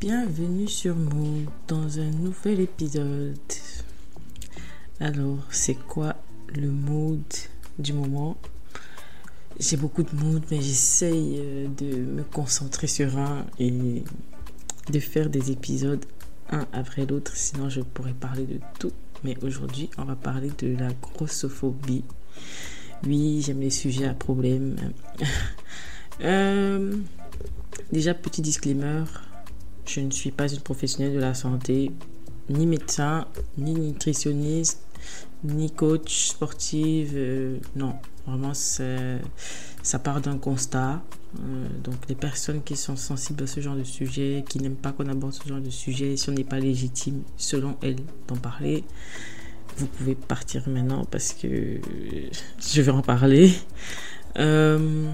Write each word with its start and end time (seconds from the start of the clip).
bienvenue 0.00 0.68
sur 0.68 0.94
Mood 0.94 1.46
dans 1.68 1.98
un 1.98 2.10
nouvel 2.10 2.60
épisode. 2.60 3.38
Alors, 5.00 5.38
c'est 5.50 5.74
quoi 5.74 6.16
le 6.54 6.70
mood 6.70 7.22
du 7.78 7.92
moment? 7.92 8.36
J'ai 9.58 9.76
beaucoup 9.76 10.02
de 10.02 10.14
mood, 10.14 10.42
mais 10.50 10.60
j'essaye 10.60 11.36
euh, 11.38 11.68
de 11.68 11.96
me 11.96 12.22
concentrer 12.24 12.86
sur 12.86 13.16
un 13.16 13.46
et 13.58 14.02
de 14.90 15.00
faire 15.00 15.30
des 15.30 15.50
épisodes 15.50 16.04
un 16.50 16.66
après 16.72 17.06
l'autre, 17.06 17.32
sinon 17.34 17.68
je 17.68 17.80
pourrais 17.80 18.12
parler 18.12 18.44
de 18.44 18.60
tout. 18.78 18.92
Mais 19.24 19.36
aujourd'hui, 19.42 19.90
on 19.98 20.04
va 20.04 20.14
parler 20.14 20.50
de 20.58 20.76
la 20.76 20.92
grossophobie. 20.92 22.04
Oui, 23.06 23.42
j'aime 23.44 23.60
les 23.60 23.70
sujets 23.70 24.06
à 24.06 24.14
problème. 24.14 24.76
euh, 26.20 26.96
Déjà, 27.92 28.14
petit 28.14 28.42
disclaimer, 28.42 29.04
je 29.88 30.00
ne 30.00 30.10
suis 30.10 30.30
pas 30.30 30.48
une 30.52 30.60
professionnelle 30.60 31.14
de 31.14 31.20
la 31.20 31.34
santé, 31.34 31.92
ni 32.48 32.66
médecin, 32.66 33.26
ni 33.58 33.74
nutritionniste, 33.74 34.80
ni 35.44 35.70
coach 35.70 36.28
sportive. 36.28 37.12
Euh, 37.14 37.58
non, 37.74 37.94
vraiment, 38.26 38.52
ça 38.54 39.98
part 39.98 40.20
d'un 40.20 40.38
constat. 40.38 41.02
Euh, 41.38 41.68
donc, 41.82 41.94
les 42.08 42.14
personnes 42.14 42.62
qui 42.62 42.76
sont 42.76 42.96
sensibles 42.96 43.44
à 43.44 43.46
ce 43.46 43.60
genre 43.60 43.76
de 43.76 43.84
sujet, 43.84 44.44
qui 44.48 44.58
n'aiment 44.58 44.76
pas 44.76 44.92
qu'on 44.92 45.08
aborde 45.08 45.32
ce 45.32 45.46
genre 45.48 45.60
de 45.60 45.70
sujet, 45.70 46.16
si 46.16 46.30
on 46.30 46.32
n'est 46.32 46.44
pas 46.44 46.58
légitime, 46.58 47.22
selon 47.36 47.76
elles, 47.82 47.96
d'en 48.28 48.36
parler, 48.36 48.84
vous 49.76 49.86
pouvez 49.86 50.14
partir 50.14 50.68
maintenant 50.68 51.04
parce 51.04 51.34
que 51.34 51.80
je 52.60 52.82
vais 52.82 52.92
en 52.92 53.02
parler. 53.02 53.52
Euh, 54.38 55.10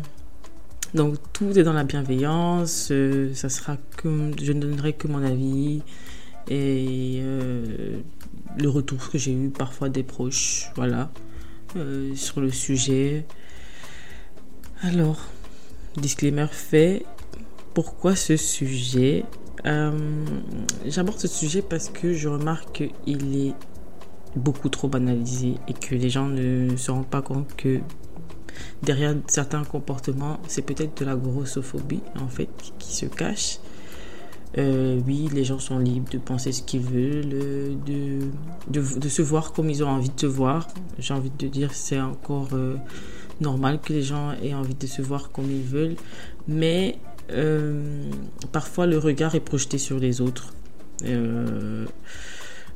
donc 0.95 1.16
tout 1.32 1.59
est 1.59 1.62
dans 1.62 1.73
la 1.73 1.84
bienveillance. 1.84 2.88
Euh, 2.91 3.34
sera 3.34 3.77
que 3.96 4.33
je 4.41 4.52
ne 4.52 4.60
donnerai 4.60 4.92
que 4.92 5.09
mon 5.09 5.23
avis 5.23 5.83
et 6.48 7.19
euh, 7.20 8.00
le 8.58 8.69
retour 8.69 9.11
que 9.11 9.19
j'ai 9.19 9.33
eu 9.33 9.50
parfois 9.50 9.89
des 9.89 10.02
proches, 10.02 10.70
voilà, 10.77 11.11
euh, 11.77 12.14
sur 12.14 12.41
le 12.41 12.50
sujet. 12.50 13.25
Alors, 14.83 15.20
disclaimer 15.97 16.48
fait. 16.50 17.05
Pourquoi 17.74 18.17
ce 18.17 18.36
sujet? 18.36 19.24
J'aborde 20.86 21.20
ce 21.20 21.28
sujet 21.28 21.62
parce 21.62 21.89
que 21.89 22.12
je 22.12 22.28
remarque 22.28 22.91
qu'il 23.05 23.36
est 23.36 23.55
beaucoup 24.34 24.69
trop 24.69 24.89
banalisé 24.89 25.55
et 25.69 25.72
que 25.72 25.95
les 25.95 26.11
gens 26.11 26.27
ne 26.27 26.77
se 26.77 26.91
rendent 26.91 27.06
pas 27.06 27.22
compte 27.22 27.55
que 27.56 27.80
derrière 28.83 29.14
certains 29.27 29.64
comportements, 29.64 30.39
c'est 30.48 30.62
peut-être 30.62 31.00
de 31.00 31.05
la 31.05 31.17
grossophobie 31.17 32.03
en 32.20 32.28
fait 32.28 32.48
qui 32.78 32.95
se 32.95 33.06
cache. 33.06 33.58
Euh, 34.58 35.00
oui, 35.06 35.31
les 35.33 35.45
gens 35.45 35.58
sont 35.58 35.78
libres 35.78 36.11
de 36.11 36.19
penser 36.19 36.53
ce 36.53 36.62
qu'ils 36.62 36.83
veulent, 36.83 37.33
euh, 37.33 38.20
de, 38.69 39.08
se 39.08 39.23
voir 39.23 39.53
comme 39.53 39.70
ils 39.70 39.83
ont 39.83 39.89
envie 39.89 40.11
de 40.11 40.20
se 40.20 40.27
voir. 40.27 40.69
J'ai 40.98 41.14
envie 41.14 41.33
de 41.39 41.47
dire 41.47 41.73
c'est 41.73 42.00
encore 42.00 42.50
euh, 42.53 42.77
normal 43.41 43.80
que 43.80 43.95
les 43.95 44.03
gens 44.03 44.33
aient 44.42 44.55
envie 44.55 44.75
de 44.75 44.86
se 44.86 45.00
voir 45.00 45.30
comme 45.33 45.50
ils 45.50 45.62
veulent, 45.62 45.97
mais 46.48 46.98
parfois 48.53 48.86
le 48.86 48.98
regard 48.98 49.34
est 49.34 49.41
projeté 49.41 49.78
sur 49.78 49.98
les 49.98 50.20
autres 50.20 50.53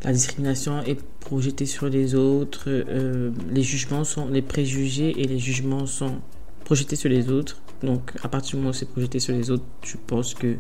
la 0.05 0.13
discrimination 0.13 0.83
est 0.83 1.01
projetée 1.21 1.67
sur 1.67 1.89
les 1.89 2.15
autres, 2.15 2.65
euh, 2.69 3.33
les 3.51 3.63
jugements 3.63 4.05
sont, 4.05 4.29
les 4.29 4.43
préjugés 4.43 5.21
et 5.21 5.27
les 5.27 5.39
jugements 5.39 5.87
sont 5.87 6.21
projetés 6.65 6.97
sur 6.97 7.09
les 7.09 7.31
autres. 7.31 7.61
Donc, 7.83 8.13
à 8.23 8.29
partir 8.29 8.53
du 8.53 8.57
moment 8.59 8.71
où 8.71 8.73
c'est 8.73 8.91
projeté 8.91 9.21
sur 9.21 9.35
les 9.35 9.51
autres, 9.51 9.65
je 9.83 9.97
pense 10.07 10.35
que 10.35 10.57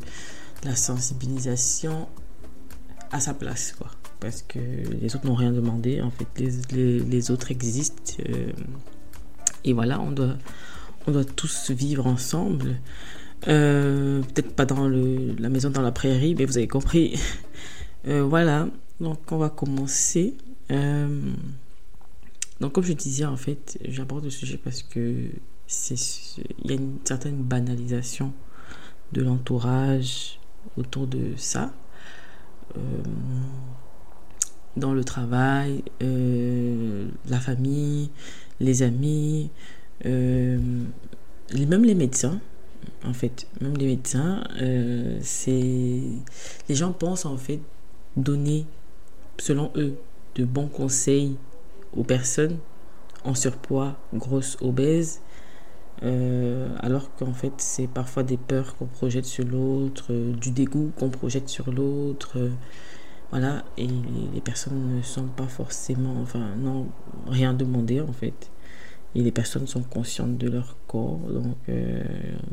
la 0.64 0.74
sensibilisation 0.74 2.08
a 3.12 3.20
sa 3.20 3.34
place, 3.34 3.72
quoi. 3.72 3.90
Parce 4.20 4.42
que 4.42 4.58
les 4.58 5.14
autres 5.14 5.26
n'ont 5.26 5.34
rien 5.34 5.52
demandé, 5.52 6.00
en 6.00 6.10
fait, 6.10 6.26
les, 6.72 7.30
autres 7.30 7.50
existent. 7.50 8.14
Euh, 8.28 8.50
et 9.64 9.72
voilà, 9.72 10.00
on 10.00 10.10
doit, 10.10 10.36
on 11.06 11.12
doit 11.12 11.24
tous 11.24 11.70
vivre 11.70 12.06
ensemble. 12.06 12.80
Euh, 13.48 14.22
peut-être 14.22 14.54
pas 14.54 14.64
dans 14.64 14.88
la 14.88 15.48
maison 15.50 15.68
dans 15.70 15.82
la 15.82 15.92
prairie, 15.92 16.34
mais 16.34 16.46
vous 16.46 16.56
avez 16.56 16.68
compris. 16.68 17.20
voilà, 18.04 18.68
donc, 19.00 19.18
on 19.30 19.36
va 19.36 19.50
commencer. 19.50 20.34
Euh, 20.70 21.20
donc, 22.60 22.72
comme 22.72 22.84
je 22.84 22.94
disais, 22.94 23.26
en 23.26 23.36
fait, 23.36 23.78
j'aborde 23.84 24.24
le 24.24 24.30
sujet 24.30 24.58
parce 24.62 24.82
que 24.82 25.30
il 25.90 26.70
y 26.70 26.72
a 26.72 26.74
une 26.76 26.98
certaine 27.04 27.42
banalisation 27.42 28.32
de 29.12 29.22
l'entourage 29.22 30.38
autour 30.76 31.06
de 31.06 31.32
ça. 31.36 31.72
Euh, 32.76 32.80
dans 34.76 34.92
le 34.92 35.04
travail, 35.04 35.82
euh, 36.02 37.08
la 37.28 37.40
famille, 37.40 38.10
les 38.60 38.82
amis, 38.82 39.50
même 40.04 40.84
les 41.52 41.94
médecins, 41.94 42.40
en 43.04 43.12
fait, 43.12 43.48
même 43.60 43.76
les 43.76 43.86
médecins, 43.86 44.44
c'est 45.22 46.02
les 46.68 46.74
gens 46.74 46.92
pensent 46.92 47.24
en 47.26 47.38
fait 47.38 47.60
donner 48.16 48.66
selon 49.38 49.70
eux, 49.76 49.96
de 50.34 50.44
bons 50.44 50.68
conseils 50.68 51.36
aux 51.96 52.04
personnes 52.04 52.58
en 53.24 53.34
surpoids, 53.34 53.96
grosses, 54.14 54.56
obèses, 54.60 55.20
euh, 56.02 56.68
alors 56.80 57.14
qu'en 57.16 57.32
fait 57.32 57.52
c'est 57.56 57.88
parfois 57.88 58.22
des 58.22 58.36
peurs 58.36 58.76
qu'on 58.76 58.86
projette 58.86 59.24
sur 59.24 59.44
l'autre, 59.44 60.06
euh, 60.10 60.32
du 60.32 60.50
dégoût 60.50 60.92
qu'on 60.98 61.08
projette 61.08 61.48
sur 61.48 61.72
l'autre, 61.72 62.38
euh, 62.38 62.50
voilà, 63.30 63.64
et 63.76 63.88
les 64.34 64.40
personnes 64.40 64.96
ne 64.96 65.02
sont 65.02 65.26
pas 65.26 65.48
forcément, 65.48 66.14
enfin, 66.22 66.54
non, 66.58 66.86
rien 67.26 67.54
demandé 67.54 68.00
en 68.00 68.12
fait. 68.12 68.50
Et 69.16 69.22
les 69.22 69.32
personnes 69.32 69.66
sont 69.66 69.82
conscientes 69.82 70.36
de 70.38 70.48
leur 70.48 70.76
corps, 70.86 71.18
donc 71.18 71.56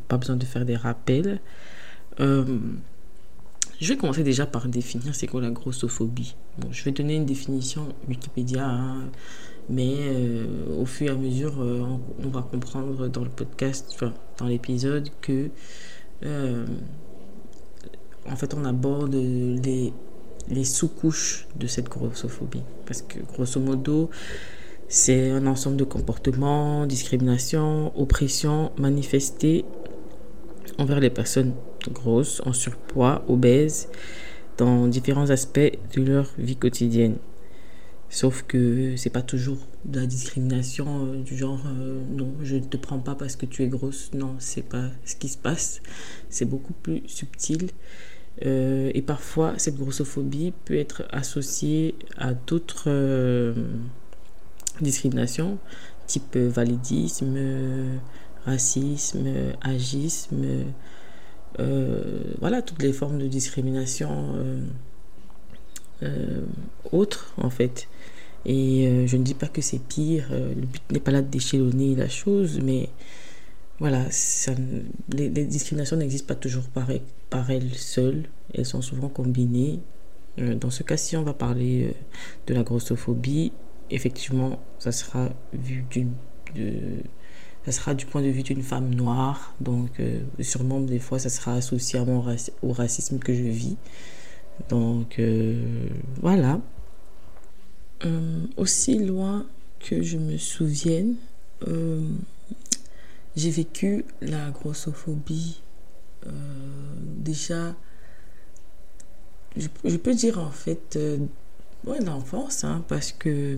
pas 0.08 0.18
besoin 0.18 0.38
de 0.38 0.46
faire 0.46 0.66
des 0.66 0.78
rappels. 0.78 1.42
Je 3.84 3.90
vais 3.90 3.98
commencer 3.98 4.24
déjà 4.24 4.46
par 4.46 4.70
définir 4.70 5.14
c'est 5.14 5.28
quoi 5.28 5.42
la 5.42 5.50
grossophobie. 5.50 6.38
Je 6.72 6.86
vais 6.86 6.92
donner 6.92 7.16
une 7.16 7.26
définition 7.26 7.90
Wikipédia, 8.08 8.66
hein, 8.66 9.10
mais 9.70 9.94
euh, 10.00 10.46
au 10.80 10.86
fur 10.86 11.08
et 11.08 11.10
à 11.10 11.16
mesure, 11.16 11.62
euh, 11.62 11.84
on, 12.24 12.30
va 12.30 12.44
comprendre 12.44 13.10
dans 13.10 13.26
le 13.26 13.30
podcast, 13.30 13.90
enfin, 13.94 14.14
dans 14.38 14.46
l'épisode, 14.46 15.10
que 15.20 15.50
euh, 16.24 16.66
en 18.26 18.38
fait 18.38 18.54
on 18.54 18.64
aborde 18.64 19.16
les, 19.16 19.92
les 20.48 20.64
sous-couches 20.64 21.50
de 21.58 21.68
cette 21.68 21.90
grossophobie. 21.90 22.64
Parce 22.86 23.02
que 23.02 23.20
grosso 23.34 23.60
modo, 23.60 24.10
c'est 24.88 25.30
un 25.30 25.46
ensemble 25.46 25.76
de 25.76 25.84
comportements, 25.84 26.86
discrimination, 26.86 27.92
oppression 28.00 28.72
manifestés 28.78 29.66
envers 30.78 31.00
les 31.00 31.10
personnes 31.10 31.54
grosses, 31.92 32.42
en 32.46 32.54
surpoids, 32.54 33.24
obèses, 33.28 33.90
dans 34.58 34.88
différents 34.88 35.30
aspects 35.30 35.78
de 35.96 36.02
leur 36.02 36.30
vie 36.38 36.56
quotidienne. 36.56 37.18
Sauf 38.14 38.44
que 38.48 38.96
c'est 38.96 39.10
pas 39.10 39.24
toujours 39.24 39.58
de 39.86 40.00
la 40.00 40.06
discrimination 40.06 41.08
euh, 41.08 41.24
du 41.24 41.36
genre 41.36 41.64
euh, 41.66 42.00
non, 42.12 42.32
je 42.44 42.58
ne 42.58 42.64
te 42.64 42.78
prends 42.78 43.00
pas 43.00 43.16
parce 43.16 43.36
que 43.36 43.48
tu 43.48 43.64
es 43.64 43.68
grosse. 43.68 44.12
Non, 44.14 44.36
c'est 44.38 44.70
pas 44.70 44.90
ce 45.04 45.16
qui 45.16 45.30
se 45.30 45.38
passe. 45.38 45.82
C'est 46.30 46.46
beaucoup 46.46 46.74
plus 46.74 47.02
subtil. 47.08 47.72
Euh, 48.46 48.92
et 48.94 49.02
parfois, 49.02 49.56
cette 49.58 49.78
grossophobie 49.78 50.54
peut 50.64 50.78
être 50.78 51.06
associée 51.10 51.96
à 52.16 52.36
d'autres 52.36 53.56
discriminations, 54.80 55.58
type 56.06 56.38
validisme, 56.38 57.36
racisme, 58.46 59.54
agisme, 59.62 60.66
euh, 61.60 62.24
voilà, 62.40 62.62
toutes 62.62 62.82
les 62.82 62.94
formes 62.94 63.20
de 63.20 63.28
discrimination 63.28 64.34
euh, 64.36 64.66
euh, 66.04 66.42
autres, 66.92 67.34
en 67.38 67.50
fait. 67.50 67.88
Et 68.46 69.06
je 69.08 69.16
ne 69.16 69.24
dis 69.24 69.36
pas 69.36 69.48
que 69.48 69.62
c'est 69.62 69.80
pire, 69.80 70.28
le 70.32 70.66
but 70.66 70.82
n'est 70.92 71.00
pas 71.00 71.12
là 71.12 71.22
de 71.22 71.30
déchelonner 71.30 71.96
la 71.96 72.10
chose, 72.10 72.60
mais 72.62 72.90
voilà, 73.80 74.06
les, 75.14 75.30
discriminations 75.30 75.96
n'existent 75.96 76.28
pas 76.28 76.36
toujours 76.36 76.66
par, 76.66 76.90
par 77.30 77.52
elles 77.52 77.74
seules, 77.74 78.24
elles 78.54 78.66
sont 78.66 78.82
souvent 78.82 79.08
combinées. 79.08 79.80
dans 80.38 80.72
ce 80.72 80.84
cas-ci, 80.84 81.16
on 81.16 81.24
va 81.24 81.34
parler 81.34 81.96
de 82.48 82.54
la 82.54 82.64
grossophobie. 82.64 83.54
Effectivement, 83.90 84.62
ça 84.78 84.92
sera 84.92 85.30
vu 85.54 85.86
d'une 85.90 86.12
ça 87.66 87.72
sera 87.72 87.94
du 87.94 88.06
point 88.06 88.22
de 88.22 88.28
vue 88.28 88.44
d'une 88.44 88.62
femme 88.62 88.94
noire. 88.94 89.54
Donc, 89.62 90.00
euh, 90.00 90.20
sûrement, 90.42 90.82
des 90.82 91.00
fois, 91.00 91.20
ça 91.20 91.30
sera 91.30 91.54
associé 91.54 92.00
à 92.00 92.06
mon 92.06 92.24
au 92.62 92.74
racisme 92.74 93.20
que 93.20 93.34
je 93.34 93.44
vis. 93.44 93.78
Donc, 94.70 95.20
euh, 95.20 95.88
voilà. 96.22 96.60
Euh, 98.06 98.42
aussi 98.58 99.00
loin 99.00 99.46
que 99.80 100.02
je 100.02 100.18
me 100.18 100.38
souvienne, 100.38 101.16
j'ai 103.36 103.50
vécu 103.50 104.04
la 104.22 104.50
grossophobie 104.52 105.62
déjà 107.18 107.74
je, 109.56 109.98
peux 109.98 110.14
dire 110.14 110.40
en 110.40 110.52
fait, 110.52 111.00
ouais, 111.86 112.00
l'enfance, 112.02 112.66
hein, 112.66 112.84
parce 112.90 113.14
que 113.14 113.58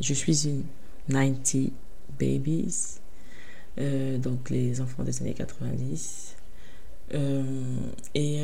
je 0.00 0.14
suis 0.14 0.48
une 0.48 0.62
90 1.08 1.72
babies, 2.18 3.00
euh, 3.78 4.18
donc 4.18 4.50
les 4.50 4.80
enfants 4.80 5.02
des 5.02 5.20
années 5.22 5.34
90. 5.34 6.36
Euh, 7.12 7.42
et 8.14 8.40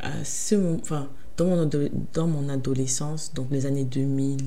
à 0.00 0.24
ce 0.24 0.54
moment, 0.54 0.78
enfin, 0.82 1.08
dans 1.36 1.46
mon, 1.46 1.70
dans 2.12 2.26
mon 2.26 2.48
adolescence, 2.48 3.32
donc 3.34 3.48
les 3.50 3.66
années 3.66 3.84
2000, 3.84 4.38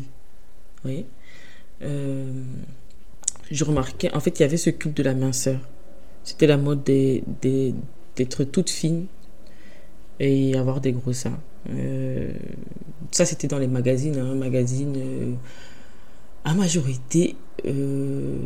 oui, 0.86 1.06
je 3.52 3.64
remarquais, 3.64 4.14
en 4.14 4.20
fait, 4.20 4.40
il 4.40 4.44
y 4.44 4.46
avait 4.46 4.58
ce 4.58 4.70
culte 4.70 4.98
de 4.98 5.04
la 5.04 5.14
minceur. 5.14 5.60
C'était 6.24 6.48
la 6.48 6.58
mode 6.58 6.84
d'être 6.84 8.44
toute 8.44 8.70
fine 8.70 9.06
et 10.20 10.58
avoir 10.58 10.82
des 10.82 10.92
gros 10.92 11.14
seins. 11.14 11.40
Euh, 11.70 12.32
ça, 13.12 13.26
c'était 13.26 13.48
dans 13.48 13.60
les 13.60 13.68
magazines, 13.68 14.18
hein, 14.18 14.36
magazines 14.36 14.96
euh, 14.98 15.34
à 16.46 16.54
majorité 16.54 17.36
euh, 17.66 18.38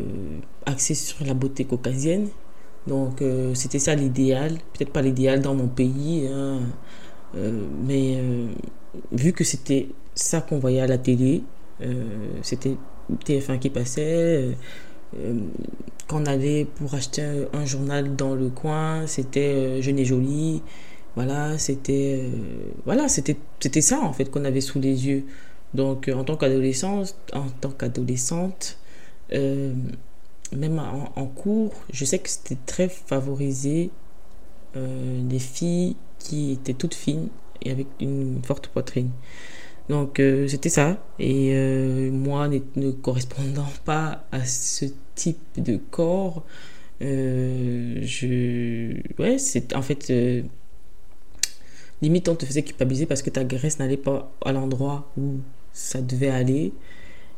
axés 0.65 0.95
sur 0.95 1.23
la 1.25 1.35
beauté 1.35 1.65
caucasienne. 1.65 2.27
Donc, 2.87 3.21
c'était 3.53 3.77
ça 3.77 3.93
l'idéal. 3.93 4.53
Peut-être 4.73 4.91
pas 4.91 5.03
l'idéal 5.03 5.41
dans 5.41 5.53
mon 5.53 5.67
pays, 5.67 6.27
hein, 6.27 6.59
mais 7.85 8.17
vu 9.11 9.31
que 9.31 9.43
c'était 9.43 9.89
ça 10.15 10.41
qu'on 10.41 10.57
voyait 10.57 10.79
à 10.79 10.87
la 10.87 10.97
télé, 10.97 11.43
c'était 12.41 12.77
TF1 13.25 13.59
qui 13.59 13.69
passait. 13.69 14.57
quand 16.07 16.21
on 16.21 16.25
allait 16.25 16.65
pour 16.65 16.95
acheter 16.95 17.21
un, 17.53 17.65
journal 17.65 18.15
dans 18.15 18.33
le 18.33 18.49
coin, 18.49 19.05
c'était 19.05 19.83
Jeune 19.83 19.99
et 19.99 20.05
Jolie. 20.05 20.63
Voilà, 21.15 21.57
c'était 21.57 22.21
euh, 22.23 22.29
voilà, 22.85 23.09
c'était 23.09 23.35
ça 23.81 23.99
en 23.99 24.13
fait 24.13 24.31
qu'on 24.31 24.45
avait 24.45 24.61
sous 24.61 24.79
les 24.79 25.07
yeux. 25.07 25.25
Donc 25.73 26.07
euh, 26.07 26.13
en 26.13 26.23
tant 26.23 26.35
qu'adolescente, 26.35 27.15
en 27.33 27.49
tant 27.61 27.71
qu'adolescente, 27.71 28.77
euh, 29.33 29.73
même 30.55 30.79
en, 30.79 31.25
cours, 31.27 31.73
je 31.93 32.05
sais 32.05 32.19
que 32.19 32.29
c'était 32.29 32.57
très 32.65 32.89
favorisé 32.89 33.91
des 34.75 35.39
filles 35.39 35.95
qui 36.17 36.51
étaient 36.51 36.73
toutes 36.73 36.95
fines 36.95 37.27
et 37.61 37.71
avec 37.71 37.87
une 37.99 38.41
forte 38.43 38.67
poitrine. 38.69 39.11
Donc 39.89 40.19
c'était 40.47 40.69
ça. 40.69 40.97
Et 41.19 41.53
moi, 42.09 42.47
ne, 42.47 42.91
correspondant 42.91 43.67
pas 43.85 44.23
à 44.31 44.43
ce 44.45 44.85
type 45.13 45.61
de 45.61 45.77
corps, 45.77 46.43
je 46.99 48.95
ouais, 49.19 49.37
c'est 49.37 49.75
en 49.75 49.83
fait 49.83 50.11
limite 52.01 52.27
on 52.29 52.35
te 52.35 52.45
faisait 52.45 52.63
culpabiliser 52.63 53.05
parce 53.05 53.21
que 53.21 53.29
ta 53.29 53.43
graisse 53.43 53.79
n'allait 53.79 53.97
pas 53.97 54.31
à 54.43 54.51
l'endroit 54.51 55.11
où 55.17 55.39
ça 55.73 56.01
devait 56.01 56.29
aller. 56.29 56.73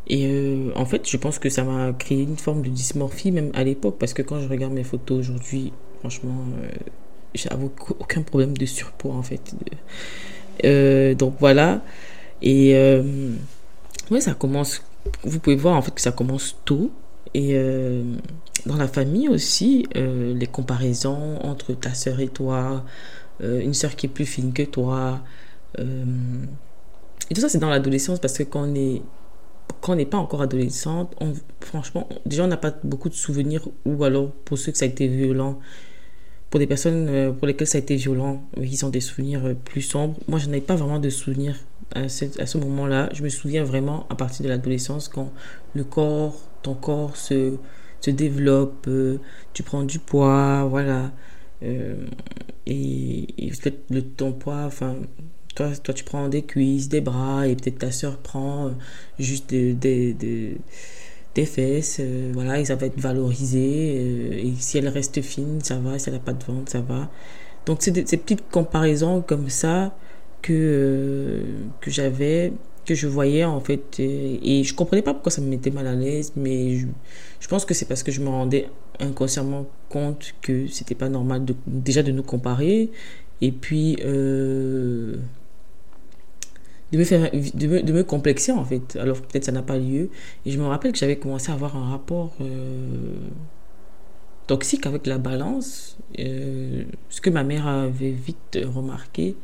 Et 0.07 0.27
euh, 0.27 0.71
en 0.75 0.85
fait, 0.85 1.07
je 1.07 1.17
pense 1.17 1.39
que 1.39 1.49
ça 1.49 1.63
m'a 1.63 1.93
créé 1.93 2.21
une 2.21 2.37
forme 2.37 2.61
de 2.63 2.69
dysmorphie, 2.69 3.31
même 3.31 3.51
à 3.53 3.63
l'époque, 3.63 3.97
parce 3.99 4.13
que 4.13 4.21
quand 4.21 4.39
je 4.39 4.47
regarde 4.47 4.73
mes 4.73 4.83
photos 4.83 5.19
aujourd'hui, 5.19 5.71
franchement, 5.99 6.43
euh, 6.63 7.57
aucun 7.99 8.21
problème 8.23 8.57
de 8.57 8.65
surpoids, 8.65 9.13
en 9.13 9.23
fait. 9.23 9.55
Euh, 10.65 11.13
donc 11.13 11.35
voilà. 11.39 11.81
Et 12.41 12.73
ouais, 14.09 14.21
ça 14.21 14.33
commence. 14.33 14.83
Vous 15.23 15.39
pouvez 15.39 15.55
voir, 15.55 15.75
en 15.77 15.81
fait, 15.81 15.93
que 15.93 16.01
ça 16.01 16.11
commence 16.11 16.57
tôt. 16.65 16.91
Et 17.33 17.55
dans 18.65 18.75
la 18.75 18.87
famille 18.87 19.29
aussi, 19.29 19.87
les 19.95 20.47
comparaisons 20.47 21.37
entre 21.41 21.73
ta 21.73 21.93
soeur 21.93 22.19
et 22.19 22.27
toi, 22.27 22.83
euh, 23.43 23.59
une 23.61 23.73
sœur 23.73 23.95
qui 23.95 24.05
est 24.07 24.09
plus 24.09 24.25
fine 24.25 24.53
que 24.53 24.63
toi. 24.63 25.21
Euh, 27.31 27.33
et 27.33 27.33
tout 27.33 27.41
ça, 27.41 27.49
c'est 27.49 27.57
dans 27.57 27.69
l'adolescence 27.69 28.19
parce 28.19 28.37
que 28.37 28.43
quand 28.43 28.67
on 28.67 28.75
est 28.75 29.01
quand 29.79 29.93
on 29.93 29.95
n'est 29.95 30.05
pas 30.05 30.17
encore 30.17 30.41
adolescente, 30.41 31.15
on, 31.21 31.33
franchement, 31.61 32.07
déjà 32.25 32.43
on 32.43 32.47
n'a 32.47 32.57
pas 32.57 32.73
beaucoup 32.83 33.09
de 33.09 33.15
souvenirs, 33.15 33.67
ou 33.85 34.03
alors 34.03 34.31
pour 34.31 34.57
ceux 34.57 34.71
que 34.71 34.77
ça 34.77 34.85
a 34.85 34.87
été 34.87 35.07
violent, 35.07 35.59
pour 36.49 36.59
des 36.59 36.67
personnes 36.67 37.07
euh, 37.09 37.31
pour 37.31 37.47
lesquelles 37.47 37.67
ça 37.67 37.77
a 37.77 37.81
été 37.81 37.95
violent, 37.95 38.43
ils 38.61 38.85
ont 38.85 38.89
des 38.89 38.99
souvenirs 38.99 39.55
plus 39.65 39.81
sombres. 39.81 40.17
Moi, 40.27 40.39
je 40.39 40.47
n'avais 40.47 40.61
pas 40.61 40.75
vraiment 40.75 40.99
de 40.99 41.09
souvenirs 41.09 41.55
à 41.95 42.09
ce, 42.09 42.57
moment-là. 42.57 43.09
Je 43.13 43.23
me 43.23 43.29
souviens 43.29 43.63
vraiment 43.63 44.05
à 44.09 44.15
partir 44.15 44.43
de 44.43 44.49
l'adolescence 44.49 45.07
quand 45.07 45.31
le 45.73 45.83
corps, 45.83 46.35
ton 46.61 46.75
corps 46.75 47.15
se, 47.15 47.55
se 48.01 48.11
développe, 48.11 48.87
tu 49.53 49.63
prends 49.63 49.83
du 49.83 49.99
poids, 49.99 50.65
voilà. 50.65 51.11
Euh, 51.63 51.95
et, 52.65 53.27
le, 53.89 54.01
ton 54.01 54.31
poids, 54.31 54.63
enfin, 54.65 54.95
toi, 55.53 55.69
toi, 55.83 55.93
tu 55.93 56.03
prends 56.03 56.27
des 56.29 56.43
cuisses, 56.43 56.89
des 56.89 57.01
bras, 57.01 57.47
et 57.47 57.55
peut-être 57.55 57.79
ta 57.79 57.91
soeur 57.91 58.17
prend 58.17 58.67
euh, 58.67 58.71
juste 59.19 59.49
des, 59.49 59.73
des, 59.73 60.13
des, 61.35 61.45
fesses. 61.45 61.97
Euh, 61.99 62.31
voilà, 62.33 62.59
et 62.59 62.65
ça 62.65 62.75
va 62.75 62.87
être 62.87 62.99
valorisé. 62.99 64.47
et 64.47 64.53
si 64.59 64.77
elle 64.77 64.87
reste 64.87 65.21
fine, 65.21 65.61
ça 65.61 65.77
va. 65.79 65.99
Si 65.99 66.09
elle 66.09 66.15
n'a 66.15 66.21
pas 66.21 66.33
de 66.33 66.43
ventre, 66.43 66.71
ça 66.71 66.81
va. 66.81 67.09
Donc, 67.65 67.77
c'est 67.81 68.07
ces 68.07 68.17
petites 68.17 68.49
comparaisons 68.49 69.21
comme 69.21 69.49
ça 69.49 69.95
que, 70.41 71.43
que 71.79 71.91
j'avais 71.91 72.53
que 72.85 72.95
je 72.95 73.07
voyais 73.07 73.43
en 73.43 73.59
fait 73.59 73.99
et, 73.99 74.63
je 74.63 74.73
comprenais 74.73 75.01
pas 75.01 75.13
pourquoi 75.13 75.31
ça 75.31 75.41
me 75.41 75.47
mettait 75.47 75.69
mal 75.69 75.85
à 75.87 75.93
l'aise 75.93 76.33
mais 76.35 76.77
je, 76.77 76.87
je 77.39 77.47
pense 77.47 77.63
que 77.65 77.73
c'est 77.73 77.85
parce 77.85 78.01
que 78.03 78.11
je 78.11 78.21
me 78.21 78.29
rendais 78.29 78.69
inconsciemment 78.99 79.67
compte 79.89 80.33
que 80.41 80.67
c'était 80.67 80.95
pas 80.95 81.09
normal 81.09 81.45
déjà 81.67 82.01
de 82.03 82.11
nous 82.11 82.23
comparer 82.23 82.89
et 83.41 83.51
puis 83.51 83.97
euh, 84.03 85.17
de 86.91 86.97
me 86.97 87.03
faire 87.03 87.31
de 87.31 87.67
me, 87.67 87.81
de 87.81 87.93
me, 87.93 88.03
complexer 88.03 88.51
en 88.51 88.65
fait. 88.65 88.97
Alors 88.97 89.21
peut-être 89.21 89.45
ça 89.45 89.51
n'a 89.51 89.61
pas 89.61 89.77
lieu. 89.77 90.09
Et 90.45 90.51
je 90.51 90.59
me 90.59 90.65
rappelle 90.65 90.91
que 90.91 90.97
j'avais 90.97 91.17
commencé 91.17 91.51
à 91.51 91.53
avoir 91.53 91.75
un 91.75 91.89
rapport 91.89 92.33
euh, 92.41 93.13
toxique 94.47 94.85
avec 94.85 95.07
la 95.07 95.17
balance 95.17 95.97
euh, 96.19 96.83
ce 97.09 97.21
que 97.21 97.29
ma 97.29 97.43
mère 97.43 97.67
avait 97.67 98.11
vite 98.11 98.59
remarqué. 98.63 99.35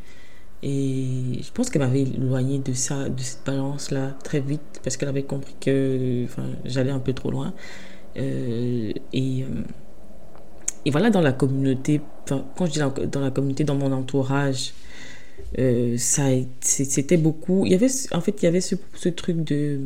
Et 0.63 1.39
je 1.41 1.51
pense 1.53 1.69
qu'elle 1.69 1.83
m'avait 1.83 2.01
éloigné 2.01 2.59
de 2.59 2.73
ça, 2.73 3.09
de 3.09 3.21
cette 3.21 3.45
balance-là 3.45 4.15
très 4.23 4.39
vite 4.39 4.81
parce 4.83 4.97
qu'elle 4.97 5.09
avait 5.09 5.23
compris 5.23 5.55
que 5.61 6.25
j'allais 6.65 6.91
un 6.91 6.99
peu 6.99 7.13
trop 7.13 7.31
loin. 7.31 7.53
Euh, 8.17 8.91
et, 9.13 9.45
et 10.85 10.91
voilà, 10.91 11.09
dans 11.11 11.21
la 11.21 11.31
communauté, 11.31 12.01
quand 12.27 12.65
je 12.65 12.71
dis 12.71 12.79
dans 12.79 13.21
la 13.21 13.31
communauté, 13.31 13.63
dans 13.63 13.75
mon 13.75 13.91
entourage, 13.91 14.73
euh, 15.59 15.97
ça 15.97 16.23
c'était 16.61 17.17
beaucoup. 17.17 17.65
Il 17.65 17.71
y 17.71 17.75
avait, 17.75 17.89
en 18.11 18.21
fait, 18.21 18.41
il 18.41 18.45
y 18.45 18.47
avait 18.47 18.61
ce, 18.61 18.75
ce 18.95 19.09
truc 19.09 19.43
de. 19.43 19.79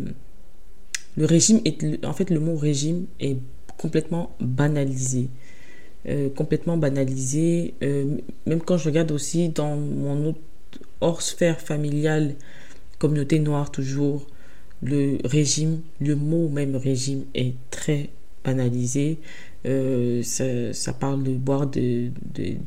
Le 1.17 1.25
régime, 1.25 1.59
est, 1.65 2.05
en 2.05 2.13
fait, 2.13 2.29
le 2.29 2.39
mot 2.39 2.55
régime 2.55 3.05
est 3.19 3.37
complètement 3.77 4.35
banalisé. 4.39 5.27
complètement 6.35 6.77
banalisé. 6.77 7.73
même 7.81 8.61
quand 8.65 8.77
je 8.77 8.85
regarde 8.85 9.11
aussi 9.11 9.49
dans 9.49 9.75
mon 9.75 10.25
autre 10.27 10.39
hors 11.01 11.21
sphère 11.21 11.59
familiale, 11.59 12.35
communauté 12.99 13.39
noire 13.39 13.71
toujours, 13.71 14.27
le 14.83 15.17
régime, 15.25 15.81
le 15.99 16.15
mot 16.15 16.47
même 16.49 16.75
régime 16.75 17.25
est 17.33 17.55
très 17.69 18.09
banalisé. 18.43 19.19
Euh, 19.65 20.23
ça, 20.23 20.93
parle 20.93 21.23
de 21.23 21.33
boire 21.33 21.67
des 21.67 22.11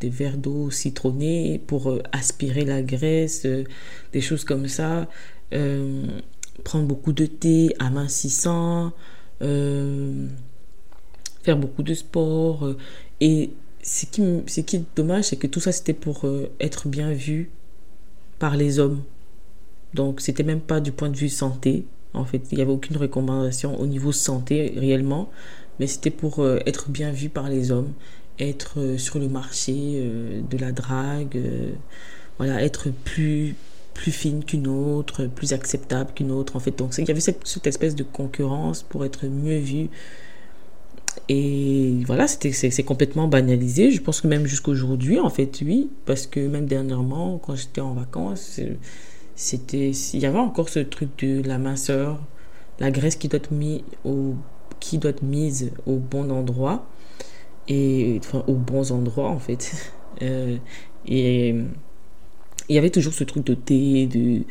verres 0.03 0.39
d'eau 0.39 0.71
citronnée 0.71 1.61
pour 1.67 1.91
euh, 1.91 2.01
aspirer 2.13 2.65
la 2.65 2.83
graisse, 2.83 3.43
euh, 3.47 3.65
des 4.13 4.21
choses 4.21 4.45
comme 4.45 4.69
ça. 4.69 5.09
prendre 6.63 6.87
beaucoup 6.87 7.13
de 7.13 7.27
thé, 7.27 7.75
amincissant, 7.79 8.93
faire 9.41 10.29
beaucoup 11.59 11.83
de 11.83 11.95
sport. 11.95 12.75
et 13.21 13.51
ce 13.83 14.07
qui, 14.07 14.23
ce 14.47 14.61
qui 14.63 14.77
est 14.77 14.85
dommage, 14.97 15.25
c'est 15.25 15.37
que 15.37 15.47
tout 15.47 15.61
ça, 15.61 15.73
c'était 15.73 15.93
pour 15.93 16.25
être 16.61 16.89
bien 16.89 17.13
vu 17.13 17.51
par 18.39 18.57
les 18.57 18.79
hommes. 18.79 19.03
Donc, 19.93 20.21
c'était 20.21 20.43
même 20.43 20.61
pas 20.61 20.81
du 20.81 20.91
point 20.91 21.11
de 21.11 21.17
vue 21.17 21.29
santé. 21.29 21.85
En 22.15 22.25
fait, 22.25 22.41
il 22.51 22.57
n'y 22.57 22.63
avait 22.63 22.73
aucune 22.73 22.97
recommandation 22.97 23.79
au 23.79 23.87
niveau 23.87 24.13
santé 24.13 24.73
réellement, 24.77 25.29
mais 25.79 25.87
c'était 25.87 26.11
pour 26.11 26.41
euh, 26.41 26.59
être 26.67 26.91
bien 26.91 27.11
vu 27.11 27.29
par 27.29 27.49
les 27.49 27.71
hommes, 27.71 27.93
être 28.39 28.81
euh, 28.81 28.99
sur 28.99 29.19
le 29.19 29.29
marché 29.29 29.75
euh, 29.97 30.41
de 30.49 30.59
la 30.59 30.73
drague, 30.73 31.41
voilà, 32.39 32.63
être 32.63 32.91
plus 32.91 33.55
plus 33.95 34.11
fine 34.11 34.45
qu'une 34.45 34.67
autre, 34.67 35.27
plus 35.27 35.53
acceptable 35.53 36.11
qu'une 36.15 36.33
autre 36.33 36.57
en 36.57 36.59
fait. 36.59 36.77
Donc 36.77 36.99
il 36.99 37.07
y 37.07 37.11
avait 37.13 37.21
cette, 37.21 37.47
cette, 37.47 37.69
espèce 37.69 37.95
de 37.95 38.03
concurrence 38.03 38.83
pour 38.83 39.05
être 39.05 39.27
mieux 39.27 39.59
vu. 39.59 39.89
Et 41.29 42.03
voilà, 42.05 42.27
c'est 42.27 42.83
complètement 42.83 43.29
banalisé. 43.29 43.93
Je 43.93 44.01
pense 44.01 44.21
que 44.21 44.27
même 44.27 44.47
jusqu'aujourd'hui, 44.47 45.21
en 45.21 45.31
fait, 45.31 45.63
oui, 45.65 45.89
parce 46.07 46.27
que 46.27 46.41
même 46.41 46.67
dernièrement, 46.67 47.39
quand 47.39 47.55
j'étais 47.55 47.81
en 47.81 47.95
vacances, 47.95 48.59
il 48.59 50.21
y 50.21 50.27
avait 50.27 50.39
encore 50.39 50.69
ce 50.69 50.81
truc 50.81 51.11
de 51.21 51.41
la 51.47 51.59
minceur, 51.59 52.21
la 52.81 52.91
graisse 52.91 53.15
qui 53.15 53.29
doit 53.29 53.39
être 53.39 53.53
mise 53.53 53.83
au 54.05 54.35
qui 54.81 54.99
doit 54.99 55.11
être 55.11 55.23
mise 55.23 55.73
au 55.87 55.97
bon 55.97 56.31
endroit 56.31 56.87
et 57.69 58.21
enfin 58.21 58.45
aux 58.47 58.55
bons 58.55 58.93
endroits 58.93 59.31
en 59.31 59.39
fait. 59.39 59.73
Euh, 60.23 60.59
et 61.09 61.57
il 62.69 62.75
y 62.75 62.79
avait 62.79 62.91
toujours 62.91 63.13
ce 63.13 63.25
truc 63.25 63.45
de 63.45 63.55
thé, 63.55 64.07
de, 64.07 64.43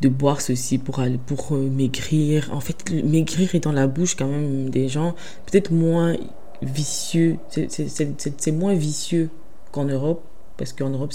de 0.00 0.08
boire 0.08 0.40
ceci 0.40 0.78
pour, 0.78 0.98
aller, 1.00 1.18
pour 1.18 1.54
euh, 1.54 1.68
maigrir. 1.68 2.50
En 2.52 2.60
fait, 2.60 2.90
maigrir 3.04 3.54
est 3.54 3.60
dans 3.60 3.72
la 3.72 3.86
bouche 3.86 4.16
quand 4.16 4.28
même 4.28 4.70
des 4.70 4.88
gens, 4.88 5.14
peut-être 5.46 5.72
moins 5.72 6.16
vicieux. 6.62 7.38
C'est 7.48 8.52
moins 8.52 8.74
vicieux 8.74 9.30
qu'en 9.72 9.84
Europe. 9.84 10.24
Parce 10.56 10.74
qu'en 10.74 10.90
Europe, 10.90 11.14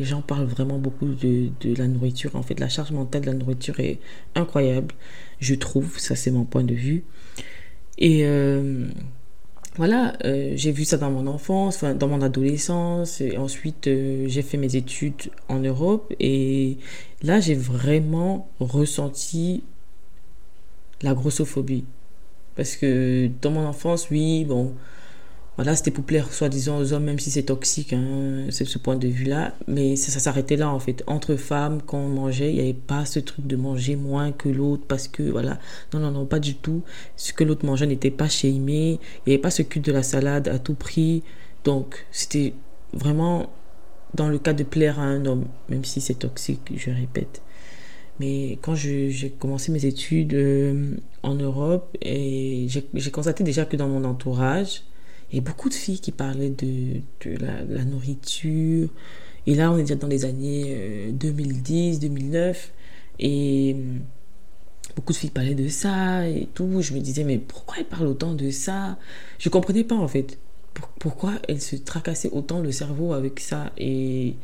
les 0.00 0.04
gens 0.04 0.20
parlent 0.20 0.46
vraiment 0.46 0.78
beaucoup 0.78 1.06
de, 1.06 1.50
de, 1.60 1.74
la 1.76 1.86
nourriture. 1.86 2.34
En 2.34 2.42
fait, 2.42 2.58
la 2.58 2.68
charge 2.68 2.90
mentale 2.90 3.20
de 3.20 3.26
la 3.26 3.34
nourriture 3.34 3.78
est 3.78 4.00
incroyable, 4.34 4.96
je 5.38 5.54
trouve. 5.54 5.96
Ça, 6.00 6.16
c'est 6.16 6.32
mon 6.32 6.44
point 6.44 6.64
de 6.64 6.74
vue. 6.74 7.04
Et 8.00 8.24
euh, 8.24 8.86
voilà, 9.76 10.14
euh, 10.24 10.52
j'ai 10.56 10.72
vu 10.72 10.84
ça 10.84 10.96
dans 10.96 11.10
mon 11.10 11.26
enfance, 11.26 11.84
dans 11.84 12.08
mon 12.08 12.22
adolescence. 12.22 13.20
Et 13.20 13.36
ensuite, 13.36 13.86
euh, 13.86 14.24
j'ai 14.26 14.42
fait 14.42 14.56
mes 14.56 14.76
études 14.76 15.30
en 15.48 15.58
Europe. 15.60 16.12
Et 16.18 16.78
là, 17.22 17.40
j'ai 17.40 17.54
vraiment 17.54 18.48
ressenti 18.58 19.62
la 21.02 21.14
grossophobie. 21.14 21.84
Parce 22.56 22.76
que 22.76 23.30
dans 23.40 23.50
mon 23.52 23.66
enfance, 23.66 24.10
oui, 24.10 24.44
bon, 24.44 24.74
voilà, 25.60 25.76
c'était 25.76 25.90
pour 25.90 26.04
plaire 26.04 26.32
soi-disant 26.32 26.78
aux 26.78 26.94
hommes, 26.94 27.04
même 27.04 27.18
si 27.18 27.30
c'est 27.30 27.42
toxique, 27.42 27.92
hein, 27.92 28.46
c'est 28.48 28.64
ce 28.64 28.78
point 28.78 28.96
de 28.96 29.06
vue-là. 29.06 29.52
Mais 29.68 29.94
ça, 29.94 30.18
s'arrêtait 30.18 30.56
là, 30.56 30.70
en 30.70 30.80
fait. 30.80 31.04
Entre 31.06 31.36
femmes, 31.36 31.82
quand 31.84 31.98
on 31.98 32.08
mangeait, 32.08 32.48
il 32.48 32.54
n'y 32.54 32.60
avait 32.62 32.72
pas 32.72 33.04
ce 33.04 33.18
truc 33.18 33.46
de 33.46 33.56
manger 33.56 33.94
moins 33.94 34.32
que 34.32 34.48
l'autre 34.48 34.84
parce 34.88 35.06
que, 35.06 35.22
voilà. 35.22 35.58
Non, 35.92 36.00
non, 36.00 36.12
non, 36.12 36.24
pas 36.24 36.38
du 36.38 36.54
tout. 36.54 36.82
Ce 37.14 37.34
que 37.34 37.44
l'autre 37.44 37.66
mangeait 37.66 37.86
n'était 37.86 38.10
pas 38.10 38.26
chéimé. 38.26 39.00
Il 39.02 39.28
n'y 39.28 39.34
avait 39.34 39.42
pas 39.42 39.50
ce 39.50 39.60
culte 39.60 39.84
de 39.84 39.92
la 39.92 40.02
salade 40.02 40.48
à 40.48 40.58
tout 40.58 40.72
prix. 40.72 41.22
Donc, 41.64 42.06
c'était 42.10 42.54
vraiment 42.94 43.50
dans 44.14 44.30
le 44.30 44.38
cas 44.38 44.54
de 44.54 44.64
plaire 44.64 44.98
à 44.98 45.02
un 45.02 45.26
homme, 45.26 45.44
même 45.68 45.84
si 45.84 46.00
c'est 46.00 46.14
toxique, 46.14 46.72
je 46.74 46.90
répète. 46.90 47.42
Mais 48.18 48.58
quand 48.62 48.74
j'ai 48.74 49.34
commencé 49.38 49.72
mes 49.72 49.84
études 49.84 50.32
euh, 50.32 50.96
en 51.22 51.34
Europe, 51.34 51.98
j'ai 52.02 53.10
constaté 53.12 53.44
déjà 53.44 53.66
que 53.66 53.76
dans 53.76 53.88
mon 53.88 54.04
entourage, 54.04 54.84
a 55.38 55.42
beaucoup 55.42 55.68
de 55.68 55.74
filles 55.74 56.00
qui 56.00 56.12
parlaient 56.12 56.50
de, 56.50 57.00
de 57.24 57.36
la, 57.38 57.84
nourriture. 57.84 58.88
Et 59.46 59.54
là, 59.54 59.70
on 59.70 59.78
est 59.78 59.82
déjà 59.82 59.94
dans 59.94 60.08
les 60.08 60.24
années 60.24 61.12
2010, 61.12 61.96
euh, 61.96 62.00
2009. 62.00 62.72
Et 63.20 63.76
hum, 63.78 64.00
beaucoup 64.96 65.12
de 65.12 65.18
filles 65.18 65.30
parlaient 65.30 65.54
de 65.54 65.68
ça 65.68 66.28
et 66.28 66.48
tout. 66.54 66.82
Je 66.82 66.92
me 66.94 67.00
disais, 67.00 67.24
mais 67.24 67.38
pourquoi 67.38 67.76
elles 67.78 67.86
parlent 67.86 68.08
autant 68.08 68.34
de 68.34 68.50
ça? 68.50 68.98
Je 69.38 69.48
comprenais 69.48 69.84
pas 69.84 69.96
en 69.96 70.08
fait. 70.08 70.38
Pourquoi 70.98 71.34
elles 71.48 71.60
se 71.60 71.76
tracassaient 71.76 72.30
autant 72.30 72.60
le 72.60 72.72
cerveau 72.72 73.12
avec 73.12 73.40
ça? 73.40 73.72
Et, 73.76 74.36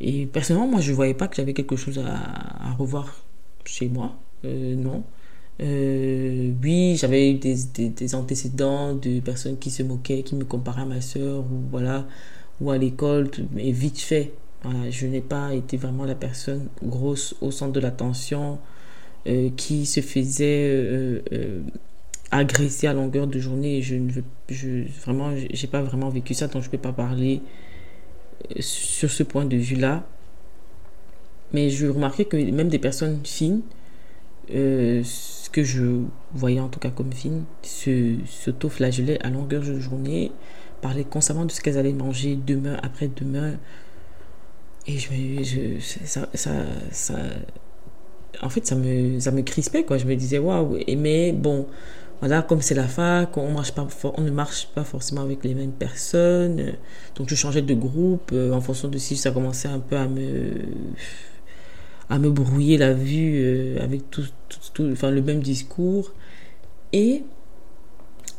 et 0.00 0.26
personnellement, 0.26 0.68
moi, 0.68 0.80
je 0.80 0.92
voyais 0.92 1.14
pas 1.14 1.28
que 1.28 1.36
j'avais 1.36 1.54
quelque 1.54 1.76
chose 1.76 1.98
à, 1.98 2.72
revoir 2.78 3.24
chez 3.64 3.88
moi. 3.88 4.16
Euh, 4.44 4.74
non. 4.74 5.04
Euh, 5.60 6.52
oui, 6.62 6.96
j'avais 6.96 7.30
eu 7.30 7.34
des, 7.34 8.14
antécédents 8.14 8.94
de 8.94 9.20
personnes 9.20 9.58
qui 9.58 9.70
se 9.70 9.82
moquaient, 9.82 10.22
qui 10.22 10.34
me 10.34 10.44
comparaient 10.44 10.82
à 10.82 10.86
ma 10.86 11.00
soeur, 11.00 11.40
ou 11.40 11.62
voilà, 11.70 12.06
ou 12.60 12.70
à 12.70 12.78
l'école, 12.78 13.30
mais 13.52 13.70
vite 13.70 14.00
fait. 14.00 14.32
je 14.90 15.06
n'ai 15.06 15.20
pas 15.20 15.54
été 15.54 15.76
vraiment 15.76 16.04
la 16.04 16.14
personne 16.14 16.68
grosse 16.82 17.36
au 17.40 17.50
centre 17.50 17.72
de 17.72 17.80
l'attention 17.80 18.58
euh, 19.26 19.50
qui 19.56 19.86
se 19.86 20.00
faisait 20.00 20.68
euh, 20.70 21.60
agresser 22.30 22.86
à 22.88 22.92
longueur 22.94 23.26
de 23.26 23.38
journée. 23.38 23.82
Je 23.82 23.96
ne 23.96 24.10
veux, 24.10 24.24
vraiment, 25.04 25.32
j'ai 25.52 25.66
pas 25.68 25.82
vraiment 25.82 26.08
vécu 26.10 26.34
ça, 26.34 26.48
donc 26.48 26.62
je 26.62 26.70
peux 26.70 26.78
pas 26.78 26.92
parler 26.92 27.42
sur 28.58 29.10
ce 29.10 29.22
point 29.22 29.44
de 29.44 29.56
vue-là. 29.56 30.04
Mais 31.52 31.70
je 31.70 31.86
remarquais 31.86 32.24
que 32.24 32.36
même 32.36 32.68
des 32.68 32.80
personnes 32.80 33.20
fines 33.24 33.62
que 35.54 35.62
je 35.62 36.00
voyais 36.32 36.58
en 36.58 36.68
tout 36.68 36.80
cas 36.80 36.90
comme 36.90 37.12
film, 37.12 37.44
s'auto-flagellaient 37.62 39.24
à 39.24 39.30
longueur 39.30 39.62
de 39.62 39.78
journée, 39.78 40.32
parlaient 40.82 41.04
constamment 41.04 41.44
de 41.44 41.52
ce 41.52 41.60
qu'elles 41.60 41.78
allaient 41.78 41.92
manger 41.92 42.36
demain 42.36 42.76
après 42.82 43.08
demain. 43.08 43.54
Et 44.86 44.98
je 44.98 45.10
me. 45.12 45.80
ça, 45.80 46.28
ça, 46.34 47.14
en 48.42 48.48
fait, 48.48 48.66
ça 48.66 48.74
me, 48.74 49.20
ça 49.20 49.30
me 49.30 49.42
crispait, 49.42 49.84
quoi. 49.84 49.96
Je 49.96 50.06
me 50.06 50.16
disais, 50.16 50.38
waouh, 50.38 50.76
mais 50.98 51.32
bon, 51.32 51.66
voilà, 52.18 52.42
comme 52.42 52.60
c'est 52.60 52.74
la 52.74 52.88
fac, 52.88 53.36
on, 53.36 53.52
marche 53.52 53.72
pas, 53.72 53.86
on 54.16 54.22
ne 54.22 54.30
marche 54.30 54.68
pas 54.74 54.82
forcément 54.82 55.22
avec 55.22 55.44
les 55.44 55.54
mêmes 55.54 55.72
personnes. 55.72 56.74
Donc, 57.14 57.28
je 57.28 57.34
changeais 57.36 57.62
de 57.62 57.74
groupe 57.74 58.30
euh, 58.32 58.52
en 58.52 58.60
fonction 58.60 58.88
de 58.88 58.98
si 58.98 59.16
ça 59.16 59.30
commençait 59.30 59.68
un 59.68 59.78
peu 59.78 59.96
à 59.96 60.08
me 60.08 60.50
à 62.10 62.18
me 62.18 62.30
brouiller 62.30 62.78
la 62.78 62.92
vue 62.92 63.34
euh, 63.36 63.82
avec 63.82 64.10
tout, 64.10 64.24
tout, 64.74 64.88
enfin, 64.92 65.10
le 65.10 65.22
même 65.22 65.40
discours. 65.40 66.12
Et 66.92 67.22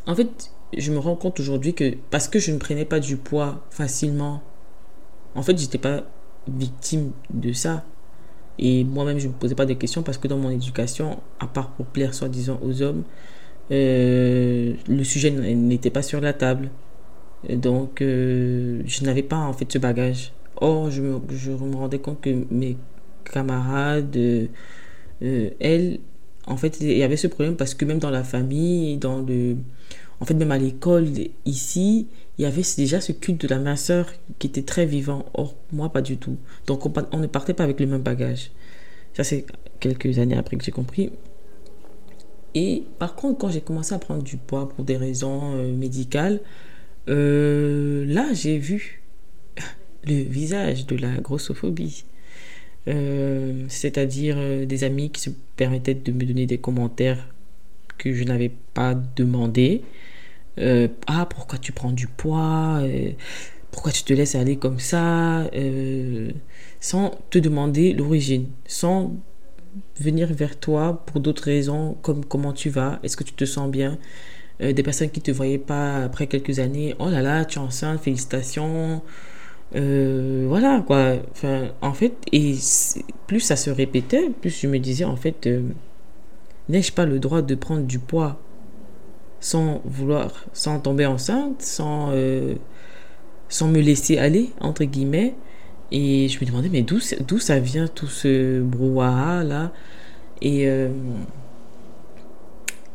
en 0.08 0.16
fait, 0.16 0.52
je 0.78 0.92
me 0.92 1.00
rends 1.00 1.16
compte 1.16 1.40
aujourd'hui 1.40 1.74
que 1.74 1.96
parce 2.12 2.28
que 2.28 2.40
je 2.40 2.52
ne 2.52 2.58
prenais 2.58 2.86
pas 2.86 3.00
du 3.00 3.18
poids 3.18 3.66
facilement, 3.70 4.42
en 5.36 5.42
fait, 5.42 5.58
j'étais 5.58 5.78
pas 5.78 6.04
victime 6.48 7.12
de 7.34 7.54
ça. 7.54 7.84
Et 8.58 8.84
moi-même, 8.84 9.20
je 9.20 9.28
ne 9.28 9.34
me 9.34 9.38
posais 9.38 9.56
pas 9.56 9.66
de 9.66 9.74
questions 9.74 10.04
parce 10.04 10.18
que 10.18 10.28
dans 10.28 10.38
mon 10.38 10.50
éducation, 10.50 11.20
à 11.40 11.48
part 11.48 11.72
pour 11.72 11.86
plaire 11.86 12.14
soi-disant 12.14 12.60
aux 12.64 12.82
hommes, 12.82 13.04
euh, 13.72 14.74
le 14.88 15.04
sujet 15.04 15.32
n'était 15.32 15.90
pas 15.90 16.02
sur 16.02 16.22
la 16.22 16.34
table. 16.34 16.70
Donc, 17.50 18.02
euh, 18.02 18.82
je 18.86 19.04
n'avais 19.04 19.24
pas 19.24 19.38
en 19.38 19.54
fait 19.54 19.72
ce 19.72 19.78
bagage. 19.78 20.32
Or, 20.58 20.90
je 20.90 21.02
me, 21.02 21.20
je 21.30 21.52
me 21.52 21.76
rendais 21.76 22.00
compte 22.00 22.22
que 22.22 22.46
mes 22.50 22.78
camarade, 23.32 24.16
euh, 24.18 24.48
euh, 25.22 25.50
elle, 25.60 26.00
en 26.48 26.58
fait, 26.58 26.80
il 26.82 26.98
y 26.98 27.04
avait 27.04 27.18
ce 27.18 27.28
problème 27.28 27.56
parce 27.56 27.74
que 27.74 27.86
même 27.86 28.00
dans 28.00 28.10
la 28.10 28.24
famille, 28.24 28.98
dans 28.98 29.22
le, 29.22 29.58
en 30.20 30.26
fait, 30.26 30.34
même 30.34 30.52
à 30.52 30.58
l'école, 30.58 31.08
ici, 31.46 32.08
il 32.38 32.44
y 32.44 32.46
avait 32.46 32.64
déjà 32.78 33.02
ce 33.02 33.12
culte 33.12 33.42
de 33.42 33.48
la 33.48 33.60
minceur 33.60 34.12
qui 34.40 34.48
était 34.48 34.62
très 34.62 34.86
vivant. 34.86 35.26
Or, 35.34 35.56
moi, 35.72 35.90
pas 35.92 36.02
du 36.02 36.18
tout. 36.18 36.38
Donc, 36.68 36.86
on, 36.86 37.18
ne 37.18 37.28
partait 37.28 37.54
pas 37.54 37.64
avec 37.64 37.80
le 37.80 37.88
même 37.88 38.02
bagage. 38.02 38.52
Ça, 39.14 39.24
c'est 39.24 39.46
quelques 39.80 40.20
années 40.20 40.38
après 40.38 40.58
que 40.58 40.64
j'ai 40.64 40.72
compris. 40.72 41.12
Et 42.54 42.84
par 43.00 43.16
contre, 43.16 43.38
quand 43.40 43.50
j'ai 43.50 43.62
commencé 43.62 43.94
à 43.94 44.00
prendre 44.00 44.24
du 44.24 44.38
poids 44.38 44.70
pour 44.70 44.86
des 44.86 44.96
raisons 44.96 45.56
euh, 45.56 45.74
médicales, 45.74 46.40
là, 47.08 48.34
j'ai 48.34 48.58
vu 48.58 49.04
le 50.06 50.24
visage 50.24 50.86
de 50.86 50.96
la 50.96 51.18
grossophobie. 51.18 52.06
Euh, 52.88 53.66
c'est-à-dire 53.68 54.36
euh, 54.38 54.66
des 54.66 54.84
amis 54.84 55.10
qui 55.10 55.20
se 55.22 55.32
permettaient 55.56 55.96
de 55.96 56.12
me 56.12 56.24
donner 56.24 56.46
des 56.46 56.60
commentaires 56.60 57.28
que 57.98 58.14
je 58.14 58.24
n'avais 58.24 58.52
pas 58.74 58.94
demandé. 59.16 59.82
Euh, 60.60 60.88
ah, 61.08 61.26
pourquoi 61.30 61.58
tu 61.58 61.72
prends 61.72 61.92
du 61.92 62.08
poids? 62.08 62.82
Pourquoi 63.72 63.92
tu 63.92 64.04
te 64.04 64.14
laisses 64.14 64.36
aller 64.36 64.58
comme 64.58 64.80
ça? 64.80 65.50
Sans 66.80 67.12
te 67.30 67.40
demander 67.40 67.94
l'origine, 67.94 68.48
sans 68.66 69.16
venir 70.00 70.34
vers 70.34 70.58
toi 70.60 71.04
pour 71.06 71.20
d'autres 71.20 71.44
raisons, 71.44 71.98
comme 72.02 72.24
comment 72.24 72.54
tu 72.54 72.70
vas, 72.70 73.00
est-ce 73.04 73.18
que 73.18 73.24
tu 73.24 73.34
te 73.34 73.46
sens 73.46 73.70
bien? 73.70 73.98
Des 74.60 74.84
personnes 74.84 75.10
qui 75.10 75.20
ne 75.20 75.26
te 75.26 75.32
voyaient 75.32 75.58
pas 75.58 76.04
après 76.04 76.28
quelques 76.28 76.60
années, 76.60 76.96
oh 77.00 77.10
là 77.10 77.22
là, 77.22 77.44
tu 77.44 77.60
es 77.60 77.62
enceinte, 77.62 78.02
félicitations 78.02 79.02
euh, 79.76 80.46
voilà 80.48 80.84
quoi. 80.86 81.16
En 81.82 81.94
fait, 81.94 82.14
et 82.32 82.56
plus 83.28 83.40
ça 83.40 83.56
se 83.56 83.70
répétait, 83.70 84.30
plus 84.30 84.62
je 84.62 84.68
me 84.68 84.80
disais 84.80 85.06
en 85.06 85.16
fait, 85.16 85.48
euh, 85.48 85.64
n'ai-je 86.70 86.94
pas 86.94 87.06
le 87.06 87.20
droit 87.20 87.42
de 87.42 87.56
prendre 87.56 87.84
du 87.84 88.00
poids 88.00 88.40
sans 89.40 89.82
vouloir, 89.86 90.46
sans 90.54 90.80
tomber 90.80 91.06
enceinte, 91.06 91.62
sans, 91.62 92.10
euh, 92.12 92.56
me 93.64 93.80
laisser 93.80 94.18
aller, 94.18 94.52
entre 94.62 94.86
guillemets? 94.86 95.36
Et 95.92 96.30
je 96.30 96.40
me 96.40 96.46
demandais, 96.46 96.70
mais 96.70 96.82
d'où, 96.82 97.00
d'où 97.28 97.38
ça 97.40 97.60
vient 97.60 97.88
tout 97.88 98.08
ce 98.08 98.62
brouhaha 98.62 99.44
là 99.44 99.72
Et, 100.42 100.68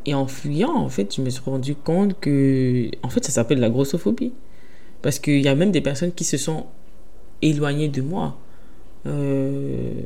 et 0.07 0.15
en 0.15 0.27
fuyant, 0.27 0.75
en 0.75 0.89
fait, 0.89 1.15
je 1.15 1.23
me 1.23 1.31
suis 1.31 1.43
rendu 1.43 1.77
compte 1.77 2.19
que, 2.21 2.91
en 3.03 3.09
fait, 3.09 3.25
ça 3.25 3.31
s'appelle 3.31 3.61
la 3.61 3.71
grossophobie. 3.71 4.33
Parce 5.03 5.19
qu'il 5.19 5.41
y 5.41 5.49
a 5.49 5.55
même 5.55 5.73
des 5.73 5.81
personnes 5.81 6.13
qui 6.13 6.25
se 6.25 6.37
sont 6.37 6.67
éloignées 7.43 7.89
de 7.89 8.03
moi 8.03 8.39
euh, 9.07 10.03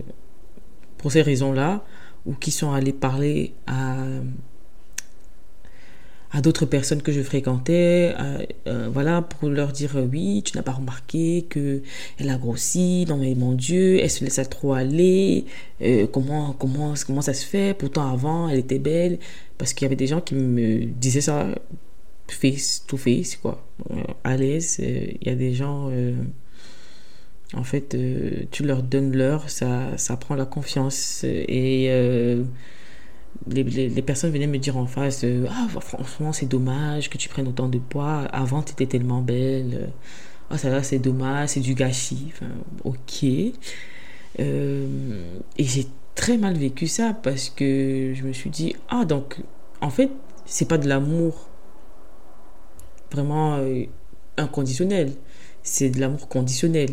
pour 0.98 1.12
ces 1.12 1.22
raisons-là, 1.22 1.84
ou 2.26 2.34
qui 2.34 2.50
sont 2.50 2.72
allées 2.72 2.92
parler 2.92 3.52
à, 3.66 3.96
à 6.30 6.40
d'autres 6.40 6.64
personnes 6.64 7.02
que 7.02 7.12
je 7.12 7.20
fréquentais, 7.20 8.14
euh, 8.18 8.46
euh, 8.66 8.88
voilà, 8.90 9.20
pour 9.20 9.50
leur 9.50 9.72
dire 9.72 9.96
oui, 10.10 10.42
tu 10.44 10.56
n'as 10.56 10.62
pas 10.62 10.72
remarqué 10.72 11.44
que 11.50 11.82
elle 12.18 12.30
a 12.30 12.38
grossi, 12.38 13.04
non 13.08 13.18
mais 13.18 13.34
mon 13.34 13.52
Dieu, 13.52 13.98
elle 14.00 14.10
se 14.10 14.24
laisse 14.24 14.40
trop 14.48 14.72
aller, 14.72 15.44
comment, 16.12 16.52
comment, 16.52 16.94
comment 17.06 17.20
ça 17.20 17.34
se 17.34 17.44
fait, 17.44 17.76
pourtant 17.76 18.10
avant 18.10 18.48
elle 18.48 18.60
était 18.60 18.78
belle, 18.78 19.18
parce 19.58 19.74
qu'il 19.74 19.84
y 19.84 19.86
avait 19.86 19.96
des 19.96 20.06
gens 20.06 20.20
qui 20.20 20.34
me 20.34 20.84
disaient 20.84 21.20
ça 21.20 21.48
face 22.32 22.84
to 22.86 22.96
face, 22.96 23.36
quoi. 23.36 23.64
Euh, 23.90 24.02
à 24.24 24.36
l'aise, 24.36 24.78
euh, 24.80 25.06
il 25.20 25.26
y 25.26 25.30
a 25.30 25.34
des 25.34 25.54
gens 25.54 25.88
euh, 25.90 26.14
En 27.54 27.64
fait, 27.64 27.96
tu 28.50 28.64
leur 28.64 28.82
donnes 28.82 29.14
l'heure, 29.16 29.50
ça, 29.50 29.96
ça 29.96 30.16
prend 30.16 30.34
la 30.34 30.46
confiance. 30.46 31.24
Et 31.24 31.86
les, 33.46 33.62
les, 33.62 34.02
personnes 34.02 34.32
venaient 34.32 34.46
me 34.46 34.58
dire 34.58 34.76
en 34.76 34.86
face 34.86 35.24
Ah, 35.48 35.68
franchement, 35.80 36.32
c'est 36.32 36.46
dommage 36.46 37.10
que 37.10 37.18
tu 37.18 37.28
prennes 37.28 37.48
autant 37.48 37.68
de 37.68 37.78
poids. 37.78 38.22
Avant, 38.32 38.62
tu 38.62 38.72
étais 38.72 38.86
tellement 38.86 39.20
belle. 39.20 39.90
Ah, 40.50 40.58
ça 40.58 40.70
là, 40.70 40.82
c'est 40.82 40.98
dommage, 40.98 41.50
c'est 41.50 41.60
du 41.60 41.74
gâchis. 41.74 42.32
Enfin, 42.32 42.50
ok. 42.84 43.22
Et 43.22 43.54
j'ai 45.58 45.86
très 46.14 46.38
mal 46.38 46.56
vécu 46.56 46.86
ça 46.86 47.12
parce 47.12 47.50
que 47.50 48.12
je 48.14 48.22
me 48.24 48.32
suis 48.32 48.50
dit 48.50 48.74
Ah, 48.88 49.04
donc, 49.04 49.36
en 49.80 49.90
fait, 49.90 50.10
c'est 50.46 50.66
pas 50.66 50.78
de 50.78 50.88
l'amour 50.88 51.48
vraiment 53.14 53.56
euh, 53.56 53.84
inconditionnel, 54.36 55.12
c'est 55.62 55.90
de 55.90 56.00
l'amour 56.00 56.28
conditionnel. 56.28 56.90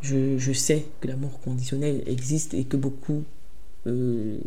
Je, 0.00 0.36
je, 0.36 0.52
sais 0.52 0.84
que 1.00 1.08
l'amour 1.08 1.40
conditionnel 1.40 2.02
existe 2.06 2.52
et 2.52 2.64
que 2.64 2.76
beaucoup 2.76 3.24
euh, 3.86 4.38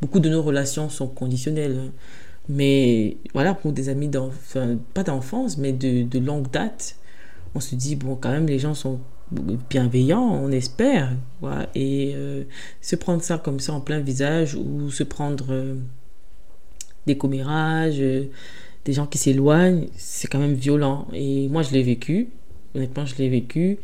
beaucoup 0.00 0.20
de 0.20 0.28
nos 0.28 0.42
relations 0.42 0.88
sont 0.88 1.08
conditionnelles. 1.08 1.78
Hein. 1.78 1.90
Mais 2.48 3.16
voilà, 3.34 3.54
pour 3.54 3.72
des 3.72 3.88
amis, 3.88 4.10
enfin, 4.16 4.78
pas 4.94 5.02
d'enfance, 5.02 5.58
mais 5.58 5.72
de, 5.72 6.04
de, 6.04 6.18
longue 6.18 6.50
date, 6.50 6.96
on 7.54 7.60
se 7.60 7.74
dit, 7.74 7.96
bon, 7.96 8.14
quand 8.16 8.30
même, 8.30 8.46
les 8.46 8.58
gens 8.58 8.74
sont 8.74 9.00
bienveillants, 9.70 10.40
on 10.42 10.50
espère. 10.52 11.12
Et 11.74 12.12
euh, 12.14 12.44
se 12.80 12.96
prendre 12.96 13.22
ça 13.22 13.38
comme 13.38 13.58
ça 13.58 13.72
en 13.72 13.80
plein 13.80 14.00
visage 14.00 14.54
ou 14.54 14.90
se 14.90 15.02
prendre 15.02 15.46
euh, 15.50 15.74
des 17.06 17.18
commérages, 17.18 18.02
des 18.86 18.92
gens 18.92 19.06
qui 19.06 19.18
s'éloignent, 19.18 19.88
c'est 19.96 20.28
quand 20.28 20.38
même 20.38 20.54
violent. 20.54 21.08
Et 21.12 21.48
moi, 21.48 21.62
je 21.62 21.72
l'ai 21.72 21.82
vécu. 21.82 22.28
Honnêtement, 22.74 23.04
je 23.04 23.16
l'ai 23.16 23.28
vécu. 23.28 23.78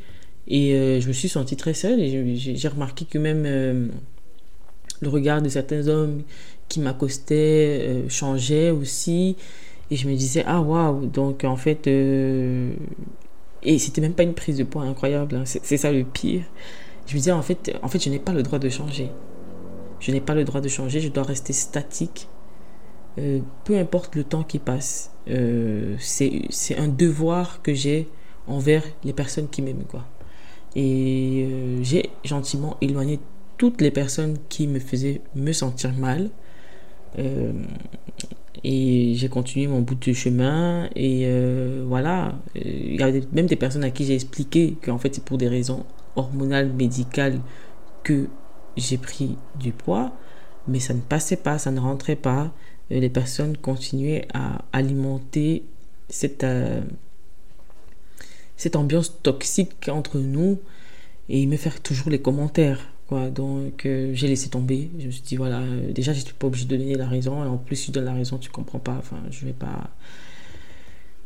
Et 0.46 0.74
euh, 0.74 1.00
je 1.00 1.08
me 1.08 1.12
suis 1.12 1.28
sentie 1.28 1.56
très 1.56 1.74
seule 1.74 2.00
et 2.00 2.36
j'ai 2.36 2.68
remarqué 2.68 3.04
que 3.04 3.18
même 3.18 3.44
euh, 3.46 3.88
le 5.00 5.08
regard 5.08 5.42
de 5.42 5.48
certains 5.48 5.88
hommes 5.88 6.22
qui 6.68 6.80
m'accostaient 6.80 7.80
euh, 7.82 8.08
changeait 8.08 8.70
aussi. 8.70 9.36
Et 9.90 9.96
je 9.96 10.08
me 10.08 10.14
disais, 10.14 10.44
ah 10.46 10.60
waouh, 10.60 11.06
donc 11.06 11.44
en 11.44 11.56
fait, 11.56 11.86
et 11.86 13.78
c'était 13.78 14.00
même 14.00 14.14
pas 14.14 14.22
une 14.22 14.34
prise 14.34 14.56
de 14.56 14.64
poids 14.64 14.82
incroyable, 14.84 15.36
hein. 15.36 15.44
c'est 15.44 15.76
ça 15.76 15.92
le 15.92 16.04
pire. 16.04 16.44
Je 17.06 17.12
me 17.12 17.18
disais, 17.18 17.32
en 17.32 17.42
fait, 17.42 17.76
en 17.82 17.88
fait 17.88 18.02
je 18.02 18.08
n'ai 18.08 18.18
pas 18.18 18.32
le 18.32 18.42
droit 18.42 18.58
de 18.58 18.70
changer. 18.70 19.10
Je 20.00 20.10
n'ai 20.10 20.20
pas 20.22 20.34
le 20.34 20.44
droit 20.44 20.62
de 20.62 20.68
changer, 20.68 21.00
je 21.00 21.08
dois 21.08 21.24
rester 21.24 21.52
statique. 21.52 22.28
Peu 23.16 23.78
importe 23.78 24.16
le 24.16 24.24
temps 24.24 24.42
qui 24.42 24.58
passe. 24.58 25.12
c'est 25.98 26.78
un 26.78 26.88
devoir 26.88 27.62
que 27.62 27.74
j'ai 27.74 28.08
envers 28.46 28.82
les 29.04 29.12
personnes 29.12 29.48
qui 29.48 29.62
m'aiment. 29.62 29.84
Et 30.74 31.46
euh, 31.46 31.82
j'ai 31.82 32.10
gentiment 32.24 32.76
éloigné 32.80 33.20
toutes 33.58 33.80
les 33.80 33.90
personnes 33.90 34.38
qui 34.48 34.66
me 34.66 34.78
faisaient 34.78 35.20
me 35.34 35.52
sentir 35.52 35.92
mal. 35.92 36.30
Euh, 37.18 37.52
et 38.64 39.14
j'ai 39.16 39.28
continué 39.28 39.66
mon 39.66 39.80
bout 39.80 39.94
de 39.94 40.12
chemin. 40.12 40.88
Et 40.96 41.24
euh, 41.26 41.84
voilà, 41.86 42.38
il 42.54 42.96
y 42.96 43.02
a 43.02 43.10
même 43.32 43.46
des 43.46 43.56
personnes 43.56 43.84
à 43.84 43.90
qui 43.90 44.04
j'ai 44.04 44.14
expliqué 44.14 44.76
qu'en 44.82 44.98
fait 44.98 45.14
c'est 45.14 45.24
pour 45.24 45.38
des 45.38 45.48
raisons 45.48 45.84
hormonales, 46.16 46.72
médicales 46.72 47.40
que 48.02 48.28
j'ai 48.76 48.98
pris 48.98 49.36
du 49.58 49.72
poids. 49.72 50.12
Mais 50.68 50.80
ça 50.80 50.94
ne 50.94 51.00
passait 51.00 51.36
pas, 51.36 51.58
ça 51.58 51.70
ne 51.70 51.80
rentrait 51.80 52.16
pas. 52.16 52.52
Les 53.00 53.08
personnes 53.08 53.56
continuaient 53.56 54.26
à 54.34 54.64
alimenter 54.72 55.62
cette 56.08 56.44
cette 58.62 58.76
ambiance 58.76 59.20
toxique 59.22 59.88
entre 59.88 60.18
nous 60.18 60.58
et 61.28 61.46
me 61.46 61.56
faire 61.56 61.80
toujours 61.80 62.10
les 62.10 62.20
commentaires. 62.20 62.92
Quoi. 63.08 63.28
Donc 63.30 63.86
euh, 63.86 64.12
j'ai 64.14 64.28
laissé 64.28 64.48
tomber. 64.48 64.88
Je 65.00 65.06
me 65.06 65.10
suis 65.10 65.22
dit, 65.22 65.36
voilà, 65.36 65.60
euh, 65.60 65.92
déjà, 65.92 66.12
je 66.12 66.20
suis 66.20 66.32
pas 66.34 66.46
obligé 66.46 66.66
de 66.66 66.76
donner 66.76 66.94
la 66.94 67.08
raison. 67.08 67.44
Et 67.44 67.48
en 67.48 67.56
plus, 67.56 67.76
si 67.76 67.90
donnes 67.90 68.04
la 68.04 68.14
raison, 68.14 68.38
tu 68.38 68.50
comprends 68.50 68.78
pas. 68.78 68.96
Enfin, 68.98 69.16
je 69.30 69.44
vais 69.44 69.52
pas. 69.52 69.90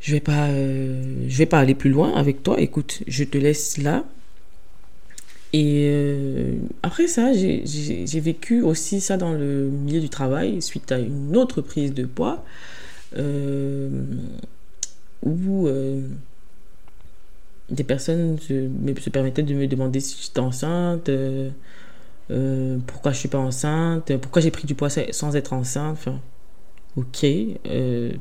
Je 0.00 0.12
vais 0.12 0.20
pas, 0.20 0.46
euh, 0.48 1.24
je 1.28 1.36
vais 1.36 1.46
pas 1.46 1.58
aller 1.58 1.74
plus 1.74 1.90
loin 1.90 2.14
avec 2.14 2.42
toi. 2.42 2.60
Écoute, 2.60 3.02
je 3.06 3.24
te 3.24 3.36
laisse 3.36 3.76
là. 3.78 4.04
Et 5.52 6.58
après 6.82 7.06
ça, 7.06 7.32
j'ai 7.32 8.20
vécu 8.20 8.62
aussi 8.62 9.00
ça 9.00 9.16
dans 9.16 9.32
le 9.32 9.68
milieu 9.68 10.00
du 10.00 10.08
travail 10.08 10.60
suite 10.60 10.92
à 10.92 10.98
une 10.98 11.36
autre 11.36 11.62
prise 11.62 11.94
de 11.94 12.04
poids 12.04 12.44
où 15.22 15.68
des 17.70 17.84
personnes 17.84 18.38
se, 18.38 19.10
permettaient 19.10 19.42
de 19.42 19.54
me 19.54 19.66
demander 19.66 20.00
si 20.00 20.22
j'étais 20.22 20.40
enceinte, 20.40 21.08
euh, 21.08 21.50
euh, 22.30 22.78
pourquoi 22.86 23.12
je 23.12 23.18
suis 23.18 23.28
pas 23.28 23.38
enceinte, 23.38 24.16
pourquoi 24.18 24.42
j'ai 24.42 24.50
pris 24.50 24.66
du 24.66 24.74
poids 24.74 24.88
sans 24.90 25.36
être 25.36 25.52
enceinte. 25.52 25.92
Enfin, 25.92 26.20
ok, 26.96 27.24
euh, 27.66 28.12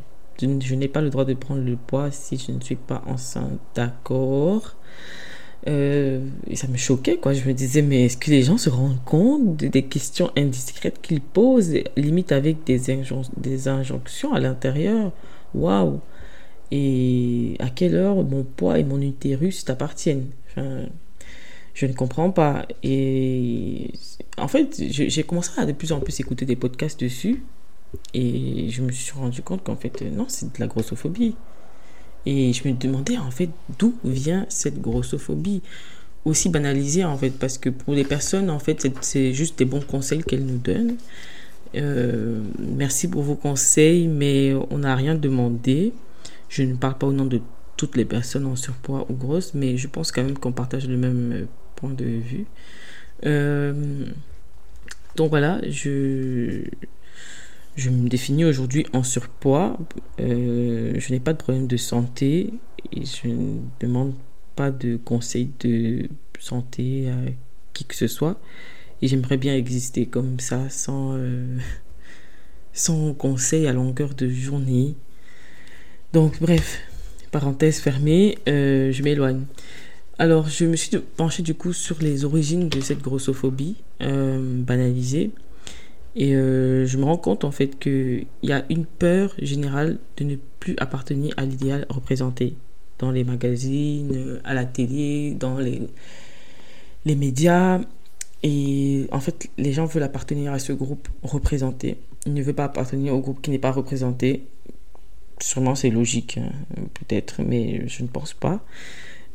je, 0.42 0.76
n'ai 0.76 0.88
pas 0.88 1.02
le 1.02 1.10
droit 1.10 1.26
de 1.26 1.34
prendre 1.34 1.64
le 1.64 1.76
poids 1.76 2.12
si 2.12 2.38
je 2.38 2.52
ne 2.52 2.62
suis 2.62 2.76
pas 2.76 3.04
enceinte, 3.06 3.60
d'accord. 3.76 4.76
Et 5.66 6.56
ça 6.56 6.68
me 6.68 6.78
choquait, 6.78 7.18
quoi. 7.18 7.34
Je 7.34 7.48
me 7.48 7.54
disais, 7.54 7.82
mais 7.82 8.06
est-ce 8.06 8.18
que 8.18 8.30
les 8.30 8.44
gens 8.44 8.58
se 8.58 8.70
rendent 8.70 9.04
compte 9.04 9.58
des 9.58 9.84
questions 9.84 10.32
indiscrètes 10.38 11.02
qu'ils 11.02 11.22
posent, 11.22 11.74
limite 11.98 12.32
avec 12.32 12.64
des, 12.66 12.80
des 13.38 13.68
injonctions 13.68 14.34
à 14.34 14.40
l'intérieur? 14.40 15.12
Waouh 15.54 16.00
et 16.72 17.56
à 17.60 17.70
quelle 17.70 17.96
heure 17.96 18.24
mon 18.24 18.44
poids 18.44 18.80
et 18.80 18.84
mon 18.84 19.02
utérus 19.02 19.66
t'appartiennent? 19.66 20.28
Enfin, 20.50 20.86
je 21.74 21.86
ne 21.86 21.94
comprends 21.94 22.32
pas. 22.32 22.68
Et 22.84 23.92
en 24.38 24.48
fait, 24.48 24.82
j'ai 24.90 25.24
commencé 25.24 25.52
à 25.58 25.66
de 25.66 25.74
plus 25.74 25.92
en 25.92 26.00
plus 26.00 26.20
écouter 26.20 26.46
des 26.46 26.56
podcasts 26.56 27.00
dessus. 27.00 27.44
Et 28.14 28.70
je 28.70 28.82
me 28.82 28.92
suis 28.92 29.14
rendu 29.14 29.42
compte 29.42 29.64
qu'en 29.64 29.76
fait, 29.76 30.02
non, 30.02 30.26
c'est 30.28 30.54
de 30.54 30.60
la 30.60 30.68
grossophobie. 30.68 31.36
Et 32.26 32.54
je 32.54 32.68
me 32.68 32.74
demandais 32.74 33.18
en 33.18 33.32
fait 33.32 33.50
d'où 33.78 33.96
vient 34.04 34.46
cette 34.50 34.82
grossophobie 34.82 35.62
aussi 36.26 36.50
banalisée 36.50 37.06
en 37.06 37.18
fait? 37.18 37.32
Parce 37.32 37.58
que 37.58 37.70
pour 37.70 37.94
les 37.94 38.04
personnes 38.04 38.50
en 38.50 38.60
fait 38.60 38.88
c'est 39.02 39.34
juste 39.34 39.60
des 39.60 39.66
bons 39.66 39.82
conseils 39.82 40.24
qu'elles 40.24 40.46
nous 40.46 40.58
donnent. 40.58 40.98
Euh, 41.76 42.42
merci 42.60 43.08
pour 43.08 43.22
vos 43.24 43.36
conseils 43.36 44.08
mais 44.08 44.54
on 44.70 44.80
n'a 44.80 44.96
rien 44.96 45.16
demandé. 45.16 45.94
Je 46.50 46.64
ne 46.64 46.76
parle 46.76 46.98
pas 46.98 47.08
au 47.08 47.14
nom 47.14 47.26
de 47.26 47.42
toutes 47.78 47.98
les 47.98 48.06
personnes 48.06 48.46
en 48.46 48.56
surpoids 48.56 49.06
ou 49.10 49.14
grosses, 49.14 49.54
mais 49.54 49.78
je 49.78 49.88
pense 49.88 50.12
quand 50.12 50.24
même 50.24 50.38
qu'on 50.38 50.52
partage 50.52 50.88
le 50.88 50.98
même 50.98 51.32
euh, 51.34 51.46
point 51.76 51.92
de 51.92 52.06
vue. 52.06 52.46
Euh, 53.26 54.06
donc 55.16 55.30
voilà, 55.30 55.60
je, 55.70 56.62
je 57.76 57.90
me 57.90 58.10
définis 58.10 58.46
aujourd'hui 58.46 58.86
en 58.94 59.04
surpoids. 59.04 59.78
Euh, 60.20 60.94
je 60.98 61.12
n'ai 61.12 61.20
pas 61.20 61.34
de 61.34 61.38
problème 61.38 61.68
de 61.68 61.78
santé 61.78 62.54
et 62.92 63.06
je 63.06 63.28
ne 63.28 63.60
demande 63.80 64.14
pas 64.56 64.72
de 64.72 64.98
conseils 64.98 65.50
de 65.60 66.08
santé 66.40 67.10
à 67.10 67.16
qui 67.74 67.86
que 67.86 67.96
ce 67.96 68.08
soit. 68.08 68.40
Et 69.02 69.08
j'aimerais 69.08 69.38
bien 69.38 69.56
exister 69.56 70.06
comme 70.06 70.40
ça, 70.40 70.70
sans, 70.70 71.20
sans 72.74 73.14
conseil 73.14 73.68
à 73.68 73.74
longueur 73.74 74.14
de 74.14 74.30
journée. 74.30 74.96
Donc, 76.14 76.40
bref, 76.40 76.80
parenthèse 77.32 77.80
fermée, 77.80 78.38
euh, 78.48 78.94
je 78.94 79.04
m'éloigne. 79.04 79.44
Alors, 80.18 80.48
je 80.48 80.64
me 80.64 80.78
suis 80.78 80.90
penchée 81.18 81.44
du 81.44 81.54
coup 81.54 81.74
sur 81.74 82.02
les 82.02 82.24
origines 82.24 82.70
de 82.70 82.80
cette 82.80 83.02
grossophobie 83.02 83.76
euh, 84.02 84.62
banalisée. 84.64 85.32
Et 86.16 86.36
euh, 86.36 86.86
je 86.86 86.98
me 86.98 87.04
rends 87.04 87.18
compte 87.18 87.44
en 87.44 87.52
fait 87.52 87.78
qu'il 87.78 88.28
y 88.42 88.52
a 88.52 88.64
une 88.70 88.86
peur 88.86 89.34
générale 89.42 90.00
de 90.18 90.24
ne 90.24 90.36
plus 90.60 90.76
appartenir 90.78 91.34
à 91.38 91.46
l'idéal 91.46 91.86
représenté 91.90 92.56
dans 93.00 93.12
les 93.12 93.24
magazines, 93.24 94.40
à 94.46 94.54
la 94.54 94.66
télé, 94.66 95.36
dans 95.38 95.58
les, 95.58 95.82
les 97.06 97.16
médias. 97.16 97.82
Et 98.44 99.08
en 99.12 99.20
fait, 99.20 99.50
les 99.58 99.74
gens 99.74 99.86
veulent 99.86 100.04
appartenir 100.04 100.54
à 100.54 100.60
ce 100.60 100.72
groupe 100.72 101.10
représenté. 101.24 101.98
Ils 102.26 102.34
ne 102.34 102.42
veulent 102.42 102.56
pas 102.56 102.66
appartenir 102.66 103.14
au 103.14 103.20
groupe 103.20 103.42
qui 103.42 103.52
n'est 103.52 103.60
pas 103.60 103.72
représenté 103.72 104.44
sûrement 105.40 105.76
c'est 105.76 105.90
logique, 105.90 106.38
hein, 106.38 106.52
peut-être, 106.94 107.42
mais 107.42 107.88
je 107.88 108.04
ne 108.04 108.08
pense 108.08 108.34
pas. 108.34 108.64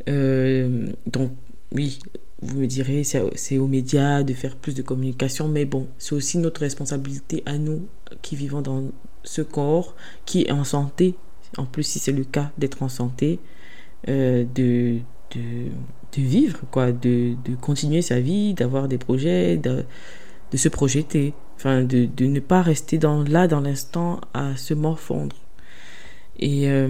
Euh, 0.09 0.87
donc, 1.07 1.31
oui, 1.73 1.99
vous 2.43 2.61
me 2.61 2.67
direz, 2.67 3.05
c'est 3.05 3.59
aux 3.59 3.67
médias 3.67 4.23
de 4.23 4.33
faire 4.33 4.57
plus 4.57 4.75
de 4.75 4.83
communication, 4.83 5.49
mais 5.49 5.65
bon, 5.67 5.89
c'est 5.99 6.15
aussi 6.15 6.39
notre 6.39 6.63
responsabilité 6.63 7.43
à 7.45 7.59
nous 7.59 7.87
qui 8.23 8.35
vivons 8.35 8.63
dans 8.63 8.85
ce 9.25 9.43
corps, 9.43 9.95
qui 10.25 10.43
est 10.43 10.51
en 10.51 10.65
santé, 10.65 11.15
en 11.59 11.67
plus 11.67 11.83
si 11.83 11.99
c'est 11.99 12.13
le 12.13 12.25
cas 12.25 12.51
d'être 12.57 12.83
en 12.83 12.89
santé, 12.89 13.39
euh, 14.09 14.45
de, 14.55 14.99
de, 15.35 15.71
vivre, 16.17 16.61
quoi, 16.71 16.93
de, 16.93 17.35
de 17.45 17.55
continuer 17.61 18.01
sa 18.01 18.21
vie, 18.21 18.55
d'avoir 18.55 18.89
des 18.89 18.99
projets, 18.99 19.59
de, 19.59 19.85
de 20.51 20.57
se 20.57 20.69
projeter, 20.69 21.35
enfin, 21.57 21.83
de, 21.83 22.07
de 22.07 22.25
ne 22.25 22.41
pas 22.41 22.63
rester 22.63 22.97
dans, 22.97 23.23
là, 23.23 23.49
dans 23.49 23.61
l'instant, 23.61 24.21
à 24.33 24.57
se 24.57 24.73
morfondre. 24.73 25.37
Et 26.39 26.71
euh, 26.71 26.89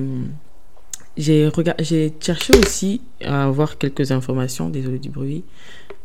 j'ai 1.20 1.50
j'ai 1.80 2.12
cherché 2.20 2.52
aussi 2.56 3.00
à 3.22 3.44
avoir 3.44 3.78
quelques 3.78 4.10
informations, 4.12 4.70
désolé 4.70 4.98
du 4.98 5.10
bruit, 5.10 5.44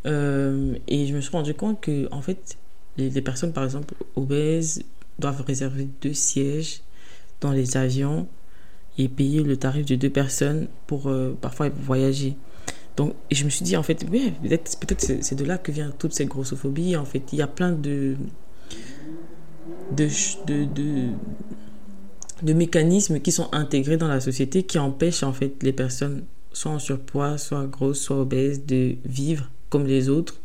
euh, 0.05 0.75
et 0.87 1.07
je 1.07 1.15
me 1.15 1.21
suis 1.21 1.31
rendu 1.31 1.53
compte 1.53 1.81
que 1.81 2.07
en 2.11 2.21
fait, 2.21 2.57
les, 2.97 3.21
personnes 3.21 3.53
par 3.53 3.63
exemple 3.63 3.93
obèses 4.15 4.83
doivent 5.19 5.41
réserver 5.41 5.87
deux 6.01 6.13
sièges 6.13 6.81
dans 7.41 7.51
les 7.51 7.77
avions 7.77 8.27
et 8.97 9.09
payer 9.09 9.43
le 9.43 9.57
tarif 9.57 9.85
de 9.85 9.95
deux 9.95 10.09
personnes 10.09 10.67
pour 10.87 11.07
euh, 11.07 11.37
parfois 11.39 11.69
voyager. 11.69 12.35
Donc, 12.95 13.13
je 13.29 13.43
me 13.43 13.49
suis 13.49 13.65
dit, 13.65 13.75
en 13.75 13.83
fait, 13.83 14.05
oui, 14.09 14.33
peut-être 14.41 14.79
peut 14.79 14.95
c'est 14.97 15.35
de 15.35 15.43
là 15.43 15.57
que 15.57 15.71
vient 15.71 15.91
toute 15.99 16.13
cette 16.13 16.29
grossophobie. 16.29 16.95
En 16.95 17.03
fait, 17.03 17.33
il 17.33 17.39
y 17.39 17.41
a 17.41 17.47
plein 17.47 17.73
de, 17.73 18.15
de, 19.91 20.07
de, 20.45 21.09
de 22.43 22.53
mécanismes 22.53 23.19
qui 23.19 23.31
sont 23.31 23.49
intégrés 23.53 23.97
dans 23.97 24.07
la 24.07 24.19
société 24.19 24.63
qui 24.63 24.79
empêchent, 24.79 25.23
en 25.23 25.33
fait, 25.33 25.61
les 25.63 25.73
personnes, 25.73 26.23
soit 26.53 26.71
en 26.71 26.79
surpoids, 26.79 27.37
soit 27.37 27.65
grosses, 27.65 27.99
soit 27.99 28.19
obèses, 28.19 28.65
de 28.65 28.95
vivre 29.05 29.49
comme 29.69 29.85
les 29.85 30.09
autres 30.09 30.41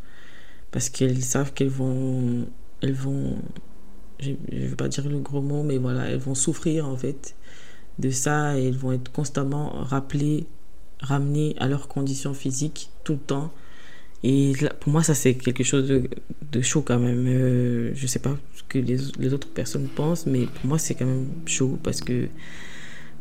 parce 0.70 0.88
qu'elles 0.88 1.22
savent 1.22 1.53
qu'elles 1.53 1.68
vont, 1.68 2.46
elles 2.81 2.94
vont, 2.94 3.38
je 4.18 4.31
ne 4.31 4.68
vais 4.68 4.76
pas 4.76 4.88
dire 4.88 5.09
le 5.09 5.18
gros 5.18 5.42
mot, 5.42 5.62
mais 5.62 5.79
voilà, 5.79 6.05
elles 6.09 6.18
vont 6.18 6.35
souffrir, 6.35 6.88
en 6.88 6.96
fait, 6.96 7.35
de 7.98 8.11
ça 8.11 8.59
et 8.59 8.68
elles 8.68 8.76
vont 8.76 8.92
être 8.92 9.11
constamment 9.11 9.70
rappelées, 9.70 10.46
ramenées 11.00 11.57
à 11.59 11.66
leurs 11.66 11.88
conditions 11.88 12.35
physiques 12.35 12.90
tout 13.05 13.14
le 13.14 13.18
temps. 13.18 13.50
Et 14.23 14.53
pour 14.81 14.93
moi, 14.93 15.03
ça, 15.03 15.15
c'est 15.15 15.35
quelque 15.35 15.65
chose 15.65 15.89
de, 15.89 16.63
chaud 16.63 16.83
quand 16.83 16.99
même. 16.99 17.25
Euh, 17.27 17.93
je 17.95 18.07
sais 18.07 18.19
pas 18.19 18.37
ce 18.55 18.63
que 18.65 18.79
les, 18.79 19.33
autres 19.33 19.49
personnes 19.49 19.89
pensent, 19.89 20.27
mais 20.27 20.47
pour 20.47 20.67
moi, 20.67 20.79
c'est 20.79 20.95
quand 20.95 21.07
même 21.07 21.29
chaud 21.47 21.79
parce 21.83 22.01
que 22.01 22.29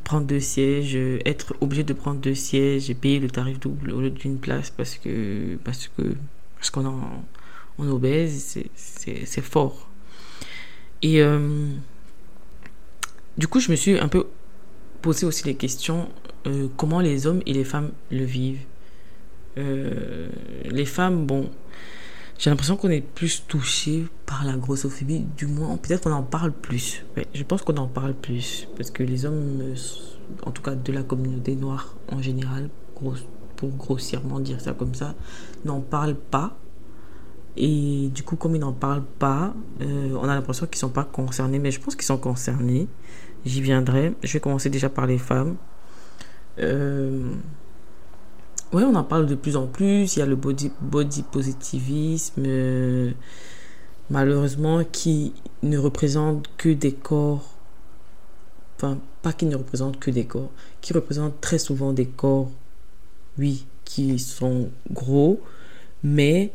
prendre 0.04 0.28
deux 0.28 0.40
sièges, 0.40 0.96
être 1.26 1.56
obligé 1.62 1.84
de 1.84 1.94
prendre 1.94 2.20
deux 2.20 2.36
sièges 2.36 2.90
et 2.90 2.96
payer 2.96 3.20
le 3.20 3.30
tarif 3.30 3.60
double 3.60 3.92
au 3.92 4.02
lieu 4.02 4.10
d'une 4.10 4.40
place 4.40 4.72
parce 4.72 4.96
que 4.96 5.58
parce 5.64 5.88
que 5.88 6.16
parce 6.56 6.72
qu'on 6.72 6.94
obèse, 7.80 8.60
c'est 8.76 9.42
fort. 9.42 9.90
Et 11.02 11.22
euh, 11.22 11.70
du 13.38 13.48
coup, 13.48 13.60
je 13.60 13.72
me 13.72 13.76
suis 13.76 13.98
un 14.00 14.10
peu 14.10 14.28
poser 15.02 15.26
aussi 15.26 15.46
les 15.46 15.56
questions 15.56 16.10
euh, 16.48 16.68
comment 16.76 17.00
les 17.00 17.28
hommes 17.28 17.42
et 17.46 17.54
les 17.54 17.64
femmes 17.64 17.92
le 18.12 18.24
vivent. 18.26 18.66
Euh, 19.58 20.30
les 20.66 20.86
femmes, 20.86 21.26
bon, 21.26 21.50
j'ai 22.38 22.50
l'impression 22.50 22.78
qu'on 22.78 22.90
est 22.90 23.02
plus 23.02 23.46
touché 23.48 24.06
par 24.26 24.46
la 24.46 24.54
grossophobie, 24.54 25.26
du 25.38 25.48
moins, 25.48 25.76
peut-être 25.78 26.04
qu'on 26.04 26.12
en 26.12 26.24
parle 26.24 26.52
plus. 26.52 27.04
je 27.34 27.44
pense 27.44 27.62
qu'on 27.62 27.78
en 27.78 27.88
parle 27.88 28.14
plus, 28.14 28.68
parce 28.78 28.92
que 28.92 29.04
les 29.04 29.26
hommes, 29.26 29.62
euh, 29.62 29.76
en 30.44 30.52
tout 30.52 30.62
cas 30.62 30.76
de 30.76 30.92
la 30.92 31.04
communauté 31.04 31.56
noire 31.56 31.96
en 32.12 32.22
général, 32.22 32.70
pour 32.96 33.70
grossièrement 33.70 34.40
dire 34.40 34.62
ça 34.62 34.74
comme 34.74 34.96
ça, 34.96 35.16
n'en 35.66 35.82
parlent 35.82 36.16
pas. 36.16 36.58
Et 37.58 38.10
du 38.14 38.24
coup, 38.24 38.38
comme 38.38 38.56
ils 38.56 38.60
n'en 38.60 38.72
parlent 38.72 39.04
pas, 39.20 39.54
on 39.82 40.24
a 40.24 40.36
l'impression 40.36 40.66
qu'ils 40.66 40.78
ne 40.78 40.82
sont 40.82 40.90
pas 40.90 41.04
concernés, 41.04 41.60
mais 41.60 41.72
je 41.72 41.82
pense 41.82 41.96
qu'ils 41.96 42.06
sont 42.06 42.18
concernés. 42.18 42.88
J'y 43.46 43.62
viendrai. 43.62 44.14
Je 44.24 44.34
vais 44.34 44.40
commencer 44.40 44.70
déjà 44.70 44.90
par 44.90 45.08
les 45.08 45.18
femmes. 45.18 45.56
Euh, 46.60 47.32
oui, 48.72 48.84
on 48.84 48.96
en 48.96 49.04
parle 49.04 49.26
de 49.26 49.36
plus 49.36 49.56
en 49.56 49.68
plus. 49.68 50.16
Il 50.16 50.20
y 50.20 50.22
a 50.22 50.26
le 50.26 50.36
body, 50.36 50.72
body 50.82 51.24
positivisme, 51.24 52.44
euh, 52.46 53.12
malheureusement, 54.10 54.84
qui 54.84 55.34
ne 55.64 55.78
représente 55.78 56.48
que 56.58 56.70
des 56.70 56.94
corps. 56.94 57.56
Enfin, 58.78 59.00
pas 59.22 59.34
qui 59.34 59.46
ne 59.46 59.56
représente 59.56 60.00
que 60.00 60.12
des 60.12 60.26
corps, 60.26 60.52
qui 60.82 60.94
représente 60.94 61.42
très 61.42 61.60
souvent 61.60 61.94
des 61.94 62.06
corps, 62.06 62.50
oui, 63.38 63.66
qui 63.84 64.20
sont 64.20 64.70
gros, 64.92 65.42
mais 66.04 66.52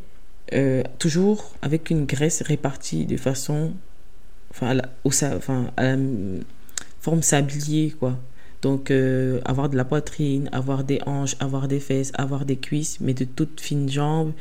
euh, 0.54 0.82
toujours 0.98 1.52
avec 1.62 1.90
une 1.90 2.06
graisse 2.06 2.42
répartie 2.42 3.06
de 3.06 3.16
façon. 3.16 3.72
Au, 4.62 5.08
enfin, 5.08 5.70
à 5.76 5.82
la, 5.82 5.96
forme 7.00 7.22
sablier, 7.22 7.90
quoi. 7.90 8.16
Donc, 8.64 8.90
euh, 8.90 9.42
avoir 9.44 9.68
de 9.68 9.76
la 9.76 9.84
poitrine, 9.84 10.48
avoir 10.50 10.84
des 10.84 10.98
hanches, 11.04 11.36
avoir 11.38 11.68
des 11.68 11.80
fesses, 11.80 12.12
avoir 12.14 12.46
des 12.46 12.56
cuisses, 12.56 12.98
mais 12.98 13.12
de 13.12 13.26
toutes 13.26 13.60
fines 13.60 13.90
jambes, 13.90 14.32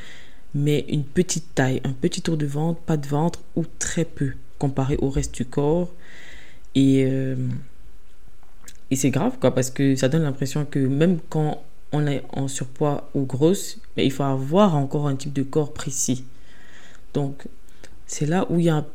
mais 0.55 0.86
une 0.88 1.03
petite 1.03 1.53
taille, 1.53 1.81
un 1.83 1.91
petit 1.91 2.21
tour 2.21 2.38
de 2.38 2.45
ventre, 2.45 2.79
pas 2.79 2.95
de 2.95 3.05
ventre 3.05 3.41
ou 3.57 3.65
très 3.79 4.05
peu 4.05 4.31
comparé 4.59 4.95
au 5.01 5.09
reste 5.09 5.36
du 5.36 5.43
corps. 5.43 5.91
Et, 6.73 7.03
euh, 7.05 7.36
et 8.91 8.95
c'est 8.95 9.09
grave, 9.09 9.39
quoi, 9.41 9.53
parce 9.53 9.69
que 9.69 9.97
ça 9.97 10.07
donne 10.07 10.23
l'impression 10.23 10.63
que 10.63 10.79
même 10.79 11.19
quand 11.27 11.62
on 11.91 12.07
est 12.07 12.23
en 12.29 12.47
surpoids 12.47 13.09
ou 13.15 13.23
grosse, 13.25 13.77
mais 13.97 14.05
il 14.05 14.12
faut 14.12 14.23
avoir 14.23 14.77
encore 14.77 15.09
un 15.09 15.17
type 15.17 15.33
de 15.33 15.43
corps 15.43 15.73
précis. 15.73 16.23
Donc, 17.13 17.43
c'est 18.07 18.25
là 18.25 18.47
où 18.49 18.57
il 18.57 18.67
y 18.67 18.69
a 18.69 18.86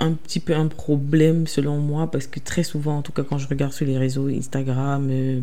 un 0.00 0.12
petit 0.12 0.40
peu 0.40 0.54
un 0.54 0.66
problème 0.66 1.46
selon 1.46 1.78
moi 1.78 2.10
parce 2.10 2.26
que 2.26 2.40
très 2.40 2.62
souvent, 2.62 2.98
en 2.98 3.02
tout 3.02 3.12
cas 3.12 3.22
quand 3.22 3.38
je 3.38 3.46
regarde 3.46 3.72
sur 3.72 3.86
les 3.86 3.98
réseaux 3.98 4.28
Instagram, 4.28 5.08
euh, 5.10 5.40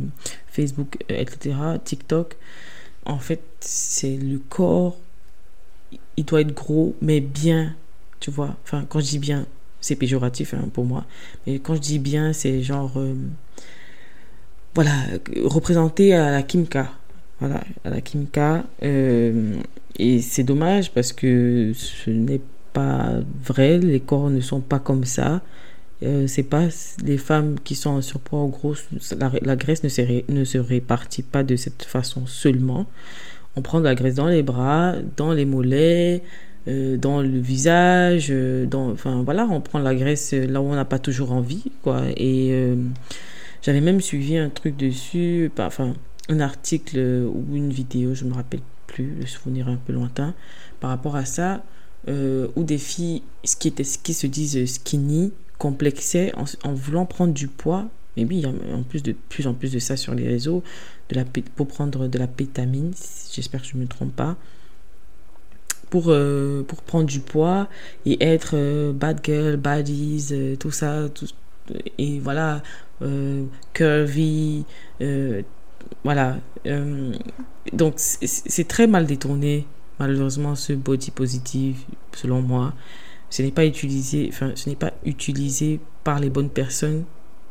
Facebook, 0.47 0.97
euh, 1.11 1.21
etc., 1.21 1.55
TikTok, 1.83 2.35
en 3.05 3.19
fait, 3.19 3.41
c'est 3.61 4.17
le 4.17 4.39
corps, 4.39 4.97
il 6.17 6.25
doit 6.25 6.41
être 6.41 6.53
gros, 6.53 6.95
mais 7.01 7.21
bien, 7.21 7.75
tu 8.19 8.31
vois. 8.31 8.57
Enfin, 8.63 8.85
quand 8.89 8.99
je 8.99 9.05
dis 9.05 9.19
bien, 9.19 9.45
c'est 9.79 9.95
péjoratif 9.95 10.53
hein, 10.55 10.67
pour 10.73 10.85
moi, 10.85 11.05
mais 11.45 11.59
quand 11.59 11.75
je 11.75 11.81
dis 11.81 11.99
bien, 11.99 12.33
c'est 12.33 12.63
genre, 12.63 12.93
euh, 12.97 13.13
voilà, 14.73 14.93
représenté 15.43 16.13
à 16.13 16.31
la 16.31 16.43
Kimka. 16.43 16.91
Voilà, 17.39 17.63
à 17.85 17.91
la 17.91 18.01
Kimka. 18.01 18.65
et 18.81 20.21
c'est 20.21 20.43
dommage 20.43 20.91
parce 20.91 21.13
que 21.13 21.71
ce 21.75 22.09
n'est 22.09 22.39
pas 22.39 22.56
vrai, 23.43 23.77
les 23.77 23.99
corps 23.99 24.29
ne 24.29 24.39
sont 24.39 24.61
pas 24.61 24.79
comme 24.79 25.05
ça. 25.05 25.41
Euh, 26.03 26.27
c'est 26.27 26.43
pas 26.43 26.67
les 27.03 27.17
femmes 27.17 27.55
qui 27.63 27.73
sont 27.73 27.89
en 27.89 28.01
surpoids 28.01 28.43
ou 28.43 28.49
grosses, 28.49 28.85
la, 29.17 29.55
graisse 29.55 29.83
ne 29.83 29.89
se, 29.89 30.31
ne 30.31 30.43
se 30.43 30.59
répartit 30.59 31.23
pas 31.23 31.43
de 31.43 31.55
cette 31.55 31.83
façon 31.83 32.27
seulement. 32.27 32.85
On 33.55 33.63
prend 33.63 33.79
la 33.79 33.95
graisse 33.95 34.15
dans 34.15 34.27
les 34.27 34.43
bras, 34.43 34.93
dans 35.15 35.33
les 35.33 35.45
mollets, 35.45 36.21
euh, 36.67 36.97
dans 36.97 37.21
le 37.23 37.39
visage, 37.39 38.27
euh, 38.29 38.67
dans, 38.67 38.91
enfin 38.91 39.23
voilà, 39.23 39.47
on 39.49 39.59
prend 39.59 39.79
la 39.79 39.95
graisse 39.95 40.33
là 40.33 40.61
où 40.61 40.65
on 40.65 40.75
n'a 40.75 40.85
pas 40.85 40.99
toujours 40.99 41.31
envie, 41.31 41.71
quoi. 41.81 42.03
Et 42.15 42.75
j'avais 43.63 43.81
même 43.81 44.01
suivi 44.01 44.37
un 44.37 44.49
truc 44.49 44.77
dessus, 44.77 45.51
enfin 45.57 45.93
un 46.29 46.39
article 46.41 46.99
ou 46.99 47.55
une 47.55 47.71
vidéo, 47.71 48.13
je 48.13 48.25
me 48.25 48.33
rappelle 48.33 48.59
plus, 48.85 49.15
le 49.19 49.25
souvenir 49.25 49.67
un 49.67 49.77
peu 49.77 49.93
lointain, 49.93 50.35
par 50.79 50.91
rapport 50.91 51.15
à 51.15 51.25
ça 51.25 51.63
euh, 52.07 52.47
ou 52.55 52.63
des 52.63 52.77
filles 52.77 53.21
qui, 53.59 53.71
qui 53.73 54.13
se 54.13 54.27
disent 54.27 54.65
skinny, 54.65 55.33
complexées 55.57 56.31
en, 56.63 56.73
voulant 56.73 57.05
prendre 57.05 57.33
du 57.33 57.47
poids. 57.47 57.87
Mais 58.15 58.23
oui, 58.23 58.37
il 58.37 58.41
y 58.41 58.45
a 58.45 58.49
en 58.75 58.83
plus 58.83 59.03
de 59.03 59.11
plus 59.11 59.45
en 59.45 59.53
plus 59.53 59.71
de 59.71 59.79
ça 59.79 59.97
sur 59.97 60.15
les 60.15 60.27
réseaux, 60.27 60.63
de 61.09 61.15
la, 61.15 61.25
pour 61.55 61.67
prendre 61.67 62.07
de 62.07 62.17
la 62.17 62.27
pétamine, 62.27 62.93
j'espère 63.31 63.61
que 63.61 63.67
je 63.67 63.75
ne 63.75 63.81
me 63.81 63.87
trompe 63.87 64.15
pas, 64.15 64.37
pour, 65.89 66.05
euh, 66.07 66.63
pour 66.63 66.81
prendre 66.81 67.05
du 67.05 67.19
poids 67.19 67.67
et 68.05 68.23
être 68.23 68.51
euh, 68.55 68.91
bad 68.91 69.19
girl, 69.23 69.57
baddies, 69.57 70.57
tout 70.59 70.71
ça, 70.71 71.09
tout, 71.13 71.27
et 71.97 72.19
voilà, 72.19 72.63
curvy, 73.73 74.65
voilà. 76.03 76.37
donc 77.73 77.95
c'est 77.97 78.67
très 78.67 78.87
mal 78.87 79.05
détourné 79.05 79.67
malheureusement, 79.99 80.55
ce 80.55 80.73
body 80.73 81.11
positive, 81.11 81.77
selon 82.13 82.41
moi, 82.41 82.73
ce 83.29 83.41
n'est 83.41 83.51
pas 83.51 83.65
utilisé, 83.65 84.31
ce 84.31 84.69
n'est 84.69 84.75
pas 84.75 84.93
utilisé 85.05 85.79
par 86.03 86.19
les 86.19 86.29
bonnes 86.29 86.49
personnes 86.49 87.03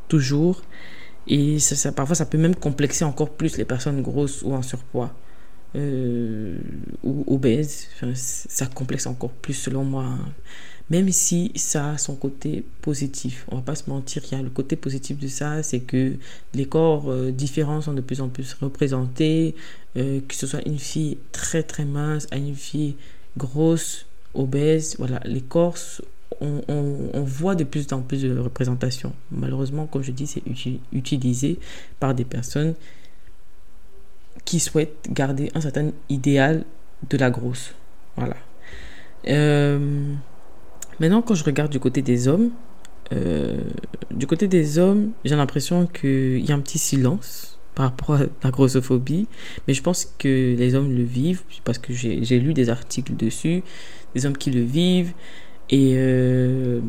toujours. 0.09 0.63
Et 1.29 1.59
parfois, 1.95 2.15
ça 2.15 2.27
peut 2.27 2.39
même 2.39 2.55
complexer 2.55 3.05
encore 3.05 3.31
plus 3.31 3.57
les 3.59 3.65
personnes 3.65 4.03
grosses 4.03 4.43
ou 4.43 4.53
en 4.55 4.63
surpoids 4.63 5.13
euh, 5.75 6.57
ou 7.03 7.25
obèses. 7.27 7.89
ça 8.15 8.67
complexe 8.67 9.07
encore 9.07 9.31
plus, 9.31 9.55
selon 9.55 9.85
moi. 9.85 10.19
Même 10.89 11.11
si 11.11 11.51
ça 11.57 11.91
a 11.91 11.99
son 11.99 12.15
côté 12.15 12.65
positif. 12.81 13.45
On 13.51 13.57
va 13.57 13.63
pas 13.63 13.75
se 13.75 13.91
mentir, 13.91 14.23
il 14.31 14.37
y 14.37 14.41
a 14.41 14.43
le 14.43 14.51
côté 14.51 14.77
positif 14.77 15.19
de 15.19 15.27
ça, 15.27 15.63
c'est 15.65 15.81
que 15.81 16.15
les 16.55 16.67
corps 16.67 17.11
euh, 17.11 17.33
différents 17.33 17.81
sont 17.81 17.93
de 17.93 18.01
plus 18.01 18.21
en 18.21 18.29
plus 18.29 18.55
représentés. 18.55 19.57
Euh, 19.97 20.21
que 20.29 20.35
ce 20.35 20.47
soit 20.47 20.67
une 20.67 20.79
fille 20.79 21.19
très 21.33 21.63
très 21.63 21.85
mince 21.85 22.29
à 22.31 22.37
une 22.37 22.55
fille 22.55 22.95
grosse, 23.37 24.07
obèse, 24.35 24.97
voilà, 24.99 25.21
les 25.25 25.41
corps, 25.41 25.77
on, 26.41 26.63
on, 26.69 27.23
voit 27.23 27.55
de 27.55 27.65
plus 27.65 27.91
en 27.93 28.03
plus 28.03 28.23
de 28.23 28.39
représentations. 28.39 29.15
Malheureusement, 29.31 29.87
comme 29.87 30.03
je 30.03 30.13
dis, 30.13 30.27
c'est 30.27 30.43
utilisé 30.93 31.59
par 31.99 32.15
des 32.15 32.25
personnes 32.25 32.75
qui 34.47 34.61
souhaitent 34.61 35.09
garder 35.11 35.51
un 35.55 35.61
certain 35.61 35.91
idéal 36.09 36.65
de 37.11 37.19
la 37.19 37.31
grosse. 37.31 37.75
Voilà. 38.17 38.37
Euh, 39.29 40.15
maintenant, 40.99 41.21
quand 41.21 41.35
je 41.35 41.45
regarde 41.45 41.71
du 41.71 41.81
côté 41.81 42.01
des 42.01 42.29
hommes, 42.29 42.51
euh, 43.13 43.61
du 44.11 44.27
côté 44.27 44.49
des 44.49 44.79
hommes, 44.79 45.11
j'ai 45.25 45.37
l'impression 45.37 45.87
qu'il 45.87 46.45
y 46.45 46.53
a 46.53 46.55
un 46.55 46.61
petit 46.61 46.79
silence 46.79 47.59
par 47.75 47.91
rapport 47.91 48.17
à 48.17 48.21
la 48.43 48.51
grossophobie, 48.51 49.29
mais 49.69 49.75
je 49.75 49.83
pense 49.83 50.15
que 50.19 50.55
les 50.57 50.75
hommes 50.75 50.97
le 50.97 51.03
vivent 51.03 51.43
parce 51.65 51.79
que 51.79 51.93
j'ai 51.93 52.41
lu 52.41 52.55
des 52.55 52.71
articles 52.71 53.15
dessus, 53.15 53.63
des 54.15 54.25
hommes 54.25 54.37
qui 54.37 54.51
le 54.51 54.63
vivent 54.63 55.13
et 55.69 55.95
euh, 55.97 56.81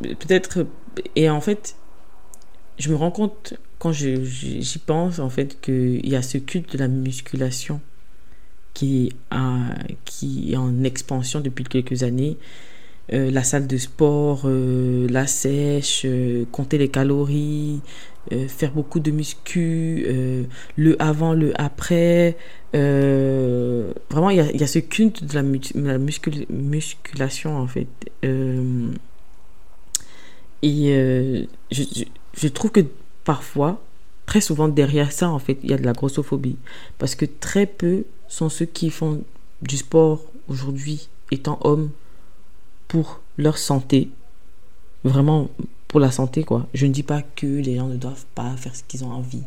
peut-être 0.00 0.66
et 1.16 1.28
en 1.28 1.40
fait 1.40 1.76
je 2.78 2.90
me 2.90 2.96
rends 2.96 3.10
compte 3.10 3.54
quand 3.78 3.92
j'y 3.92 4.78
pense 4.86 5.18
en 5.18 5.28
fait 5.28 5.60
qu'il 5.60 6.08
y 6.08 6.16
a 6.16 6.22
ce 6.22 6.38
culte 6.38 6.72
de 6.72 6.78
la 6.78 6.88
musculation 6.88 7.80
qui, 8.74 9.12
a, 9.30 9.74
qui 10.04 10.52
est 10.52 10.56
en 10.56 10.84
expansion 10.84 11.40
depuis 11.40 11.64
quelques 11.64 12.02
années. 12.02 12.36
Euh, 13.12 13.30
la 13.30 13.42
salle 13.42 13.66
de 13.66 13.76
sport, 13.76 14.42
euh, 14.44 15.08
la 15.10 15.26
sèche, 15.26 16.02
euh, 16.04 16.44
compter 16.52 16.78
les 16.78 16.88
calories, 16.88 17.80
faire 18.46 18.70
beaucoup 18.70 19.00
de 19.00 19.10
muscu, 19.10 20.06
le 20.76 21.02
avant, 21.02 21.34
le 21.34 21.52
après. 21.60 22.36
vraiment, 22.72 24.30
il 24.30 24.36
y 24.36 24.40
a, 24.40 24.52
y 24.52 24.62
a, 24.62 24.66
ce 24.68 24.78
culte 24.78 25.24
de 25.24 25.34
la, 25.34 25.42
la 25.74 25.98
musculation 25.98 27.56
en 27.56 27.66
fait. 27.66 27.88
et 30.62 31.48
je, 31.72 32.04
trouve 32.48 32.70
que 32.70 32.84
parfois, 33.24 33.80
très 34.26 34.40
souvent 34.40 34.68
derrière 34.68 35.12
ça, 35.12 35.28
en 35.30 35.38
fait, 35.38 35.58
il 35.62 35.70
y 35.70 35.74
a 35.74 35.78
de 35.78 35.84
la 35.84 35.92
grossophobie. 35.92 36.56
Parce 36.98 37.14
que 37.14 37.24
très 37.26 37.66
peu 37.66 38.04
sont 38.28 38.48
ceux 38.48 38.66
qui 38.66 38.90
font 38.90 39.22
du 39.60 39.76
sport 39.76 40.22
aujourd'hui, 40.48 41.08
étant 41.30 41.58
hommes, 41.62 41.90
pour 42.88 43.20
leur 43.38 43.58
santé. 43.58 44.10
Vraiment 45.04 45.50
pour 45.88 46.00
la 46.00 46.10
santé, 46.10 46.44
quoi. 46.44 46.66
Je 46.74 46.86
ne 46.86 46.92
dis 46.92 47.02
pas 47.02 47.22
que 47.22 47.46
les 47.46 47.76
gens 47.76 47.88
ne 47.88 47.96
doivent 47.96 48.26
pas 48.34 48.56
faire 48.56 48.74
ce 48.74 48.82
qu'ils 48.82 49.04
ont 49.04 49.12
envie. 49.12 49.42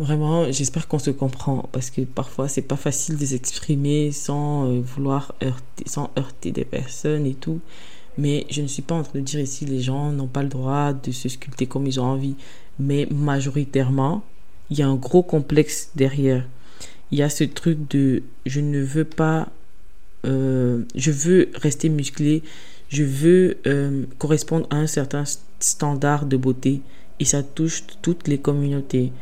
Vraiment, 0.00 0.50
j'espère 0.50 0.88
qu'on 0.88 0.98
se 0.98 1.10
comprend 1.10 1.68
parce 1.72 1.90
que 1.90 2.00
parfois 2.00 2.48
c'est 2.48 2.62
pas 2.62 2.76
facile 2.76 3.18
de 3.18 3.26
s'exprimer 3.26 4.12
sans 4.12 4.66
euh, 4.66 4.80
vouloir 4.80 5.34
heurter, 5.42 5.84
sans 5.86 6.10
heurter 6.18 6.52
des 6.52 6.64
personnes 6.64 7.26
et 7.26 7.34
tout. 7.34 7.60
Mais 8.18 8.46
je 8.50 8.62
ne 8.62 8.66
suis 8.66 8.82
pas 8.82 8.94
en 8.94 9.02
train 9.02 9.18
de 9.18 9.24
dire 9.24 9.40
ici 9.40 9.64
les 9.64 9.80
gens 9.80 10.12
n'ont 10.12 10.26
pas 10.26 10.42
le 10.42 10.48
droit 10.48 10.92
de 10.92 11.12
se 11.12 11.28
sculpter 11.28 11.66
comme 11.66 11.86
ils 11.86 12.00
ont 12.00 12.04
envie. 12.04 12.34
Mais 12.78 13.06
majoritairement, 13.10 14.22
il 14.70 14.78
y 14.78 14.82
a 14.82 14.88
un 14.88 14.96
gros 14.96 15.22
complexe 15.22 15.90
derrière 15.94 16.44
il 17.10 17.18
y 17.18 17.22
a 17.22 17.28
ce 17.28 17.44
truc 17.44 17.90
de 17.90 18.22
je 18.46 18.60
ne 18.60 18.80
veux 18.80 19.04
pas, 19.04 19.48
euh, 20.26 20.82
je 20.94 21.10
veux 21.10 21.50
rester 21.54 21.88
musclé, 21.88 22.42
je 22.88 23.02
veux 23.02 23.58
euh, 23.66 24.04
correspondre 24.18 24.66
à 24.70 24.76
un 24.76 24.86
certain 24.86 25.24
standard 25.58 26.26
de 26.26 26.36
beauté 26.36 26.80
et 27.18 27.24
ça 27.24 27.42
touche 27.42 27.84
toutes 28.02 28.28
les 28.28 28.38
communautés. 28.38 29.12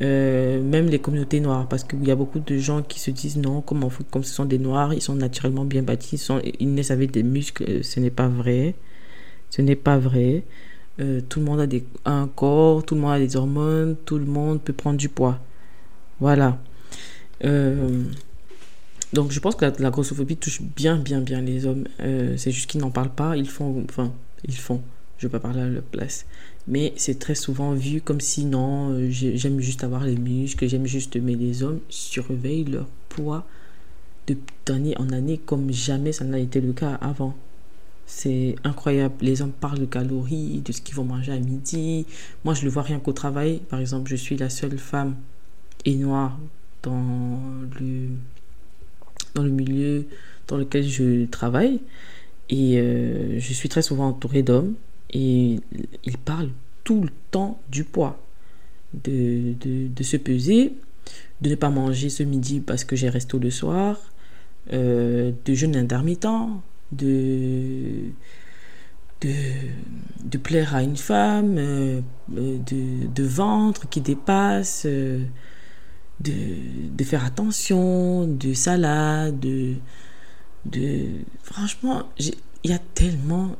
Euh, 0.00 0.62
même 0.62 0.86
les 0.86 1.00
communautés 1.00 1.40
noires, 1.40 1.68
parce 1.68 1.82
qu'il 1.82 2.06
y 2.06 2.10
a 2.10 2.16
beaucoup 2.16 2.38
de 2.38 2.58
gens 2.58 2.82
qui 2.82 3.00
se 3.00 3.10
disent 3.10 3.36
non, 3.36 3.60
comme, 3.62 3.88
comme 4.10 4.22
ce 4.22 4.32
sont 4.32 4.44
des 4.44 4.58
noirs, 4.58 4.94
ils 4.94 5.02
sont 5.02 5.16
naturellement 5.16 5.64
bien 5.64 5.82
bâtis, 5.82 6.16
ils, 6.16 6.18
sont, 6.18 6.40
ils 6.60 6.72
naissent 6.72 6.92
avec 6.92 7.10
des 7.10 7.22
muscles. 7.22 7.82
Ce 7.82 7.98
n'est 8.00 8.10
pas 8.10 8.28
vrai. 8.28 8.74
Ce 9.50 9.62
n'est 9.62 9.76
pas 9.76 9.98
vrai. 9.98 10.44
tout 11.28 11.40
le 11.40 11.44
monde 11.44 11.60
a 11.60 11.66
des, 11.66 11.84
un 12.04 12.28
corps, 12.28 12.84
tout 12.84 12.94
le 12.94 13.00
monde 13.00 13.12
a 13.12 13.18
des 13.18 13.36
hormones, 13.36 13.96
tout 14.04 14.18
le 14.18 14.26
monde 14.26 14.60
peut 14.62 14.72
prendre 14.72 14.98
du 14.98 15.08
poids. 15.08 15.40
Voilà. 16.20 16.58
Euh, 17.44 18.04
donc 19.12 19.30
je 19.30 19.40
pense 19.40 19.54
que 19.54 19.64
la, 19.64 19.90
grossophobie 19.90 20.36
touche 20.36 20.60
bien, 20.60 20.96
bien, 20.96 21.20
bien 21.20 21.40
les 21.40 21.66
hommes. 21.66 21.84
Euh, 22.00 22.36
c'est 22.36 22.50
juste 22.50 22.70
qu'ils 22.70 22.80
n'en 22.80 22.90
parlent 22.90 23.14
pas. 23.14 23.36
Ils 23.36 23.48
font, 23.48 23.84
enfin, 23.88 24.12
ils 24.44 24.56
font. 24.56 24.82
Je 25.18 25.26
ne 25.26 25.32
vais 25.32 25.38
pas 25.38 25.40
parler 25.40 25.62
à 25.62 25.66
leur 25.66 25.82
place. 25.82 26.26
Mais 26.68 26.92
c'est 26.96 27.18
très 27.18 27.34
souvent 27.34 27.72
vu 27.72 28.02
comme 28.02 28.20
si 28.20 28.44
non, 28.44 28.90
euh, 28.90 29.08
j'aime 29.10 29.58
juste 29.58 29.84
avoir 29.84 30.04
les 30.04 30.16
muscles, 30.16 30.68
j'aime 30.68 30.86
juste. 30.86 31.16
Mais 31.16 31.34
les 31.34 31.62
hommes 31.62 31.80
surveillent 31.88 32.64
leur 32.64 32.86
poids 33.08 33.46
d'année 34.66 34.94
en 34.98 35.08
année 35.10 35.38
comme 35.38 35.72
jamais 35.72 36.12
ça 36.12 36.24
n'a 36.24 36.38
été 36.38 36.60
le 36.60 36.74
cas 36.74 36.94
avant. 37.00 37.34
C'est 38.06 38.56
incroyable. 38.64 39.14
Les 39.22 39.42
hommes 39.42 39.52
parlent 39.52 39.78
de 39.78 39.86
calories, 39.86 40.60
de 40.64 40.72
ce 40.72 40.80
qu'ils 40.80 40.94
vont 40.94 41.04
manger 41.04 41.32
à 41.32 41.38
midi. 41.38 42.06
Moi, 42.44 42.54
je 42.54 42.64
le 42.64 42.70
vois 42.70 42.82
rien 42.82 43.00
qu'au 43.00 43.12
travail. 43.12 43.60
Par 43.68 43.80
exemple, 43.80 44.10
je 44.10 44.16
suis 44.16 44.36
la 44.36 44.50
seule 44.50 44.78
femme 44.78 45.16
et 45.84 45.94
noire 45.94 46.38
dans 46.82 47.40
le, 47.80 48.08
dans 49.34 49.42
le 49.42 49.50
milieu 49.50 50.06
dans 50.48 50.56
lequel 50.56 50.86
je 50.88 51.26
travaille. 51.26 51.80
Et 52.50 52.78
euh, 52.78 53.38
je 53.38 53.52
suis 53.52 53.68
très 53.68 53.82
souvent 53.82 54.08
entourée 54.08 54.42
d'hommes. 54.42 54.74
Et 55.10 55.60
ils 56.04 56.18
parlent 56.18 56.50
tout 56.84 57.02
le 57.02 57.10
temps 57.30 57.60
du 57.70 57.84
poids. 57.84 58.18
De, 58.94 59.52
de, 59.60 60.02
se 60.02 60.16
peser, 60.16 60.72
de 61.42 61.50
ne 61.50 61.54
pas 61.56 61.68
manger 61.68 62.08
ce 62.08 62.22
midi 62.22 62.60
parce 62.60 62.84
que 62.84 62.96
j'ai 62.96 63.10
resto 63.10 63.38
le 63.38 63.50
soir, 63.50 63.98
euh, 64.72 65.30
de 65.44 65.52
jeûne 65.52 65.76
intermittent, 65.76 66.26
de, 66.92 68.12
de, 69.20 69.34
de, 70.24 70.38
plaire 70.38 70.74
à 70.74 70.82
une 70.82 70.96
femme, 70.96 71.56
euh, 71.58 72.00
de, 72.30 73.06
de, 73.14 73.22
ventre 73.24 73.90
qui 73.90 74.00
dépasse 74.00 74.86
de, 76.20 76.42
de 76.96 77.04
faire 77.04 77.24
attention, 77.24 78.26
de 78.26 78.54
salade, 78.54 79.38
de, 79.38 79.74
de... 80.64 81.06
Franchement, 81.42 82.04
il 82.18 82.34
y 82.70 82.72
a 82.72 82.78
tellement... 82.78 83.56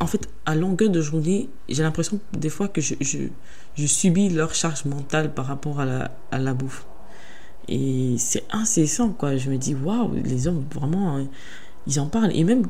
En 0.00 0.06
fait, 0.06 0.28
à 0.44 0.54
longueur 0.54 0.90
de 0.90 1.00
journée, 1.00 1.48
j'ai 1.68 1.82
l'impression 1.82 2.20
des 2.32 2.48
fois 2.48 2.68
que 2.68 2.80
je, 2.80 2.94
je, 3.00 3.86
subis 3.86 4.28
leur 4.28 4.54
charge 4.54 4.84
mentale 4.84 5.32
par 5.32 5.46
rapport 5.46 5.80
à 5.80 5.84
la, 5.84 6.10
à 6.30 6.38
la 6.38 6.54
bouffe. 6.54 6.84
Et 7.68 8.16
c'est 8.18 8.44
incessant, 8.50 9.10
quoi. 9.10 9.36
Je 9.36 9.50
me 9.50 9.56
dis, 9.56 9.74
waouh, 9.74 10.14
les 10.22 10.48
hommes, 10.48 10.64
vraiment, 10.74 11.16
hein, 11.16 11.28
ils 11.86 12.00
en 12.00 12.06
parlent. 12.06 12.34
Et 12.34 12.44
même 12.44 12.66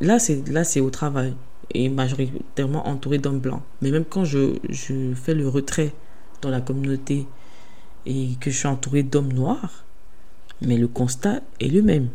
là, 0.00 0.18
c'est 0.18 0.48
là 0.48 0.64
c'est 0.64 0.80
au 0.80 0.90
travail. 0.90 1.34
Et 1.74 1.88
majoritairement 1.88 2.86
entouré 2.86 3.18
d'hommes 3.18 3.40
blancs. 3.40 3.62
Mais 3.82 3.90
même 3.90 4.04
quand 4.04 4.24
je, 4.24 4.56
je 4.68 5.14
fais 5.14 5.34
le 5.34 5.48
retrait 5.48 5.92
dans 6.42 6.50
la 6.50 6.60
communauté 6.60 7.26
et 8.04 8.36
que 8.40 8.50
je 8.50 8.56
suis 8.56 8.68
entouré 8.68 9.02
d'hommes 9.02 9.32
noirs, 9.32 9.84
mais 10.62 10.76
le 10.76 10.88
constat 10.88 11.40
est 11.60 11.68
le 11.68 11.82
même. 11.82 12.08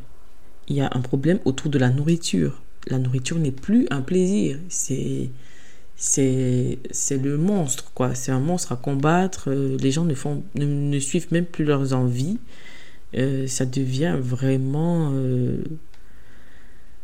Il 0.68 0.78
y 0.78 0.82
a 0.82 0.90
un 0.94 1.02
problème 1.02 1.40
autour 1.46 1.70
de 1.70 1.78
la 1.78 1.90
nourriture. 1.90 2.62
La 2.88 2.98
nourriture 2.98 3.38
n'est 3.38 3.52
plus 3.52 3.88
un 3.92 4.02
plaisir, 4.02 4.58
c'est 4.70 5.30
c'est 5.96 7.18
le 7.22 7.38
monstre 7.38 7.92
quoi, 7.94 8.16
c'est 8.16 8.32
un 8.32 8.40
monstre 8.40 8.72
à 8.72 8.76
combattre, 8.76 9.52
euh, 9.52 9.78
les 9.80 9.92
gens 9.92 10.04
ne 10.04 10.16
font 10.16 10.44
ne, 10.56 11.00
suivent 11.00 11.32
même 11.32 11.46
plus 11.46 11.64
leurs 11.64 11.94
envies. 11.94 12.40
Euh, 13.18 13.46
ça 13.46 13.66
devient 13.66 14.18
vraiment 14.20 15.12
euh, 15.14 15.58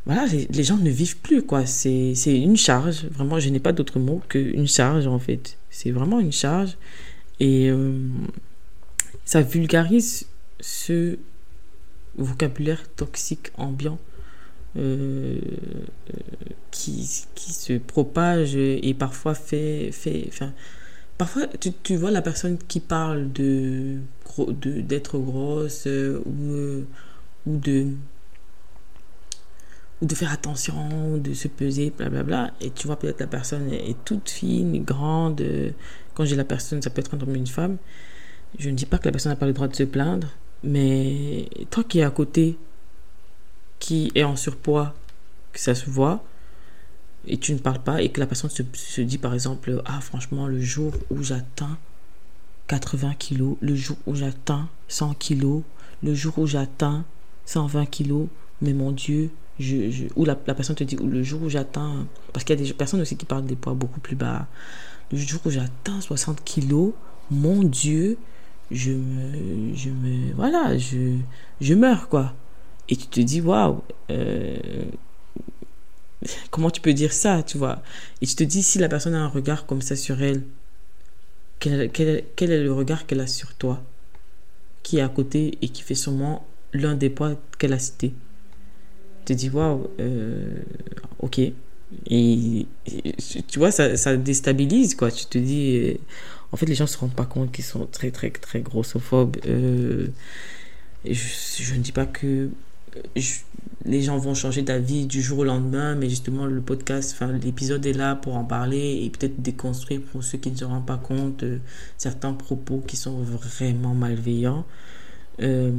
voilà, 0.06 0.26
les, 0.26 0.64
gens 0.64 0.78
ne 0.78 0.90
vivent 0.90 1.18
plus, 1.18 1.44
quoi. 1.44 1.66
C'est 1.66 2.14
une 2.26 2.56
charge. 2.56 3.06
Vraiment, 3.12 3.40
je 3.40 3.50
n'ai 3.50 3.60
pas 3.60 3.74
d'autre 3.74 4.00
mot 4.00 4.22
qu'une 4.30 4.68
charge, 4.68 5.06
en 5.06 5.20
fait. 5.20 5.58
C'est 5.70 5.92
vraiment 5.92 6.22
une 6.22 6.32
charge. 6.32 6.78
Et 7.42 7.70
ça 9.26 9.42
vulgarise 9.42 10.28
ce 10.62 11.18
vocabulaire 12.18 12.88
toxique 12.96 13.52
ambiant 13.58 14.00
euh, 14.78 15.40
qui, 16.72 17.26
qui, 17.36 17.54
se 17.54 17.74
propage 17.74 18.56
et 18.56 18.94
parfois 18.94 19.34
fait... 19.34 19.92
fait 19.92 20.26
enfin, 20.28 20.54
parfois, 21.18 21.48
tu, 21.48 21.72
tu, 21.84 21.96
vois 21.96 22.12
la 22.12 22.22
personne 22.22 22.58
qui 22.58 22.80
parle 22.80 23.32
de 23.32 23.98
d'être 24.62 25.18
grosse 25.18 25.88
euh, 25.88 26.22
ou, 26.26 26.52
euh, 26.52 26.86
ou 27.48 27.58
de 27.58 27.88
ou 30.02 30.06
de 30.06 30.14
faire 30.14 30.32
attention, 30.32 31.18
de 31.18 31.34
se 31.34 31.48
peser, 31.48 31.92
blablabla. 31.98 32.52
Et 32.62 32.70
tu 32.70 32.86
vois 32.86 33.00
peut-être 33.00 33.20
la 33.20 33.28
personne 33.28 33.72
est 33.72 33.96
toute 34.06 34.30
fine, 34.30 34.84
grande. 34.84 35.44
Quand 36.14 36.24
j'ai 36.26 36.36
la 36.36 36.44
personne, 36.44 36.84
ça 36.84 36.92
peut 36.92 37.00
être 37.00 37.16
un 37.16 37.20
homme 37.20 37.36
une 37.36 37.48
femme. 37.48 37.78
Je 38.60 38.70
ne 38.70 38.76
dis 38.76 38.86
pas 38.86 39.00
que 39.00 39.06
la 39.06 39.12
personne 39.12 39.32
n'a 39.32 39.36
pas 39.36 39.48
le 39.48 39.54
droit 39.54 39.68
de 39.68 39.76
se 39.76 39.84
plaindre, 39.84 40.28
mais 40.64 41.50
toi 41.72 41.84
qui 41.84 42.00
es 42.00 42.04
à 42.04 42.12
côté, 42.12 42.58
qui 43.80 44.12
est 44.16 44.24
en 44.24 44.36
surpoids, 44.36 44.94
que 45.54 45.60
ça 45.60 45.76
se 45.76 45.90
voit, 45.90 46.24
et 47.26 47.38
tu 47.38 47.54
ne 47.54 47.60
parles 47.60 47.80
pas, 47.80 48.02
et 48.02 48.10
que 48.10 48.20
la 48.20 48.28
personne 48.28 48.50
se, 48.50 49.02
dit 49.02 49.18
par 49.18 49.34
exemple, 49.34 49.82
ah 49.86 50.00
franchement, 50.02 50.48
le 50.48 50.60
jour 50.62 50.94
où 51.10 51.24
j'atteins 51.24 51.78
80 52.68 53.14
kilos, 53.18 53.58
le 53.62 53.76
jour 53.76 53.98
où 54.06 54.16
j'atteins 54.16 54.70
100 54.88 55.14
kilos, 55.16 55.64
le 56.04 56.14
jour 56.14 56.38
où 56.40 56.48
j'atteins 56.48 57.06
120 57.46 57.86
kilos, 57.86 58.28
mais 58.62 58.74
mon 58.74 58.92
Dieu, 58.92 59.30
je, 59.60 60.06
ou 60.16 60.26
la, 60.26 60.38
la, 60.48 60.54
personne 60.54 60.76
te 60.76 60.84
dit, 60.84 60.96
le 60.96 61.24
jour 61.24 61.42
où 61.44 61.50
j'atteins, 61.50 62.08
parce 62.34 62.44
qu'il 62.44 62.58
y 62.58 62.62
a 62.62 62.66
des 62.66 62.74
personnes 62.74 63.02
aussi 63.02 63.18
qui 63.18 63.26
parlent 63.26 63.46
des 63.46 63.56
poids 63.56 63.74
beaucoup 63.74 64.00
plus 64.00 64.16
bas, 64.16 64.48
le 65.12 65.18
jour 65.18 65.42
où 65.46 65.50
j'atteins 65.50 66.02
60 66.02 66.44
kilos, 66.44 66.94
mon 67.32 67.64
Dieu, 67.64 68.18
je 68.72 68.92
me, 68.92 69.76
je 69.76 69.90
me, 69.90 70.34
voilà, 70.34 70.78
je, 70.78 71.18
je 71.62 71.74
meurs, 71.74 72.10
quoi. 72.10 72.34
Et 72.90 72.96
tu 72.96 73.08
te 73.08 73.20
dis, 73.20 73.42
waouh, 73.42 73.82
euh, 74.12 74.58
comment 76.52 76.72
tu 76.72 76.82
peux 76.82 76.94
dire 76.94 77.14
ça, 77.14 77.44
tu 77.44 77.58
vois? 77.58 77.82
Et 78.22 78.28
tu 78.28 78.36
te 78.36 78.44
dis, 78.44 78.64
si 78.64 78.80
la 78.80 78.90
personne 78.90 79.14
a 79.14 79.20
un 79.20 79.28
regard 79.28 79.66
comme 79.66 79.82
ça 79.82 79.96
sur 79.96 80.22
elle, 80.22 80.44
quel, 81.60 81.82
est 81.82 82.64
le 82.64 82.72
regard 82.72 83.06
qu'elle 83.06 83.20
a 83.20 83.28
sur 83.28 83.54
toi, 83.56 83.84
qui 84.84 84.98
est 84.98 85.02
à 85.02 85.10
côté 85.10 85.58
et 85.62 85.70
qui 85.70 85.82
fait 85.82 85.96
sûrement 85.96 86.48
l'un 86.74 86.96
des 86.96 87.10
points 87.10 87.38
qu'elle 87.58 87.74
a 87.74 87.80
cité. 87.80 88.14
Tu 89.26 89.34
te 89.34 89.40
dis, 89.40 89.50
waouh, 89.50 89.90
euh, 90.00 90.62
ok. 91.20 91.42
Et, 92.10 92.66
tu 93.48 93.60
vois, 93.60 93.72
ça, 93.72 93.98
ça, 93.98 94.16
déstabilise, 94.18 94.96
quoi. 94.96 95.12
Tu 95.12 95.26
te 95.26 95.38
dis, 95.38 95.78
euh, 95.78 95.98
en 96.52 96.58
fait, 96.58 96.66
les 96.66 96.76
gens 96.76 96.88
se 96.88 96.98
rendent 96.98 97.16
pas 97.16 97.26
compte 97.26 97.52
qu'ils 97.52 97.66
sont 97.66 97.86
très, 97.88 98.12
très, 98.12 98.30
très 98.30 98.62
grossophobes. 98.62 99.38
Je, 101.06 101.74
ne 101.74 101.80
dis 101.80 101.92
pas 101.92 102.06
que 102.06 102.50
les 103.88 104.02
gens 104.02 104.18
vont 104.18 104.34
changer 104.34 104.62
d'avis 104.62 105.06
du 105.06 105.22
jour 105.22 105.40
au 105.40 105.44
lendemain, 105.46 105.96
mais 105.96 106.10
justement, 106.10 106.46
le 106.46 106.62
podcast, 106.62 107.18
l'épisode 107.42 107.86
est 107.86 107.94
là 107.94 108.16
pour 108.16 108.36
en 108.36 108.44
parler 108.44 109.02
et 109.04 109.10
peut-être 109.10 109.42
déconstruire 109.42 110.02
pour 110.12 110.24
ceux 110.24 110.38
qui 110.38 110.52
ne 110.52 110.58
se 110.58 110.66
rendent 110.66 110.86
pas 110.86 110.98
compte 110.98 111.44
de 111.44 111.60
certains 111.98 112.34
propos 112.34 112.84
qui 112.86 112.98
sont 112.98 113.22
vraiment 113.22 113.94
malveillants. 113.94 114.66
Euh, 115.42 115.72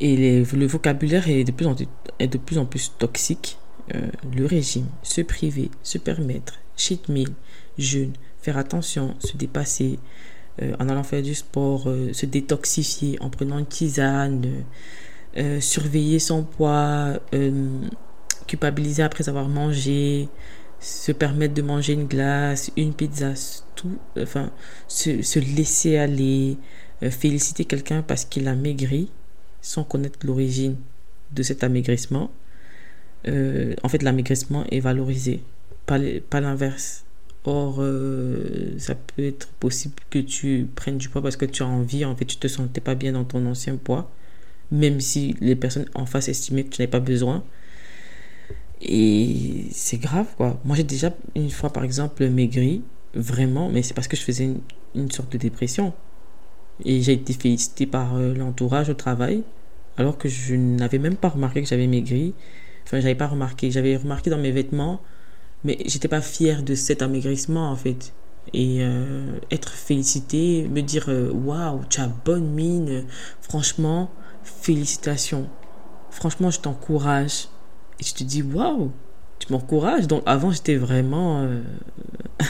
et 0.00 0.42
le 0.42 0.66
vocabulaire 0.66 1.28
est 1.28 1.44
de 1.44 1.52
plus 1.52 2.58
en, 2.58 2.64
plus, 2.64 2.92
toxique. 2.98 3.58
Euh, 3.94 4.08
le 4.34 4.46
régime, 4.46 4.86
se 5.02 5.20
priver, 5.20 5.70
se 5.82 5.98
permettre, 5.98 6.54
cheat 6.76 7.08
meal, 7.08 7.28
jeûne, 7.76 8.12
faire 8.40 8.56
attention, 8.56 9.14
se 9.18 9.36
dépasser, 9.36 9.98
euh, 10.62 10.74
en 10.78 10.88
allant 10.88 11.02
faire 11.02 11.22
du 11.22 11.34
sport, 11.34 11.84
se 12.12 12.26
détoxifier, 12.26 13.18
en 13.20 13.28
prenant 13.28 13.58
une 13.58 13.66
tisane, 13.66 14.64
euh, 15.38 15.60
surveiller 15.60 16.18
son 16.18 16.42
poids, 16.42 17.20
euh, 17.32 17.80
culpabiliser 18.48 19.04
après 19.04 19.28
avoir 19.28 19.48
mangé, 19.48 20.28
se 20.80 21.12
permettre 21.12 21.54
de 21.54 21.62
manger 21.62 21.92
une 21.92 22.06
glace, 22.06 22.72
une 22.76 22.92
pizza, 22.92 23.34
tout, 23.76 23.98
enfin, 24.20 24.50
se, 24.88 25.22
se 25.22 25.38
laisser 25.38 25.96
aller, 25.96 26.56
euh, 27.04 27.10
féliciter 27.10 27.64
quelqu'un 27.66 28.02
parce 28.02 28.24
qu'il 28.24 28.48
a 28.48 28.56
maigri 28.56 29.10
sans 29.60 29.84
connaître 29.84 30.18
l'origine 30.26 30.76
de 31.32 31.42
cet 31.44 31.62
amaigrissement. 31.62 32.30
en 33.26 33.88
fait, 33.88 34.02
l'amaigrissement 34.02 34.64
est 34.70 34.80
valorisé, 34.80 35.42
pas, 35.86 35.98
pas 36.30 36.40
l'inverse. 36.40 37.04
Or, 37.44 37.76
ça 38.78 38.94
peut 38.94 39.24
être 39.24 39.48
possible 39.60 39.94
que 40.10 40.18
tu 40.18 40.68
prennes 40.74 40.98
du 40.98 41.08
poids 41.08 41.22
parce 41.22 41.36
que 41.36 41.46
tu 41.46 41.62
as 41.62 41.66
envie, 41.66 42.04
en 42.04 42.14
fait, 42.16 42.24
tu 42.24 42.36
te 42.36 42.48
sentais 42.48 42.80
pas 42.80 42.94
bien 42.94 43.12
dans 43.12 43.24
ton 43.24 43.46
ancien 43.46 43.76
poids 43.76 44.10
même 44.70 45.00
si 45.00 45.36
les 45.40 45.56
personnes 45.56 45.86
en 45.94 46.06
face 46.06 46.28
estimaient 46.28 46.64
que 46.64 46.70
tu 46.70 46.80
n'avais 46.80 46.90
pas 46.90 47.00
besoin. 47.00 47.44
Et 48.80 49.66
c'est 49.72 49.98
grave, 49.98 50.26
quoi. 50.36 50.60
Moi, 50.64 50.76
j'ai 50.76 50.84
déjà 50.84 51.12
une 51.34 51.50
fois, 51.50 51.70
par 51.70 51.84
exemple, 51.84 52.26
maigri, 52.28 52.82
vraiment, 53.14 53.68
mais 53.68 53.82
c'est 53.82 53.94
parce 53.94 54.08
que 54.08 54.16
je 54.16 54.22
faisais 54.22 54.50
une, 54.94 55.10
sorte 55.10 55.32
de 55.32 55.38
dépression. 55.38 55.92
Et 56.84 57.00
j'ai 57.02 57.14
été 57.14 57.32
félicité 57.32 57.86
par 57.86 58.16
euh, 58.16 58.34
l'entourage 58.34 58.88
au 58.88 58.94
travail, 58.94 59.42
alors 59.96 60.16
que 60.16 60.28
je 60.28 60.54
n'avais 60.54 60.98
même 60.98 61.16
pas 61.16 61.28
remarqué 61.28 61.62
que 61.62 61.68
j'avais 61.68 61.88
maigri. 61.88 62.34
Enfin, 62.84 63.00
j'avais 63.00 63.16
pas 63.16 63.26
remarqué. 63.26 63.70
J'avais 63.70 63.96
remarqué 63.96 64.30
dans 64.30 64.38
mes 64.38 64.52
vêtements, 64.52 65.00
mais 65.64 65.78
j'étais 65.86 66.08
pas 66.08 66.20
fière 66.20 66.62
de 66.62 66.74
cet 66.74 67.02
amaigrissement, 67.02 67.70
en 67.70 67.76
fait. 67.76 68.12
Et 68.54 68.78
euh, 68.80 69.38
être 69.50 69.72
félicité, 69.72 70.68
me 70.68 70.80
dire 70.82 71.06
euh, 71.08 71.30
waouh, 71.32 71.80
tu 71.90 72.00
as 72.00 72.06
bonne 72.06 72.48
mine, 72.48 73.04
franchement, 73.42 74.10
félicitations. 74.48 75.48
Franchement, 76.10 76.50
je 76.50 76.60
t'encourage. 76.60 77.48
Et 78.00 78.04
je 78.04 78.14
te 78.14 78.24
dis, 78.24 78.42
waouh, 78.42 78.92
tu 79.38 79.52
m'encourages. 79.52 80.06
Donc 80.06 80.22
avant, 80.26 80.50
j'étais 80.50 80.76
vraiment... 80.76 81.42
Euh, 81.42 81.62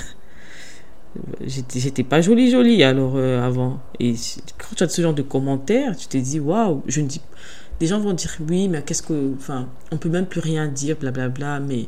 j'étais 1.47 2.05
pas 2.05 2.21
jolie, 2.21 2.51
jolie 2.51 2.83
alors 2.83 3.15
euh, 3.17 3.45
avant. 3.45 3.81
Et 3.99 4.15
quand 4.59 4.75
tu 4.77 4.83
as 4.83 4.89
ce 4.89 5.03
genre 5.03 5.15
de 5.15 5.23
commentaires, 5.23 5.97
tu 5.97 6.07
te 6.07 6.17
dis, 6.17 6.41
waouh, 6.41 6.83
je 6.87 7.01
ne 7.01 7.07
dis... 7.07 7.21
Des 7.81 7.87
gens 7.87 8.01
vont 8.01 8.13
dire, 8.13 8.37
oui, 8.49 8.69
mais 8.69 8.83
qu'est-ce 8.83 9.03
que... 9.03 9.35
Enfin, 9.37 9.69
on 9.93 9.99
peut 9.99 10.09
même 10.09 10.27
plus 10.27 10.41
rien 10.41 10.67
dire, 10.67 10.97
blablabla, 10.97 11.61
mais 11.61 11.87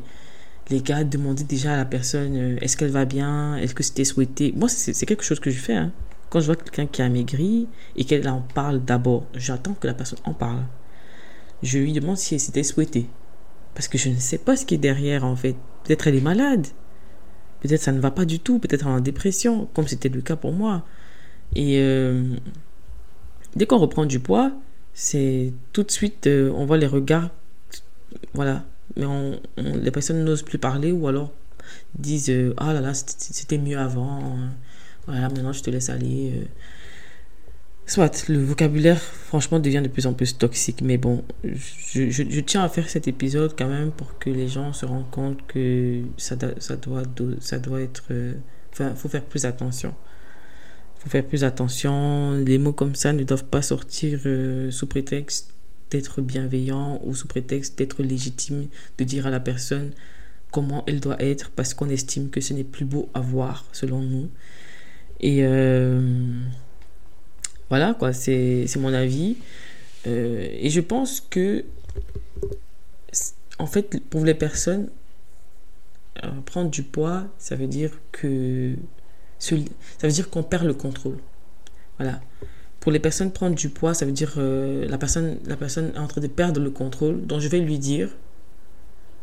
les 0.69 0.81
gars, 0.81 1.03
demandez 1.03 1.43
déjà 1.43 1.73
à 1.73 1.77
la 1.77 1.85
personne, 1.85 2.35
euh, 2.35 2.57
est-ce 2.61 2.77
qu'elle 2.77 2.91
va 2.91 3.05
bien? 3.05 3.57
Est-ce 3.57 3.75
que 3.75 3.83
c'était 3.83 4.05
souhaité? 4.05 4.53
Moi, 4.55 4.69
c'est 4.69 5.05
quelque 5.05 5.23
chose 5.23 5.39
que 5.39 5.49
je 5.49 5.59
fais. 5.59 5.75
Hein. 5.75 5.91
Quand 6.31 6.39
je 6.39 6.45
vois 6.45 6.55
quelqu'un 6.55 6.87
qui 6.87 7.01
a 7.01 7.09
maigri 7.09 7.67
et 7.97 8.05
qu'elle 8.05 8.27
en 8.29 8.39
parle 8.39 8.83
d'abord, 8.83 9.25
j'attends 9.35 9.73
que 9.73 9.85
la 9.85 9.93
personne 9.93 10.19
en 10.23 10.33
parle. 10.33 10.63
Je 11.61 11.77
lui 11.77 11.91
demande 11.91 12.15
si 12.15 12.39
c'était 12.39 12.63
souhaité. 12.63 13.07
Parce 13.75 13.89
que 13.89 13.97
je 13.97 14.07
ne 14.07 14.15
sais 14.15 14.37
pas 14.37 14.55
ce 14.55 14.65
qui 14.65 14.75
est 14.75 14.79
derrière 14.79 15.25
en 15.25 15.35
fait. 15.35 15.57
Peut-être 15.83 16.07
elle 16.07 16.15
est 16.15 16.21
malade. 16.21 16.67
Peut-être 17.59 17.81
ça 17.81 17.91
ne 17.91 17.99
va 17.99 18.11
pas 18.11 18.23
du 18.23 18.39
tout. 18.39 18.59
Peut-être 18.59 18.87
en 18.87 19.01
dépression, 19.01 19.67
comme 19.73 19.89
c'était 19.89 20.07
le 20.07 20.21
cas 20.21 20.37
pour 20.37 20.53
moi. 20.53 20.85
Et 21.53 21.79
euh, 21.81 22.23
dès 23.57 23.65
qu'on 23.65 23.77
reprend 23.77 24.05
du 24.05 24.21
poids, 24.21 24.53
c'est 24.93 25.51
tout 25.73 25.83
de 25.83 25.91
suite, 25.91 26.27
euh, 26.27 26.49
on 26.55 26.65
voit 26.65 26.77
les 26.77 26.87
regards. 26.87 27.29
Voilà. 28.33 28.63
Mais 28.95 29.05
les 29.57 29.91
personnes 29.91 30.23
n'osent 30.23 30.43
plus 30.43 30.59
parler 30.59 30.93
ou 30.93 31.09
alors 31.09 31.33
disent 31.99 32.29
euh, 32.29 32.53
Ah 32.55 32.71
là 32.71 32.79
là, 32.79 32.93
c'était 32.93 33.57
mieux 33.57 33.77
avant. 33.77 34.37
Voilà, 35.07 35.29
maintenant 35.29 35.53
je 35.53 35.61
te 35.61 35.69
laisse 35.69 35.89
aller. 35.89 36.33
Euh. 36.35 36.45
Soit, 37.87 38.29
le 38.29 38.41
vocabulaire, 38.41 39.01
franchement, 39.01 39.59
devient 39.59 39.81
de 39.83 39.89
plus 39.89 40.05
en 40.05 40.13
plus 40.13 40.37
toxique. 40.37 40.81
Mais 40.81 40.97
bon, 40.97 41.25
je, 41.43 42.09
je, 42.09 42.39
tiens 42.39 42.63
à 42.63 42.69
faire 42.69 42.87
cet 42.87 43.07
épisode 43.07 43.53
quand 43.57 43.67
même 43.67 43.91
pour 43.91 44.17
que 44.17 44.29
les 44.29 44.47
gens 44.47 44.71
se 44.71 44.85
rendent 44.85 45.09
compte 45.09 45.45
que 45.47 46.01
ça, 46.15 46.37
ça, 46.59 46.75
doit, 46.77 47.03
ça 47.41 47.59
doit 47.59 47.81
être... 47.81 48.05
Euh, 48.11 48.35
enfin, 48.71 48.95
faut 48.95 49.09
faire 49.09 49.25
plus 49.25 49.45
attention. 49.45 49.93
Il 50.95 51.03
faut 51.03 51.09
faire 51.09 51.25
plus 51.25 51.43
attention. 51.43 52.33
Les 52.33 52.59
mots 52.59 52.71
comme 52.71 52.95
ça 52.95 53.11
ne 53.11 53.23
doivent 53.23 53.45
pas 53.45 53.61
sortir 53.61 54.21
euh, 54.25 54.71
sous 54.71 54.87
prétexte 54.87 55.53
d'être 55.89 56.21
bienveillant 56.21 57.01
ou 57.03 57.13
sous 57.13 57.27
prétexte 57.27 57.77
d'être 57.77 58.03
légitime, 58.03 58.67
de 58.97 59.03
dire 59.03 59.27
à 59.27 59.31
la 59.31 59.41
personne 59.41 59.91
comment 60.51 60.83
elle 60.87 60.99
doit 60.99 61.21
être 61.21 61.49
parce 61.51 61.73
qu'on 61.73 61.89
estime 61.89 62.29
que 62.29 62.41
ce 62.41 62.53
n'est 62.53 62.63
plus 62.63 62.85
beau 62.85 63.09
à 63.13 63.19
voir 63.19 63.65
selon 63.71 64.01
nous. 64.01 64.29
Et 65.21 65.43
euh, 65.43 66.01
voilà, 67.69 67.93
quoi, 67.93 68.11
c'est 68.11 68.67
mon 68.77 68.93
avis. 68.93 69.37
Euh, 70.07 70.47
et 70.51 70.69
je 70.69 70.81
pense 70.81 71.21
que, 71.21 71.63
en 73.59 73.67
fait, 73.67 74.01
pour 74.09 74.25
les 74.25 74.33
personnes, 74.33 74.89
euh, 76.23 76.29
prendre 76.45 76.71
du 76.71 76.83
poids, 76.83 77.25
ça 77.37 77.55
veut 77.55 77.67
dire 77.67 77.91
que. 78.11 78.75
Ça 79.37 79.55
veut 80.03 80.11
dire 80.11 80.29
qu'on 80.29 80.43
perd 80.43 80.65
le 80.65 80.73
contrôle. 80.73 81.17
Voilà. 81.97 82.19
Pour 82.79 82.91
les 82.91 82.99
personnes, 82.99 83.31
prendre 83.31 83.55
du 83.55 83.69
poids, 83.69 83.93
ça 83.93 84.05
veut 84.05 84.11
dire 84.11 84.33
la, 84.37 84.97
personne, 84.99 85.39
la 85.45 85.55
personne 85.55 85.91
est 85.95 85.99
en 85.99 86.07
train 86.07 86.21
de 86.21 86.27
perdre 86.27 86.59
le 86.59 86.69
contrôle. 86.69 87.25
Donc, 87.25 87.41
je 87.41 87.47
vais 87.47 87.59
lui 87.59 87.79
dire 87.79 88.09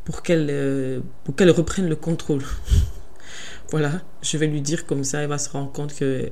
pour 0.05 0.23
qu'elle 0.23 1.03
pour 1.25 1.37
qu'elle 1.37 1.51
reprenne 1.51 1.89
le 1.89 1.97
contrôle. 1.97 2.43
Voilà, 3.71 4.01
je 4.23 4.39
vais 4.39 4.47
lui 4.47 4.63
dire 4.63 4.87
comme 4.87 5.05
ça, 5.05 5.21
elle 5.21 5.29
va 5.29 5.37
se 5.37 5.51
rendre 5.51 5.71
compte 5.71 5.95
que 5.95 6.31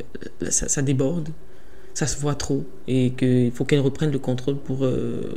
ça, 0.48 0.80
déborde, 0.80 1.28
ça 1.92 2.06
se 2.06 2.18
voit 2.18 2.34
trop 2.34 2.64
et 2.88 3.12
qu'il 3.12 3.52
faut 3.52 3.66
qu'elle 3.66 3.80
reprenne 3.80 4.10
le 4.10 4.18
contrôle 4.18 4.56
pour 4.56 4.86
euh, 4.86 5.34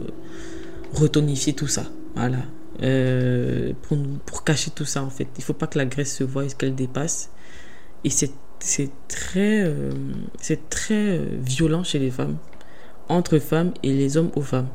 retonifier 0.94 1.54
tout 1.54 1.68
ça. 1.68 1.84
Voilà. 2.16 2.38
Euh, 2.82 3.74
pour, 3.82 3.98
pour, 4.26 4.46
cacher 4.46 4.72
tout 4.72 4.86
ça 4.86 5.04
en 5.04 5.10
fait. 5.10 5.28
Il 5.38 5.44
faut 5.44 5.54
pas 5.54 5.68
que 5.68 5.78
la 5.78 5.86
graisse 5.86 6.16
se 6.16 6.24
voie 6.24 6.46
et 6.46 6.48
qu'elle 6.48 6.74
dépasse. 6.74 7.32
Et 8.06 8.10
c'est 8.10 8.32
très, 9.10 9.64
euh, 9.64 9.92
c'est 10.40 10.70
très 10.70 11.18
violent 11.18 11.84
chez 11.84 12.00
les 12.00 12.12
femmes, 12.12 12.38
entre 13.10 13.40
femmes 13.40 13.74
et 13.84 13.92
les 13.92 14.16
hommes 14.16 14.32
aux 14.38 14.42
femmes. 14.42 14.70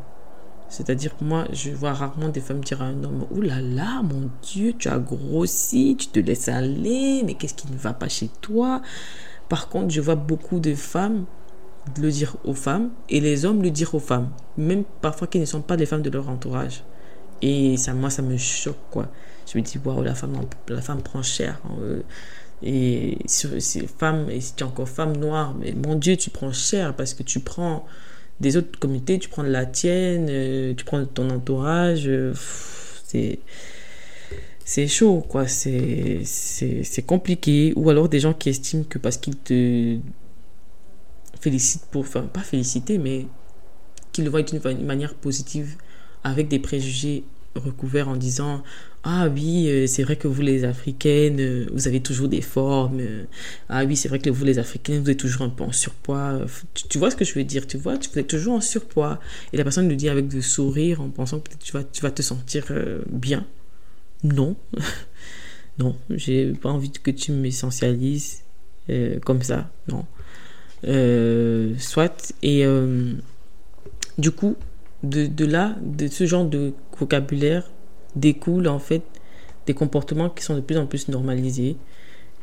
C'est-à-dire, 0.69 1.13
moi, 1.21 1.47
je 1.53 1.71
vois 1.71 1.93
rarement 1.93 2.29
des 2.29 2.41
femmes 2.41 2.61
dire 2.61 2.83
à 2.83 2.87
un 2.87 3.05
homme 3.05 3.27
Ouh 3.31 3.43
là 3.43 3.61
là, 3.61 4.03
mon 4.03 4.31
Dieu, 4.43 4.75
tu 4.79 4.89
as 4.89 4.99
grossi, 4.99 5.97
tu 5.99 6.09
te 6.09 6.19
laisses 6.19 6.49
aller, 6.49 7.23
mais 7.25 7.35
qu'est-ce 7.35 7.55
qui 7.55 7.71
ne 7.71 7.77
va 7.77 7.93
pas 7.93 8.09
chez 8.09 8.29
toi? 8.41 8.83
Par 9.49 9.69
contre, 9.69 9.91
je 9.91 10.01
vois 10.01 10.17
beaucoup 10.17 10.59
de 10.59 10.75
femmes 10.75 11.27
le 12.01 12.11
dire 12.11 12.37
aux 12.45 12.55
femmes 12.55 12.91
et 13.09 13.21
les 13.21 13.45
hommes 13.45 13.63
le 13.63 13.71
dire 13.71 13.95
aux 13.95 14.01
femmes, 14.01 14.31
même 14.57 14.85
parfois 15.03 15.27
qui 15.27 15.39
ne 15.39 15.45
sont 15.45 15.61
pas 15.61 15.77
des 15.77 15.87
femmes 15.87 16.03
de 16.03 16.11
leur 16.11 16.29
entourage. 16.29 16.83
Et 17.43 17.77
ça, 17.77 17.93
moi, 17.93 18.11
ça 18.11 18.23
me 18.23 18.37
choque, 18.37 18.79
quoi. 18.91 19.09
Je 19.47 19.59
me 19.59 19.63
dis 19.63 19.79
Waouh, 19.85 20.03
la 20.03 20.15
femme, 20.15 20.35
la 20.69 20.81
femme 20.81 21.03
prend 21.03 21.23
cher. 21.23 21.61
Hein, 21.65 21.77
euh. 21.83 22.03
et 22.63 23.19
si, 23.27 23.47
et 23.47 23.61
si 23.61 24.55
tu 24.57 24.65
es 24.65 24.67
encore 24.67 24.89
femme 24.89 25.17
noire, 25.17 25.55
mais 25.55 25.73
mon 25.73 25.95
Dieu, 25.95 26.17
tu 26.17 26.31
prends 26.31 26.53
cher 26.53 26.95
parce 26.97 27.13
que 27.13 27.23
tu 27.23 27.41
prends 27.41 27.85
des 28.41 28.57
autres 28.57 28.79
communautés, 28.79 29.19
tu 29.19 29.29
prends 29.29 29.45
de 29.45 29.49
la 29.49 29.67
tienne, 29.67 30.27
euh, 30.29 30.75
tu 30.75 30.85
prends 30.85 30.99
de 31.01 31.05
ton 31.05 31.31
entourage, 31.31 32.05
euh, 32.07 32.35
c'est 34.65 34.89
chaud, 34.89 35.25
quoi. 35.29 35.47
C'est, 35.47 36.23
c'est, 36.25 37.03
compliqué. 37.07 37.73
Ou 37.77 37.91
alors 37.91 38.09
des 38.09 38.21
gens 38.21 38.33
qui 38.33 38.49
estiment 38.49 38.85
que 38.85 38.99
parce 38.99 39.19
qu'ils 39.19 39.37
te 39.37 39.99
félicitent 41.41 41.87
pour. 41.91 42.03
Enfin, 42.03 42.23
pas 42.23 42.41
féliciter, 42.41 42.99
mais 42.99 43.27
qu'ils 44.13 44.25
le 44.25 44.31
voient 44.31 44.43
d'une 44.43 44.61
manière 44.85 45.15
positive, 45.15 45.77
avec 46.25 46.49
des 46.49 46.59
préjugés 46.59 47.25
recouvert 47.55 48.09
en 48.09 48.17
disant 48.17 48.63
ah 49.07 49.29
oui, 49.29 49.69
euh, 49.69 49.87
c'est 49.87 50.03
vrai 50.03 50.17
que 50.17 50.27
vous 50.27 50.41
les 50.41 50.65
Africaines, 50.65 51.39
euh, 51.39 51.67
vous 51.73 51.87
avez 51.87 52.01
toujours 52.01 52.29
des 52.29 52.41
formes. 52.41 53.01
Euh, 53.01 53.25
ah 53.69 53.85
oui, 53.85 53.97
c'est 53.97 54.09
vrai 54.09 54.19
que 54.19 54.31
vous 54.31 54.45
les 54.47 54.59
Africaines, 54.59 55.03
vous 55.03 55.11
êtes 55.11 55.19
toujours 55.19 55.43
un 55.43 55.51
peu 55.51 55.63
en 55.63 55.73
surpoids. 55.73 56.41
Tu, 56.89 56.99
vois 56.99 57.11
ce 57.11 57.17
que 57.17 57.25
je 57.25 57.35
veux 57.35 57.45
dire, 57.45 57.67
tu 57.67 57.77
vois, 57.77 57.99
tu 57.99 58.19
es 58.19 58.23
toujours 58.23 58.55
en 58.55 58.61
surpoids. 58.63 59.21
Et 59.53 59.59
la 59.59 59.63
personne 59.63 59.91
le 59.91 59.97
dit 59.97 60.09
avec 60.09 60.29
de 60.29 60.41
sourire 60.41 61.03
en 61.03 61.11
pensant 61.11 61.41
que 61.41 61.51
tu 61.63 61.73
vas, 61.73 61.85
tu 61.85 62.01
vas 62.01 62.11
te 62.11 62.23
sentir 62.23 62.65
bien. 63.11 63.47
Non, 64.23 64.57
non, 65.79 65.95
j'ai 66.09 66.53
pas 66.55 66.71
envie 66.71 66.91
que 66.91 67.11
tu 67.11 67.33
m'essentialises 67.33 68.43
comme 69.25 69.43
ça, 69.43 69.71
non. 69.89 70.07
soit, 71.79 72.33
et 72.43 72.65
du 74.17 74.31
coup, 74.31 74.57
de, 75.03 75.27
de 75.27 75.45
là, 75.45 75.77
de 75.83 76.09
ce 76.09 76.25
genre 76.25 76.47
de 76.47 76.73
vocabulaire, 76.99 77.71
découle 78.17 78.69
en 78.69 78.79
fait 78.79 79.03
des 79.67 79.75
comportements 79.75 80.31
qui 80.31 80.45
sont 80.45 80.55
de 80.55 80.61
plus 80.61 80.77
en 80.77 80.87
plus 80.87 81.09
normalisés, 81.09 81.77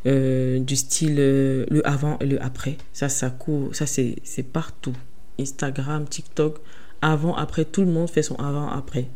euh, 0.08 0.60
du 0.60 0.76
style 0.76 1.18
euh, 1.20 1.66
le 1.70 1.86
avant 1.88 2.18
et 2.20 2.26
le 2.26 2.41
après. 2.41 2.78
Ça, 2.93 3.10
ça 3.10 3.30
court, 3.30 3.76
ça 3.76 3.86
c'est 3.86 4.43
partout. 4.52 4.95
Instagram, 5.39 6.08
TikTok, 6.08 6.60
avant, 7.02 7.36
après, 7.36 7.66
tout 7.66 7.82
le 7.82 7.88
monde 7.88 8.10
fait 8.10 8.24
son 8.24 8.36
avant, 8.36 8.70
après. 8.70 9.08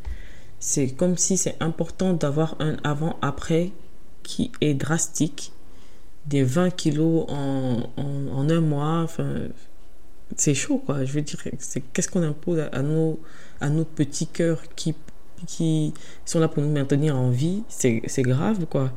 C'est 0.59 0.89
comme 0.89 1.17
si 1.17 1.38
c'est 1.38 1.55
important 1.59 2.13
d'avoir 2.13 2.55
un 2.59 2.77
avant, 2.83 3.17
après 3.21 3.71
qui 4.23 4.51
est 4.61 4.73
drastique. 4.73 5.51
Des 6.25 6.41
20 6.41 6.71
kilos 6.71 7.25
en, 7.29 7.83
en, 7.97 8.49
un 8.49 8.61
mois, 8.61 9.05
c'est 10.36 10.55
chaud 10.55 10.81
quoi. 10.83 11.05
Je 11.05 11.13
veux 11.13 11.21
dire, 11.21 11.39
qu'est-ce 11.93 12.09
qu'on 12.09 12.23
impose 12.23 12.67
à, 12.71 12.81
nos, 12.81 13.19
à 13.61 13.69
nos 13.69 13.86
petits 13.86 14.25
cœurs 14.25 14.63
qui 14.75 14.95
qui 15.45 15.93
sont 16.25 16.39
là 16.39 16.47
pour 16.47 16.63
nous 16.63 16.71
maintenir 16.71 17.15
en 17.15 17.29
vie, 17.29 17.63
c'est 17.69 18.01
grave, 18.21 18.65
quoi. 18.65 18.91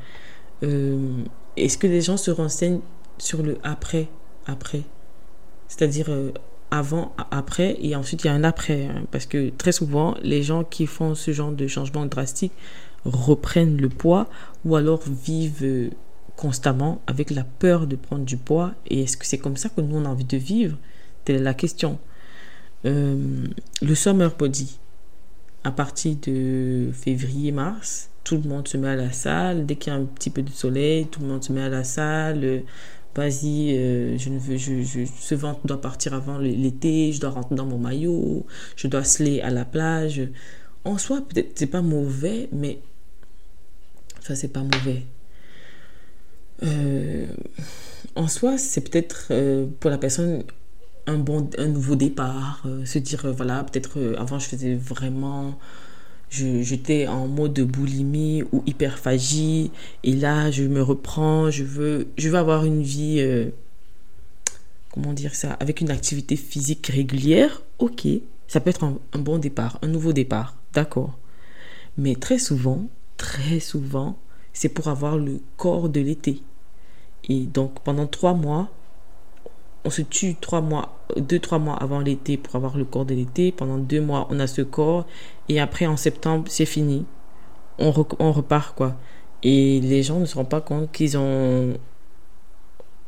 Euh, 0.62 1.22
est-ce 1.57 1.78
que 1.78 1.86
les 1.86 2.01
gens 2.01 2.16
se 2.16 2.30
renseignent 2.30 2.80
sur 3.18 3.42
le 3.42 3.59
après, 3.62 4.09
après? 4.46 4.82
C'est-à-dire 5.68 6.07
euh, 6.09 6.32
avant, 6.70 7.14
après, 7.30 7.76
et 7.80 7.94
ensuite 7.96 8.24
il 8.24 8.26
y 8.28 8.30
a 8.30 8.34
un 8.34 8.44
après. 8.44 8.86
Hein, 8.86 9.05
parce 9.11 9.26
que 9.26 9.51
très 9.51 9.72
souvent, 9.72 10.16
les 10.22 10.42
gens 10.42 10.64
qui 10.64 10.86
font 10.86 11.14
ce 11.14 11.32
genre 11.32 11.53
de 11.53 11.66
changement 11.66 12.07
drastique 12.07 12.53
reprennent 13.05 13.76
le 13.76 13.88
poids 13.88 14.28
ou 14.64 14.76
alors 14.76 15.03
vivent 15.07 15.62
euh, 15.62 15.90
constamment 16.36 17.01
avec 17.07 17.30
la 17.30 17.44
peur 17.44 17.86
de 17.86 17.96
prendre 17.96 18.24
du 18.24 18.36
poids. 18.36 18.72
Et 18.86 19.03
est-ce 19.03 19.16
que 19.16 19.26
c'est 19.26 19.38
comme 19.38 19.57
ça 19.57 19.68
que 19.68 19.80
nous, 19.80 19.96
on 19.96 20.05
a 20.05 20.09
envie 20.09 20.24
de 20.24 20.36
vivre? 20.36 20.76
Telle 21.24 21.36
est 21.36 21.40
la 21.40 21.55
question. 21.55 21.99
le 22.84 23.94
summer 23.94 24.34
body 24.36 24.78
à 25.64 25.70
partir 25.70 26.16
de 26.26 26.90
février-mars, 26.92 28.11
tout 28.24 28.36
le 28.36 28.48
monde 28.48 28.68
se 28.68 28.76
met 28.76 28.88
à 28.88 28.96
la 28.96 29.12
salle. 29.12 29.66
Dès 29.66 29.76
qu'il 29.76 29.92
y 29.92 29.96
a 29.96 29.98
un 29.98 30.04
petit 30.04 30.30
peu 30.30 30.42
de 30.42 30.50
soleil, 30.50 31.06
tout 31.06 31.20
le 31.20 31.26
monde 31.26 31.42
se 31.42 31.52
met 31.52 31.62
à 31.62 31.68
la 31.68 31.84
salle. 31.84 32.62
Vas-y, 33.14 33.76
euh, 33.76 34.16
je 34.16 34.28
ne 34.28 34.38
veux, 34.38 34.56
je, 34.56 34.82
je, 34.82 35.00
ce 35.04 35.34
ventre 35.34 35.66
doit 35.66 35.80
partir 35.80 36.14
avant 36.14 36.38
l'été, 36.38 37.11
je 37.12 37.20
dois 37.20 37.30
rentrer 37.30 37.56
dans 37.56 37.66
mon 37.66 37.78
maillot, 37.78 38.46
je 38.76 38.86
dois 38.86 39.02
se 39.02 39.42
à 39.42 39.50
la 39.50 39.64
plage. 39.64 40.22
En 40.84 40.98
soi, 40.98 41.20
peut-être 41.28 41.59
c'est 41.59 41.66
pas 41.66 41.82
mauvais, 41.82 42.48
mais 42.52 42.78
ça 44.20 44.36
c'est 44.36 44.52
pas 44.52 44.62
mauvais. 44.62 45.02
Euh, 46.62 47.26
en 48.14 48.28
soi, 48.28 48.56
c'est 48.56 48.88
peut-être 48.88 49.26
euh, 49.32 49.66
pour 49.80 49.90
la 49.90 49.98
personne 49.98 50.44
un, 51.09 51.18
bon, 51.18 51.48
un 51.59 51.66
nouveau 51.66 51.96
départ, 51.96 52.62
euh, 52.66 52.84
se 52.84 52.98
dire, 52.98 53.24
euh, 53.24 53.32
voilà, 53.32 53.64
peut-être 53.64 53.98
euh, 53.98 54.14
avant 54.18 54.38
je 54.38 54.46
faisais 54.46 54.74
vraiment, 54.74 55.59
j'étais 56.30 57.06
en 57.06 57.26
mode 57.26 57.59
boulimie 57.61 58.44
ou 58.52 58.62
hyperphagie, 58.66 59.70
et 60.04 60.14
là 60.14 60.50
je 60.50 60.64
me 60.64 60.82
reprends, 60.82 61.50
je 61.50 61.64
veux, 61.64 62.09
je 62.18 62.28
veux 62.28 62.36
avoir 62.36 62.64
une 62.66 62.82
vie, 62.82 63.26
comment 64.92 65.14
dire 65.14 65.34
ça, 65.34 65.54
avec 65.54 65.80
une 65.80 65.90
activité 65.90 66.36
physique 66.36 66.88
régulière, 66.88 67.62
ok, 67.78 68.06
ça 68.46 68.61
peut 68.61 68.68
être 68.70 68.84
un, 68.84 68.98
un 69.14 69.18
bon 69.18 69.38
départ, 69.38 69.78
un 69.80 69.88
nouveau 69.88 70.12
départ, 70.12 70.56
d'accord. 70.74 71.18
Mais 71.96 72.14
très 72.14 72.38
souvent, 72.38 72.88
très 73.16 73.59
souvent, 73.61 74.18
c'est 74.52 74.68
pour 74.68 74.88
avoir 74.88 75.16
le 75.16 75.40
corps 75.56 75.88
de 75.88 76.00
l'été. 76.00 76.42
Et 77.28 77.40
donc 77.40 77.80
pendant 77.82 78.06
trois 78.06 78.34
mois, 78.34 78.70
on 79.85 79.91
se 79.91 80.03
tue 80.03 80.35
trois 80.35 80.61
mois, 80.61 80.99
deux, 81.16 81.39
trois 81.39 81.59
mois 81.59 81.76
avant 81.76 82.01
l'été 82.01 82.37
pour 82.37 82.57
avoir 82.57 82.76
le 82.76 82.85
corps 82.85 83.05
de 83.05 83.14
l'été. 83.14 83.53
Pendant 83.53 83.79
deux 83.79 84.01
mois, 84.01 84.26
on 84.31 84.41
a 84.41 84.47
ce 84.47 84.62
corps. 84.62 85.07
Et 85.49 85.61
après, 85.61 85.87
en 85.87 85.97
septembre, 85.97 86.45
c'est 86.49 86.66
fini. 86.66 87.07
On, 87.79 87.91
repart, 87.93 88.74
quoi. 88.74 88.97
Et 89.43 89.81
les 89.81 90.03
gens 90.03 90.18
ne 90.18 90.26
se 90.26 90.35
rendent 90.35 90.49
pas 90.49 90.61
compte 90.61 90.91
qu'ils 90.91 91.16
ont. 91.16 91.74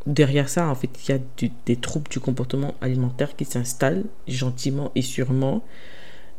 Derrière 0.07 0.49
ça, 0.49 0.68
en 0.68 0.75
fait, 0.75 0.91
il 1.07 1.12
y 1.12 1.14
a 1.14 1.18
des 1.66 1.77
troubles 1.77 2.09
du 2.09 2.21
comportement 2.21 2.75
alimentaire 2.81 3.37
qui 3.37 3.45
s'installent 3.45 4.05
gentiment 4.29 4.93
et 4.95 5.03
sûrement. 5.03 5.62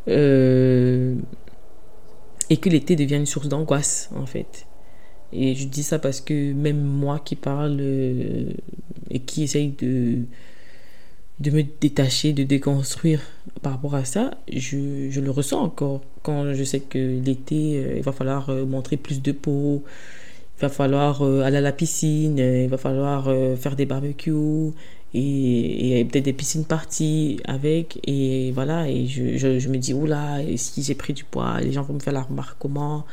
Euh, 0.08 1.16
et 2.50 2.58
que 2.58 2.70
l'été 2.70 2.96
devient 2.96 3.18
une 3.18 3.26
source 3.26 3.48
d'angoisse, 3.48 4.10
en 4.16 4.26
fait. 4.26 4.66
Et 5.34 5.56
je 5.56 5.68
dis 5.68 5.84
ça 5.84 6.00
parce 6.00 6.22
que 6.22 6.54
même 6.54 6.82
moi 6.82 7.20
qui 7.24 7.36
parle 7.36 7.78
euh, 7.80 8.52
et 9.10 9.20
qui 9.20 9.44
essaye 9.44 9.70
de, 9.70 10.20
de 11.40 11.52
me 11.52 11.64
détacher, 11.80 12.34
de 12.34 12.44
déconstruire 12.44 13.22
par 13.62 13.74
rapport 13.74 13.96
à 13.96 14.06
ça, 14.06 14.32
je, 14.52 15.10
je 15.10 15.22
le 15.22 15.32
ressens 15.32 15.62
encore. 15.62 16.02
Quand 16.24 16.54
je 16.54 16.64
sais 16.64 16.82
que 16.82 16.98
l'été, 16.98 17.78
euh, 17.78 17.94
il 17.98 18.04
va 18.04 18.12
falloir 18.12 18.50
euh, 18.50 18.66
montrer 18.66 18.98
plus 18.98 19.22
de 19.22 19.32
peau, 19.32 19.84
il 20.58 20.62
va 20.62 20.70
falloir 20.70 21.24
aller 21.24 21.58
à 21.58 21.62
la 21.62 21.72
piscine, 21.72 22.38
il 22.38 22.70
va 22.70 22.78
falloir 22.78 23.34
faire 23.58 23.76
des 23.76 23.88
barbecues 23.88 24.74
et, 25.16 26.06
peut-être 26.12 26.26
des 26.26 26.34
piscines 26.34 26.66
parties 26.66 27.40
avec. 27.46 28.00
Et 28.06 28.52
voilà, 28.52 28.88
et 28.88 29.08
je, 29.08 29.38
je, 29.38 29.58
je 29.58 29.70
me 29.70 29.78
dis, 29.78 29.94
oula, 29.96 30.38
si 30.58 30.84
j'ai 30.84 30.94
pris 30.94 31.14
du 31.14 31.24
poids, 31.24 31.60
les 31.62 31.72
gens 31.72 31.82
vont 31.82 31.96
me 31.96 32.00
faire 32.00 32.14
la 32.14 32.22
remarque 32.22 32.58
comment? 32.60 33.06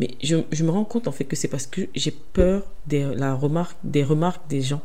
Mais 0.00 0.10
je, 0.22 0.36
je, 0.52 0.64
me 0.64 0.70
rends 0.70 0.84
compte 0.84 1.08
en 1.08 1.12
fait 1.12 1.24
que 1.24 1.36
c'est 1.36 1.48
parce 1.48 1.66
que 1.66 1.82
j'ai 1.94 2.10
peur 2.10 2.62
des, 2.86 3.02
la 3.14 3.34
remarque, 3.34 3.76
des 3.82 4.04
remarques 4.04 4.46
des 4.48 4.60
gens. 4.60 4.82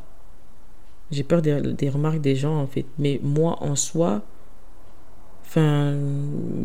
J'ai 1.12 1.24
peur 1.24 1.41
des, 1.41 1.59
des, 1.74 1.89
remarques 1.89 2.22
des 2.22 2.36
gens 2.36 2.57
en 2.57 2.68
fait. 2.68 2.86
Mais 2.97 3.20
moi 3.22 3.57
en 3.62 3.76
soi, 3.76 4.22
enfin, 5.45 5.93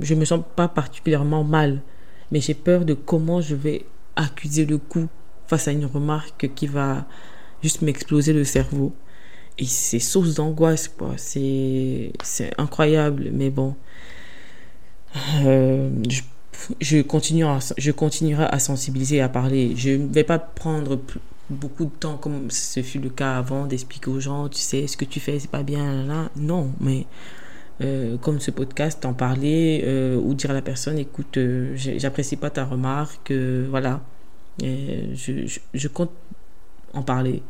je 0.01 0.15
me 0.15 0.25
sens 0.25 0.43
pas 0.55 0.69
particulièrement 0.69 1.43
mal. 1.43 1.83
Mais 2.31 2.41
j'ai 2.41 2.55
peur 2.55 2.85
de 2.85 2.95
comment 2.95 3.41
je 3.41 3.55
vais 3.55 3.85
accuser 4.15 4.65
le 4.65 4.79
coup 4.79 5.09
face 5.47 5.69
à 5.69 5.73
une 5.73 5.85
remarque 5.85 6.51
qui 6.55 6.67
va 6.67 7.07
juste 7.63 7.83
m'exploser 7.83 8.33
le 8.33 8.45
cerveau. 8.45 8.93
Et 9.59 9.65
c'est 9.65 9.99
source 9.99 10.35
d'angoisse, 10.35 10.89
quoi. 10.89 11.15
C'est 11.17 12.13
incroyable, 12.59 13.31
mais 13.33 13.51
bon. 13.51 13.75
Euh, 15.45 15.91
je 16.09 16.21
je, 16.81 17.03
continue 17.03 17.45
je 17.79 17.91
continuerai 17.93 18.45
à 18.45 18.59
sensibiliser, 18.59 19.21
à 19.21 19.29
parler. 19.29 19.75
Je 19.77 19.91
ne 19.91 20.13
vais 20.13 20.25
pas 20.25 20.39
prendre 20.39 20.99
beaucoup 21.51 21.85
de 21.85 21.91
temps, 21.91 22.17
comme 22.17 22.51
ce 22.51 22.83
fut 22.83 22.99
le 22.99 23.11
cas 23.11 23.37
avant, 23.39 23.67
d'expliquer 23.67 24.11
aux 24.11 24.21
gens, 24.21 24.49
tu 24.49 24.59
sais, 24.59 24.87
ce 24.87 24.97
que 24.97 25.05
tu 25.05 25.21
fais, 25.21 25.39
c'est 25.39 25.51
pas 25.51 25.63
bien, 25.63 26.05
là. 26.05 26.31
Non, 26.37 26.71
mais 26.81 27.07
euh, 27.83 28.17
comme 28.19 28.41
ce 28.41 28.51
podcast, 28.51 29.05
en 29.05 29.13
parler 29.13 29.83
euh, 29.85 30.17
ou 30.17 30.35
dire 30.35 30.51
à 30.51 30.55
la 30.55 30.63
personne, 30.63 30.99
écoute, 30.99 31.37
euh, 31.37 31.75
j'apprécie 31.77 32.37
pas 32.37 32.51
ta 32.51 32.65
remarque, 32.65 33.33
voilà. 33.71 34.03
Je, 34.63 35.59
je, 35.75 35.89
compte 35.89 36.13
en 36.95 37.03
parler. 37.03 37.43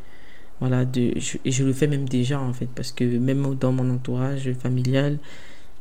Voilà, 0.58 0.84
de, 0.84 1.12
et 1.44 1.52
je 1.52 1.64
le 1.64 1.72
fais 1.72 1.86
même 1.86 2.08
déjà, 2.08 2.40
en 2.40 2.52
fait, 2.52 2.68
parce 2.74 2.90
que 2.90 3.04
même 3.04 3.54
dans 3.54 3.72
mon 3.72 3.88
entourage 3.90 4.52
familial, 4.54 5.18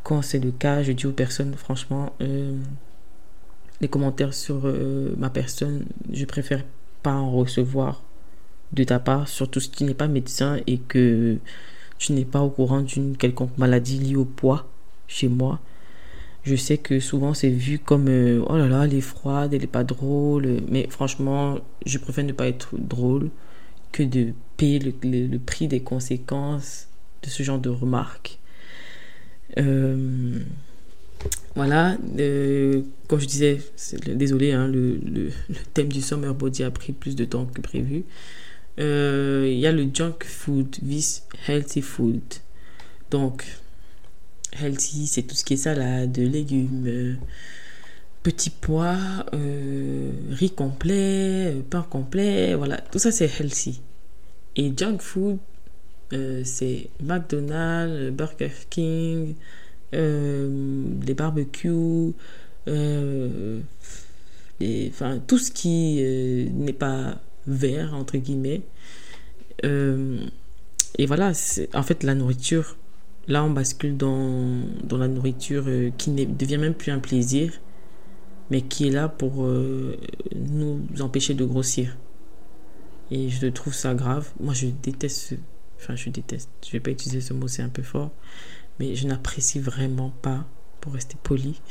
quand 0.03 0.21
c'est 0.21 0.39
le 0.39 0.51
cas, 0.51 0.83
je 0.83 0.91
dis 0.91 1.07
aux 1.07 1.11
personnes, 1.11 1.55
franchement, 1.55 2.13
les 3.81 3.87
commentaires 3.87 4.33
sur 4.33 4.61
euh, 4.65 5.13
ma 5.17 5.29
personne, 5.29 5.85
je 6.11 6.25
préfère 6.25 6.63
pas 7.03 7.13
en 7.13 7.31
recevoir 7.31 8.03
de 8.71 8.83
ta 8.83 8.99
part, 8.99 9.27
surtout 9.27 9.59
si 9.59 9.69
tu 9.71 9.83
n'es 9.83 9.93
pas 9.93 10.07
médecin 10.07 10.59
et 10.67 10.77
que 10.77 11.37
tu 11.97 12.13
n'es 12.13 12.25
pas 12.25 12.41
au 12.41 12.49
courant 12.49 12.81
d'une 12.81 13.15
quelconque 13.15 13.57
maladie 13.57 13.99
liée 13.99 14.15
au 14.15 14.25
poids 14.25 14.67
chez 15.07 15.27
moi. 15.27 15.59
Je 16.43 16.55
sais 16.55 16.77
que 16.77 16.99
souvent 16.99 17.33
c'est 17.33 17.49
vu 17.49 17.79
comme 17.79 18.07
euh, 18.07 18.43
oh 18.47 18.57
là 18.57 18.67
là, 18.67 18.85
elle 18.85 18.93
est 18.93 19.01
froide, 19.01 19.53
elle 19.53 19.67
pas 19.67 19.83
drôle. 19.83 20.61
Mais 20.69 20.87
franchement, 20.89 21.57
je 21.85 21.97
préfère 21.97 22.23
ne 22.23 22.33
pas 22.33 22.47
être 22.47 22.75
drôle 22.77 23.29
que 23.91 24.03
de 24.03 24.33
payer 24.57 24.79
le, 24.79 24.93
le 25.27 25.39
prix 25.39 25.67
des 25.67 25.81
conséquences 25.81 26.87
de 27.23 27.29
ce 27.29 27.43
genre 27.43 27.59
de 27.59 27.69
remarques. 27.69 28.39
Euh, 29.57 30.39
voilà, 31.55 31.97
euh, 32.19 32.81
comme 33.07 33.19
je 33.19 33.25
disais, 33.27 33.61
désolé, 34.07 34.51
hein, 34.51 34.67
le, 34.67 34.99
thème 35.73 35.87
du 35.87 36.01
summer 36.01 36.35
body 36.35 36.63
a 36.63 36.71
pris 36.71 36.91
plus 36.91 37.15
de 37.15 37.23
temps 37.23 37.45
que 37.45 37.61
prévu. 37.61 38.03
Euh, 38.77 39.47
il 39.49 39.57
y 39.57 39.65
a 39.65 39.71
le 39.71 39.87
junk 39.93 40.25
food 40.25 40.75
vis 40.83 41.23
healthy 41.47 41.81
food. 41.81 42.21
Donc, 43.09 43.45
healthy, 44.61 45.07
c'est 45.07 45.23
tout 45.23 45.35
ce 45.35 45.45
qui 45.45 45.53
est 45.53 45.57
salade, 45.57 46.17
légumes, 46.17 47.17
petits 48.21 48.49
pois, 48.49 48.97
riz 50.31 50.51
complet, 50.51 51.55
pain 51.69 51.85
complet, 51.89 52.53
voilà, 52.55 52.81
tout 52.81 52.99
ça 52.99 53.13
c'est 53.13 53.31
healthy. 53.39 53.81
Et 54.57 54.73
junk 54.75 54.97
food, 54.99 55.37
c'est 56.43 56.89
McDonald's, 57.01 58.11
Burger 58.11 58.51
King, 58.69 59.35
les 59.93 61.13
barbecues, 61.15 62.13
enfin, 62.67 63.61
tout 65.27 65.37
ce 65.37 65.51
qui 65.51 66.01
n'est 66.53 66.73
pas 66.73 67.21
vert, 67.47 67.93
entre 67.93 68.17
guillemets. 68.17 68.61
et 69.63 71.05
voilà, 71.05 71.31
en 71.73 71.83
fait, 71.83 72.03
la 72.03 72.15
nourriture, 72.15 72.77
là, 73.27 73.43
on 73.43 73.51
bascule 73.51 73.97
dans, 73.97 74.61
dans 74.83 74.97
la 74.97 75.07
nourriture 75.07 75.65
qui 75.97 76.11
ne 76.11 76.25
devient 76.25 76.57
même 76.57 76.73
plus 76.73 76.91
un 76.91 76.99
plaisir, 76.99 77.53
mais 78.49 78.61
qui 78.61 78.87
est 78.87 78.91
là 78.91 79.09
pour 79.09 79.43
euh, 79.43 79.97
nous 80.35 80.81
empêcher 80.99 81.33
de 81.33 81.45
grossir. 81.45 81.97
Et 83.11 83.29
je 83.29 83.47
trouve 83.47 83.73
ça 83.73 83.93
grave. 83.93 84.31
Moi, 84.39 84.53
je 84.53 84.67
déteste, 84.67 85.35
enfin, 85.77 85.95
je 85.95 86.09
déteste, 86.09 86.49
je 86.65 86.71
vais 86.71 86.79
pas 86.79 86.91
utiliser 86.91 87.21
ce 87.21 87.33
mot, 87.33 87.47
c'est 87.47 87.61
un 87.61 87.69
peu 87.69 87.83
fort, 87.83 88.11
mais 88.79 88.95
je 88.95 89.07
n'apprécie 89.07 89.59
vraiment 89.59 90.11
pas, 90.21 90.45
pour 90.81 90.93
rester 90.93 91.17
poli, 91.21 91.61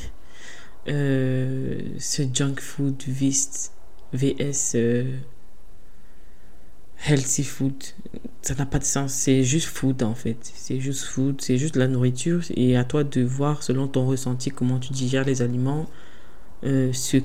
euh, 0.88 1.80
ce 1.98 2.22
junk 2.32 2.56
food 2.60 3.02
VS, 3.06 3.72
VS 4.12 4.72
euh, 4.74 5.18
healthy 7.06 7.44
food. 7.44 7.74
Ça 8.42 8.54
n'a 8.54 8.66
pas 8.66 8.78
de 8.78 8.84
sens, 8.84 9.12
c'est 9.12 9.42
juste 9.42 9.68
food 9.68 10.02
en 10.02 10.14
fait. 10.14 10.38
C'est 10.54 10.80
juste 10.80 11.04
food, 11.04 11.40
c'est 11.40 11.56
juste 11.56 11.76
la 11.76 11.88
nourriture. 11.88 12.42
Et 12.54 12.76
à 12.76 12.84
toi 12.84 13.04
de 13.04 13.22
voir 13.22 13.62
selon 13.62 13.88
ton 13.88 14.06
ressenti 14.06 14.50
comment 14.50 14.78
tu 14.78 14.92
digères 14.92 15.24
les 15.24 15.40
aliments 15.42 15.86
euh, 16.64 16.92
ce 16.92 17.16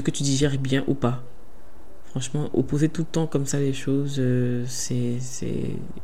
que 0.00 0.10
tu 0.10 0.22
digères 0.22 0.58
bien 0.58 0.84
ou 0.86 0.94
pas. 0.94 1.22
Franchement, 2.12 2.50
opposer 2.52 2.90
tout 2.90 3.02
le 3.02 3.06
temps 3.06 3.26
comme 3.26 3.46
ça 3.46 3.58
les 3.58 3.72
choses, 3.72 4.16
euh, 4.18 4.64
c'est, 4.68 5.18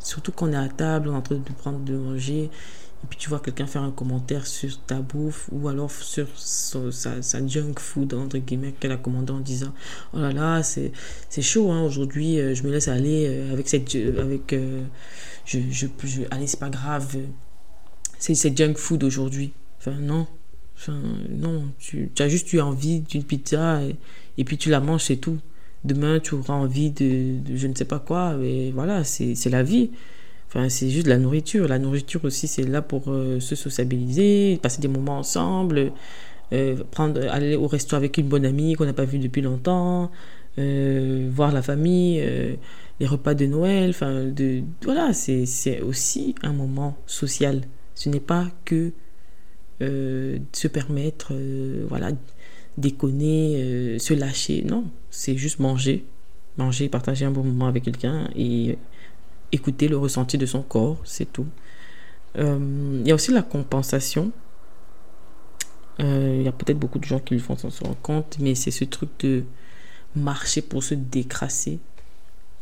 Surtout 0.01 0.33
quand 0.33 0.49
on 0.49 0.53
est 0.53 0.57
à 0.57 0.69
table, 0.69 1.09
on 1.09 1.13
est 1.13 1.17
en 1.17 1.23
train 1.23 1.37
de 1.37 1.53
prendre, 1.53 1.81
de 1.81 1.97
manger, 1.97 2.45
et 2.45 3.07
puis 3.09 3.19
tu 3.19 3.29
vois 3.29 3.41
quelqu'un 3.41 3.67
faire 3.67 3.83
un 3.83 3.91
commentaire 3.91 4.47
sur 4.47 4.81
ta 4.87 5.01
bouffe, 5.01 5.49
ou 5.53 5.69
alors 5.69 5.91
sur 5.91 6.27
sa, 6.91 7.47
junk 7.47 7.75
food, 7.79 8.15
entre 8.15 8.39
guillemets, 8.39 8.73
qu'elle 8.73 8.93
a 8.93 8.97
commandé 8.97 9.33
en 9.33 9.41
disant 9.41 9.75
Oh 10.15 10.19
là 10.19 10.33
là, 10.33 10.63
c'est, 10.63 10.93
c'est 11.29 11.43
chaud, 11.43 11.71
hein, 11.71 11.83
aujourd'hui, 11.83 12.41
euh, 12.41 12.55
je 12.55 12.63
me 12.63 12.71
laisse 12.71 12.89
aller 12.89 13.27
avec 13.53 13.69
cette. 13.69 13.95
Avec, 13.95 14.57
je, 15.45 15.59
je, 15.71 15.87
allez, 16.31 16.47
c'est 16.47 16.61
pas 16.61 16.71
grave, 16.71 17.19
c'est, 18.19 18.35
c'est 18.35 18.57
junk 18.57 18.75
food 18.77 19.05
aujourd'hui. 19.05 19.53
Enfin, 19.79 19.93
non, 20.01 20.27
non, 20.89 21.73
tu, 21.79 22.11
as 22.19 22.29
juste 22.29 22.53
eu 22.53 22.61
envie 22.61 23.01
d'une 23.01 23.25
pizza 23.25 23.81
et, 24.37 24.45
puis 24.45 24.59
tu 24.59 24.71
la 24.71 24.81
manges, 24.81 25.05
c'est 25.05 25.17
tout. 25.17 25.39
Demain, 25.85 26.19
tu 26.21 26.35
auras 26.35 26.55
envie 26.55 26.91
de, 26.91 27.37
je 27.55 27.67
ne 27.67 27.75
sais 27.75 27.85
pas 27.85 27.99
quoi, 28.01 28.37
et 28.43 28.73
voilà, 28.73 29.05
c'est 29.05 29.51
la 29.51 29.63
vie. 29.63 29.91
Enfin, 30.49 30.69
c'est 30.71 30.89
juste 30.89 31.07
la 31.07 31.19
nourriture. 31.19 31.69
La 31.69 31.79
nourriture 31.79 32.25
aussi, 32.25 32.49
c'est 32.49 32.63
là 32.63 32.81
pour 32.81 33.05
euh, 33.09 33.39
se 33.39 33.55
sociabiliser, 33.55 34.59
passer 34.63 34.81
des 34.81 34.89
moments 34.89 35.19
ensemble, 35.19 35.93
euh, 36.53 36.83
prendre, 36.91 37.21
aller 37.29 37.55
au 37.55 37.67
resto 37.67 37.97
avec 37.97 38.17
une 38.17 38.29
bonne 38.29 38.47
amie 38.47 38.75
qu'on 38.75 38.87
n'a 38.87 38.95
pas 38.95 39.05
vue 39.05 39.19
depuis 39.19 39.43
longtemps, 39.43 40.11
euh, 40.59 41.29
voir 41.31 41.53
la 41.53 41.61
famille, 41.61 42.25
les 43.01 43.07
repas 43.07 43.35
de 43.35 43.47
Noël. 43.47 43.91
Enfin, 43.91 44.25
de, 44.25 44.63
voilà, 44.83 45.13
c'est 45.13 45.83
aussi 45.83 46.35
un 46.43 46.55
moment 46.55 46.97
social. 47.07 47.63
Ce 47.95 48.09
n'est 48.09 48.21
pas 48.21 48.47
que 48.65 48.93
se 49.81 50.69
permettre, 50.69 51.35
voilà, 51.89 52.11
déconner, 52.79 53.99
se 53.99 54.15
lâcher. 54.15 54.65
Non, 54.67 54.85
c'est 55.11 55.37
juste 55.37 55.59
manger, 55.59 56.05
manger, 56.57 56.89
partager 56.89 57.25
un 57.25 57.31
bon 57.31 57.45
moment 57.45 57.67
avec 57.67 57.85
quelqu'un 57.85 58.29
et 58.37 58.79
écouter 59.53 59.89
le 59.89 59.97
ressenti 59.97 60.39
de 60.39 60.47
son 60.47 60.63
corps, 60.63 60.99
c'est 61.05 61.33
tout. 61.33 61.47
Il 62.37 63.03
y 63.07 63.11
a 63.11 63.15
aussi 63.15 63.33
la 63.33 63.43
compensation. 63.43 64.31
Il 65.99 66.43
y 66.43 66.49
a 66.49 66.53
peut-être 66.53 66.79
beaucoup 66.79 66.99
de 66.99 67.05
gens 67.05 67.19
qui 67.19 67.35
le 67.35 67.41
font 67.41 67.57
sans 67.57 67.71
se 67.71 67.83
rendre 67.83 67.97
compte, 68.03 68.37
mais 68.39 68.55
c'est 68.55 68.71
ce 68.71 68.85
truc 68.85 69.11
de 69.21 69.45
marcher 70.15 70.63
pour 70.63 70.83
se 70.83 70.95
décrasser 70.95 71.79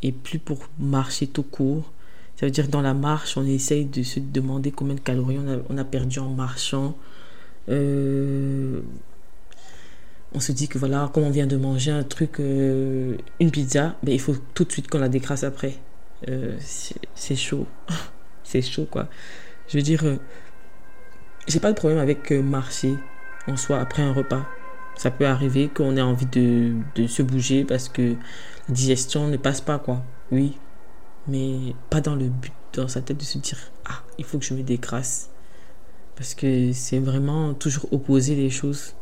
et 0.03 0.11
plus 0.11 0.39
pour 0.39 0.59
marcher 0.79 1.27
tout 1.27 1.43
court. 1.43 1.91
Ça 2.39 2.45
veut 2.45 2.51
dire 2.51 2.67
dans 2.67 2.81
la 2.81 2.93
marche, 2.93 3.35
on 3.37 3.45
essaye 3.45 3.85
de 3.85 4.03
se 4.03 4.19
demander 4.19 4.71
combien 4.71 4.95
de 4.95 4.99
calories 4.99 5.39
on 5.39 5.53
a, 5.53 5.57
on 5.69 5.77
a 5.77 5.83
perdu 5.83 6.19
en 6.19 6.29
marchant. 6.29 6.95
Euh, 7.69 8.81
on 10.37 10.39
se 10.39 10.51
dit 10.51 10.67
que 10.67 10.77
voilà, 10.77 11.09
comme 11.13 11.23
on 11.23 11.31
vient 11.31 11.47
de 11.47 11.57
manger 11.57 11.89
un 11.89 12.03
truc, 12.03 12.39
euh, 12.39 13.17
une 13.39 13.49
pizza, 13.49 13.95
ben, 14.03 14.13
il 14.13 14.21
faut 14.21 14.35
tout 14.53 14.65
de 14.65 14.71
suite 14.71 14.87
qu'on 14.87 14.99
la 14.99 15.09
décrasse 15.09 15.43
après. 15.43 15.73
Euh, 16.29 16.55
c'est 17.15 17.35
chaud. 17.35 17.65
c'est 18.43 18.61
chaud, 18.61 18.87
quoi. 18.89 19.07
Je 19.67 19.77
veux 19.77 19.83
dire, 19.83 20.03
j'ai 21.47 21.59
pas 21.59 21.71
de 21.71 21.75
problème 21.75 21.97
avec 21.99 22.31
marcher 22.31 22.93
en 23.47 23.57
soi 23.57 23.79
après 23.79 24.03
un 24.03 24.13
repas. 24.13 24.45
Ça 24.95 25.09
peut 25.09 25.25
arriver 25.25 25.69
qu'on 25.69 25.97
ait 25.97 26.01
envie 26.01 26.27
de, 26.27 26.73
de 26.95 27.07
se 27.07 27.23
bouger 27.23 27.65
parce 27.65 27.89
que 27.89 28.15
la 28.67 28.73
digestion 28.73 29.27
ne 29.27 29.37
passe 29.37 29.61
pas, 29.61 29.79
quoi. 29.79 30.03
Oui, 30.31 30.57
mais 31.27 31.73
pas 31.89 32.01
dans 32.01 32.15
le 32.15 32.29
but, 32.29 32.53
dans 32.73 32.87
sa 32.87 33.01
tête 33.01 33.17
de 33.17 33.23
se 33.23 33.39
dire 33.39 33.57
Ah, 33.85 34.03
il 34.19 34.25
faut 34.25 34.37
que 34.37 34.45
je 34.45 34.53
me 34.53 34.61
décrasse. 34.61 35.29
Parce 36.15 36.35
que 36.35 36.71
c'est 36.73 36.99
vraiment 36.99 37.55
toujours 37.55 37.91
opposer 37.91 38.35
les 38.35 38.51
choses. 38.51 38.93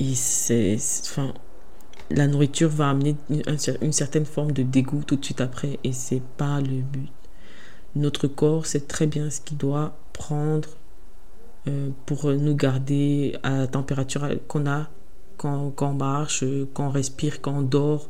Et 0.00 0.14
c'est. 0.14 0.76
Enfin, 1.02 1.32
la 2.10 2.26
nourriture 2.26 2.68
va 2.68 2.90
amener 2.90 3.14
une, 3.28 3.92
certaine 3.92 4.24
forme 4.24 4.50
de 4.50 4.64
dégoût 4.64 5.04
tout 5.06 5.16
de 5.16 5.24
suite 5.24 5.40
après. 5.40 5.78
Et 5.84 5.92
c'est 5.92 6.22
pas 6.36 6.60
le 6.60 6.82
but. 6.82 7.08
Notre 7.94 8.26
corps 8.26 8.66
sait 8.66 8.80
très 8.80 9.06
bien 9.06 9.30
ce 9.30 9.40
qu'il 9.40 9.56
doit 9.56 9.96
prendre 10.12 10.68
euh, 11.68 11.90
pour 12.06 12.32
nous 12.32 12.56
garder 12.56 13.36
à 13.44 13.58
la 13.58 13.66
température 13.68 14.28
qu'on 14.48 14.66
a 14.66 14.88
quand, 15.36 15.72
on 15.80 15.94
marche, 15.94 16.44
quand 16.74 16.88
on 16.88 16.90
respire, 16.90 17.40
quand 17.40 17.58
on 17.58 17.62
dort 17.62 18.08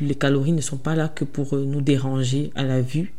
les 0.00 0.14
calories 0.14 0.52
ne 0.52 0.60
sont 0.60 0.76
pas 0.76 0.94
là 0.94 1.08
que 1.08 1.24
pour 1.24 1.54
euh, 1.54 1.64
nous 1.64 1.80
déranger 1.80 2.50
à 2.54 2.64
la 2.64 2.80
vue. 2.80 3.14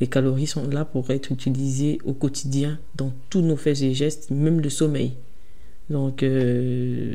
Les 0.00 0.06
calories 0.06 0.46
sont 0.46 0.68
là 0.68 0.84
pour 0.84 1.10
être 1.10 1.32
utilisées 1.32 1.98
au 2.04 2.12
quotidien 2.12 2.78
dans 2.94 3.12
tous 3.30 3.40
nos 3.40 3.56
faits 3.56 3.82
et 3.82 3.94
gestes, 3.94 4.30
même 4.30 4.60
le 4.60 4.70
sommeil. 4.70 5.16
Donc, 5.90 6.22
euh, 6.22 7.14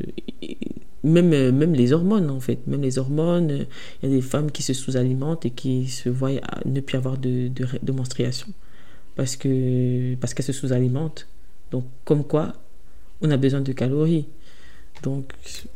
même, 1.04 1.32
euh, 1.32 1.52
même 1.52 1.74
les 1.74 1.92
hormones, 1.92 2.30
en 2.30 2.40
fait. 2.40 2.66
Même 2.66 2.82
les 2.82 2.98
hormones, 2.98 3.66
il 4.02 4.08
y 4.08 4.12
a 4.12 4.14
des 4.14 4.22
femmes 4.22 4.50
qui 4.50 4.62
se 4.62 4.72
sous-alimentent 4.72 5.46
et 5.46 5.50
qui 5.50 5.88
se 5.88 6.08
voient 6.08 6.32
ne 6.64 6.80
plus 6.80 6.96
avoir 6.96 7.18
de, 7.18 7.48
de, 7.48 7.92
menstruation 7.92 8.48
parce 9.16 9.36
qu'elles 9.36 10.16
parce 10.20 10.34
qu'elles 10.34 10.46
se 10.46 10.52
sous-alimentent. 10.52 11.28
Donc, 11.70 11.84
comme 12.04 12.24
quoi, 12.24 12.54
on 13.22 13.30
a 13.30 13.36
besoin 13.36 13.60
de 13.60 13.72
calories. 13.72 14.26
Donc, 15.02 15.32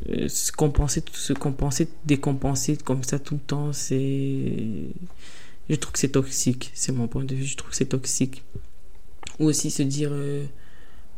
euh, 0.08 0.28
se 0.28 0.52
compenser, 0.52 1.02
se 1.12 1.32
compenser, 1.32 1.88
décompenser 2.06 2.76
comme 2.76 3.04
ça 3.04 3.18
tout 3.18 3.34
le 3.34 3.40
temps, 3.40 3.72
c'est. 3.72 4.52
Je 5.68 5.74
trouve 5.76 5.92
que 5.92 5.98
c'est 5.98 6.08
toxique. 6.08 6.70
C'est 6.74 6.92
mon 6.92 7.08
point 7.08 7.24
de 7.24 7.34
vue. 7.34 7.44
Je 7.44 7.56
trouve 7.56 7.70
que 7.70 7.76
c'est 7.76 7.86
toxique. 7.86 8.42
Ou 9.38 9.44
aussi 9.46 9.70
se 9.70 9.82
dire. 9.82 10.10
Euh, 10.12 10.44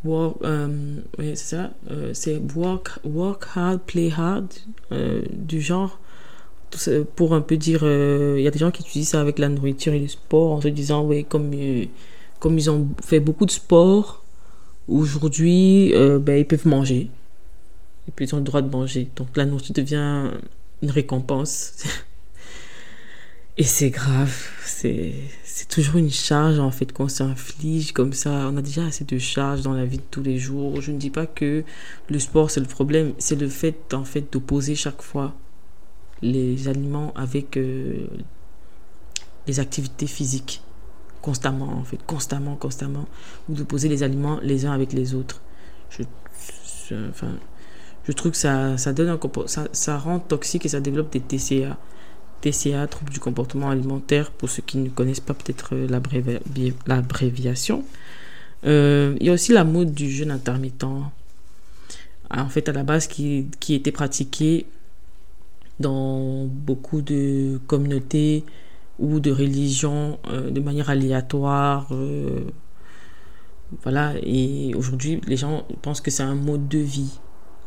work, 0.05 0.37
euh, 0.43 0.97
c'est 1.19 1.37
ça. 1.37 1.71
c'est 2.13 2.41
work, 2.55 2.99
work 3.05 3.47
hard, 3.55 3.81
play 3.81 4.11
hard. 4.17 4.47
du 5.33 5.61
genre. 5.61 5.99
Pour 7.17 7.35
un 7.35 7.41
peu 7.41 7.57
dire. 7.57 7.83
Il 7.83 8.43
y 8.43 8.47
a 8.47 8.51
des 8.51 8.59
gens 8.59 8.71
qui 8.71 8.83
utilisent 8.83 9.11
ça 9.11 9.21
avec 9.21 9.39
la 9.39 9.49
nourriture 9.49 9.93
et 9.93 9.99
le 9.99 10.09
sport 10.09 10.53
en 10.53 10.61
se 10.61 10.69
disant, 10.69 11.05
oui, 11.05 11.25
comme, 11.25 11.53
comme 12.39 12.59
ils 12.59 12.71
ont 12.71 12.89
fait 13.05 13.21
beaucoup 13.21 13.47
de 13.47 13.51
sport, 13.51 14.25
aujourd'hui, 14.89 15.93
ben, 16.21 16.39
ils 16.39 16.47
peuvent 16.47 16.67
manger 16.67 17.11
et 18.11 18.13
puis 18.13 18.27
ils 18.27 18.35
ont 18.35 18.39
le 18.39 18.45
droit 18.45 18.63
de 18.63 18.71
manger. 18.71 19.09
Donc 19.17 19.37
la 19.37 19.45
nourriture 19.45 19.75
devient 19.75 20.31
une 20.83 20.91
récompense. 20.91 21.75
et 23.57 23.63
c'est 23.63 23.91
grave, 23.91 24.37
c'est 24.65 25.15
toujours 25.69 25.97
une 25.97 26.11
charge 26.11 26.59
en 26.59 26.71
fait 26.71 26.93
qu'on 26.93 27.09
s'inflige 27.09 27.93
comme 27.93 28.13
ça. 28.13 28.31
On 28.53 28.57
a 28.57 28.63
déjà 28.63 28.85
assez 28.85 29.05
de 29.05 29.19
charges 29.19 29.63
dans 29.63 29.73
la 29.73 29.85
vie 29.85 29.99
de 29.99 30.05
tous 30.11 30.23
les 30.23 30.39
jours. 30.39 30.81
Je 30.81 30.93
ne 30.93 30.99
dis 30.99 31.11
pas 31.11 31.27
que 31.27 31.65
le 32.09 32.19
sport 32.19 32.51
c'est 32.51 32.61
le 32.61 32.67
problème, 32.67 33.13
c'est 33.19 33.37
le 33.37 33.49
fait 33.49 33.95
en 33.95 34.05
fait 34.05 34.33
d'opposer 34.33 34.75
chaque 34.75 35.03
fois 35.03 35.35
les 36.23 36.69
aliments 36.69 37.13
avec 37.17 37.57
euh, 37.57 38.07
les 39.47 39.59
activités 39.61 40.07
physiques 40.07 40.63
constamment 41.23 41.69
en 41.69 41.85
fait, 41.85 41.99
constamment, 42.07 42.57
constamment, 42.57 43.07
ou 43.49 43.55
d'opposer 43.55 43.89
les 43.89 44.03
aliments 44.03 44.39
les 44.43 44.67
uns 44.67 44.73
avec 44.73 44.93
les 44.93 45.15
autres. 45.15 45.41
Je, 45.91 46.03
enfin, 47.09 47.33
je 48.05 48.13
trouve 48.13 48.33
que 48.33 48.39
ça, 48.39 48.79
ça, 48.79 48.93
donne 48.93 49.09
un, 49.09 49.19
ça, 49.47 49.69
ça 49.73 49.99
rend 49.99 50.19
toxique 50.19 50.67
et 50.67 50.69
ça 50.69 50.81
développe 50.81 51.13
des 51.13 51.21
TCA. 51.21 51.77
TCA, 52.41 52.87
troubles 52.87 53.13
du 53.13 53.21
comportement 53.21 53.71
alimentaire, 53.71 54.31
pour 54.31 54.49
ceux 54.49 54.63
qui 54.63 54.79
ne 54.79 54.89
connaissent 54.89 55.21
pas 55.21 55.35
peut-être 55.35 55.75
euh, 55.75 55.89
l'abréviation. 56.87 57.85
Euh, 58.67 59.17
il 59.21 59.27
y 59.27 59.31
a 59.31 59.33
aussi 59.33 59.53
la 59.53 59.65
mode 59.65 59.95
du 59.95 60.11
jeûne 60.11 60.31
intermittent. 60.31 60.85
en 60.85 62.49
fait, 62.49 62.69
à 62.69 62.73
la 62.73 62.83
base, 62.83 63.07
qui, 63.07 63.47
qui 63.61 63.75
était 63.75 63.93
pratiqué 63.93 64.67
dans 65.81 66.45
beaucoup 66.45 67.01
de 67.03 67.59
communautés 67.67 68.45
ou 68.99 69.19
de 69.19 69.33
religions 69.33 70.19
euh, 70.29 70.51
de 70.51 70.61
manière 70.61 70.91
aléatoire. 70.91 71.89
Euh, 71.91 72.45
voilà, 73.83 74.15
et 74.23 74.75
aujourd'hui, 74.75 75.21
les 75.27 75.37
gens 75.37 75.67
pensent 75.83 76.01
que 76.01 76.11
c'est 76.11 76.23
un 76.23 76.35
mode 76.35 76.69
de 76.69 76.79
vie 76.79 77.19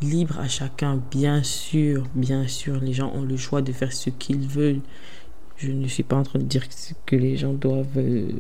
libre 0.04 0.40
à 0.40 0.48
chacun, 0.48 1.02
bien 1.12 1.44
sûr, 1.44 2.06
bien 2.16 2.48
sûr, 2.48 2.80
les 2.80 2.94
gens 2.94 3.12
ont 3.16 3.24
le 3.24 3.38
choix 3.38 3.62
de 3.62 3.72
faire 3.72 3.94
ce 3.94 4.10
qu'ils 4.10 4.48
veulent. 4.48 4.82
Je 5.58 5.72
ne 5.72 5.88
suis 5.88 6.04
pas 6.04 6.16
en 6.16 6.24
train 6.24 6.40
de 6.40 6.44
dire 6.44 6.68
que 7.06 7.16
les 7.16 7.38
gens 7.38 7.54
doivent. 7.54 7.98
Euh, 7.98 8.32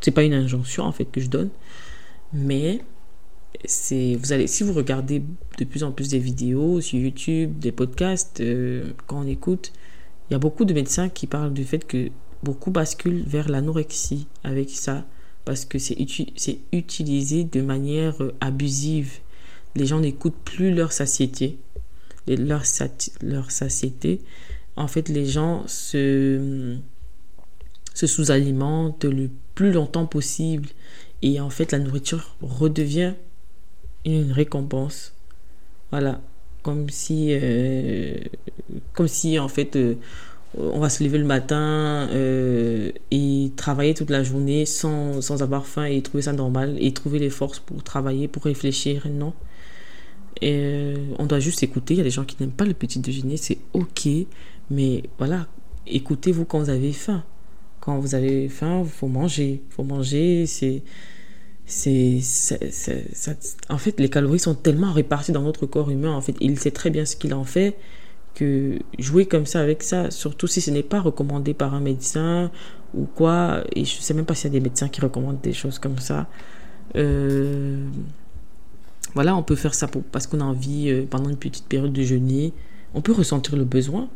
c'est 0.00 0.10
pas 0.10 0.24
une 0.24 0.34
injonction 0.34 0.84
en 0.84 0.92
fait 0.92 1.04
que 1.04 1.20
je 1.20 1.28
donne, 1.28 1.50
mais 2.32 2.82
c'est 3.64 4.16
vous 4.16 4.32
allez 4.32 4.46
si 4.46 4.64
vous 4.64 4.72
regardez 4.72 5.22
de 5.58 5.64
plus 5.64 5.84
en 5.84 5.92
plus 5.92 6.08
des 6.08 6.18
vidéos 6.18 6.80
sur 6.80 6.98
YouTube, 6.98 7.58
des 7.58 7.72
podcasts, 7.72 8.40
euh, 8.40 8.92
quand 9.06 9.20
on 9.20 9.26
écoute, 9.26 9.72
il 10.28 10.32
y 10.32 10.36
a 10.36 10.38
beaucoup 10.38 10.64
de 10.64 10.74
médecins 10.74 11.08
qui 11.08 11.26
parlent 11.26 11.52
du 11.52 11.64
fait 11.64 11.86
que 11.86 12.10
beaucoup 12.42 12.70
basculent 12.70 13.22
vers 13.26 13.48
l'anorexie 13.48 14.26
avec 14.42 14.70
ça 14.70 15.04
parce 15.44 15.64
que 15.64 15.78
c'est 15.78 15.96
utilisé 16.72 17.44
de 17.44 17.62
manière 17.62 18.22
euh, 18.22 18.34
abusive. 18.40 19.18
Les 19.74 19.86
gens 19.86 20.00
n'écoutent 20.00 20.42
plus 20.44 20.74
leur 20.74 20.92
satiété, 20.92 21.58
leur, 22.26 22.62
leur 23.22 23.50
satiété. 23.50 24.20
En 24.76 24.86
fait, 24.86 25.08
les 25.08 25.26
gens 25.26 25.64
se, 25.66 26.76
se 27.94 28.06
sous-alimentent 28.06 29.04
le 29.04 29.30
plus 29.54 29.72
longtemps 29.72 30.06
possible 30.06 30.68
et 31.22 31.40
en 31.40 31.50
fait 31.50 31.72
la 31.72 31.78
nourriture 31.78 32.34
redevient 32.42 33.14
une 34.04 34.32
récompense. 34.32 35.14
Voilà, 35.90 36.20
comme 36.62 36.88
si, 36.88 37.28
euh, 37.30 38.16
comme 38.94 39.08
si 39.08 39.38
en 39.38 39.48
fait, 39.48 39.76
euh, 39.76 39.94
on 40.58 40.80
va 40.80 40.88
se 40.88 41.04
lever 41.04 41.18
le 41.18 41.24
matin 41.24 42.08
euh, 42.12 42.90
et 43.10 43.52
travailler 43.56 43.94
toute 43.94 44.10
la 44.10 44.22
journée 44.22 44.66
sans, 44.66 45.20
sans, 45.20 45.42
avoir 45.42 45.66
faim 45.66 45.84
et 45.84 46.02
trouver 46.02 46.22
ça 46.22 46.32
normal 46.32 46.76
et 46.80 46.92
trouver 46.92 47.18
les 47.18 47.30
forces 47.30 47.58
pour 47.58 47.82
travailler, 47.82 48.28
pour 48.28 48.44
réfléchir. 48.44 49.06
Non. 49.10 49.32
Et 50.40 50.94
on 51.18 51.26
doit 51.26 51.40
juste 51.40 51.62
écouter. 51.62 51.94
Il 51.94 51.98
y 51.98 52.00
a 52.00 52.04
des 52.04 52.10
gens 52.10 52.24
qui 52.24 52.36
n'aiment 52.40 52.50
pas 52.50 52.64
le 52.64 52.74
petit 52.74 52.98
déjeuner, 52.98 53.36
c'est 53.36 53.58
ok, 53.72 54.08
mais 54.70 55.04
voilà, 55.18 55.46
écoutez-vous 55.86 56.44
quand 56.44 56.60
vous 56.60 56.70
avez 56.70 56.92
faim. 56.92 57.24
Quand 57.80 57.98
vous 57.98 58.14
avez 58.14 58.48
faim, 58.48 58.82
il 58.84 58.90
faut 58.90 59.08
manger. 59.08 59.62
Faut 59.70 59.84
manger, 59.84 60.46
c'est 60.46 60.82
c'est, 61.64 62.20
en 63.68 63.78
fait, 63.78 63.98
les 64.00 64.08
calories 64.08 64.38
sont 64.38 64.54
tellement 64.54 64.92
réparties 64.92 65.32
dans 65.32 65.42
notre 65.42 65.66
corps 65.66 65.90
humain. 65.90 66.12
En 66.12 66.20
fait, 66.20 66.34
il 66.40 66.58
sait 66.58 66.70
très 66.70 66.90
bien 66.90 67.04
ce 67.04 67.16
qu'il 67.16 67.34
en 67.34 67.44
fait 67.44 67.76
que 68.34 68.78
jouer 68.98 69.26
comme 69.26 69.46
ça 69.46 69.60
avec 69.60 69.82
ça, 69.82 70.10
surtout 70.10 70.46
si 70.46 70.60
ce 70.60 70.70
n'est 70.70 70.82
pas 70.82 71.00
recommandé 71.00 71.54
par 71.54 71.74
un 71.74 71.80
médecin 71.80 72.50
ou 72.94 73.04
quoi, 73.04 73.62
et 73.76 73.84
je 73.84 74.00
sais 74.00 74.14
même 74.14 74.24
pas 74.24 74.34
s'il 74.34 74.52
y 74.52 74.56
a 74.56 74.58
des 74.58 74.64
médecins 74.64 74.88
qui 74.88 75.00
recommandent 75.00 75.40
des 75.40 75.52
choses 75.52 75.78
comme 75.78 75.98
ça. 75.98 76.28
Euh, 76.96 77.86
voilà, 79.14 79.36
on 79.36 79.42
peut 79.42 79.56
faire 79.56 79.74
ça 79.74 79.88
pour, 79.88 80.02
parce 80.02 80.26
qu'on 80.26 80.40
a 80.40 80.44
envie 80.44 80.90
euh, 80.90 81.04
pendant 81.08 81.28
une 81.28 81.36
petite 81.36 81.66
période 81.66 81.92
de 81.92 82.02
jeûner. 82.02 82.52
On 82.94 83.00
peut 83.00 83.12
ressentir 83.12 83.56
le 83.56 83.64
besoin 83.64 84.08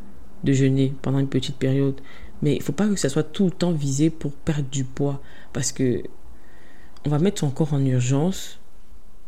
de 0.45 0.53
jeûner 0.53 0.95
pendant 1.03 1.19
une 1.19 1.29
petite 1.29 1.57
période, 1.57 2.01
mais 2.43 2.57
il 2.57 2.63
faut 2.63 2.73
pas 2.73 2.87
que 2.87 2.97
ça 2.97 3.09
soit 3.09 3.23
tout 3.23 3.47
le 3.47 3.51
temps 3.51 3.73
visé 3.73 4.11
pour 4.11 4.33
perdre 4.33 4.69
du 4.71 4.85
poids, 4.85 5.21
parce 5.53 5.73
que 5.73 6.03
on 7.05 7.11
va 7.11 7.19
mettre 7.19 7.41
son 7.41 7.51
corps 7.51 7.73
en 7.73 7.85
urgence, 7.85 8.59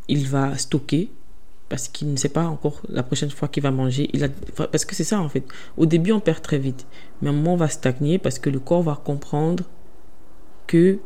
il 0.09 0.27
va 0.27 0.57
stocker 0.59 1.11
parce 1.69 1.89
qu'il 1.89 2.11
ne 2.11 2.17
sait 2.17 2.31
pas 2.31 2.47
encore 2.47 2.81
la 2.89 3.03
prochaine 3.03 3.31
fois 3.31 3.49
qu'il 3.49 3.63
va 3.63 3.71
manger. 3.71 4.09
Il 4.13 4.25
a, 4.25 4.29
parce 4.57 4.85
que 4.85 4.95
c'est 4.95 5.05
ça 5.05 5.21
en 5.21 5.29
fait. 5.29 5.45
Au 5.77 5.87
début, 5.87 6.13
on 6.13 6.21
perd 6.21 6.43
très 6.43 6.59
vite, 6.59 6.87
mais 7.21 7.29
un 7.29 7.33
moment, 7.33 7.55
on 7.55 7.57
va 7.57 7.69
stagner 7.69 8.19
parce 8.19 8.39
que 8.39 8.51
le 8.51 8.59
corps 8.59 8.83
va 8.83 8.97
comprendre 8.97 9.65
que 10.67 10.99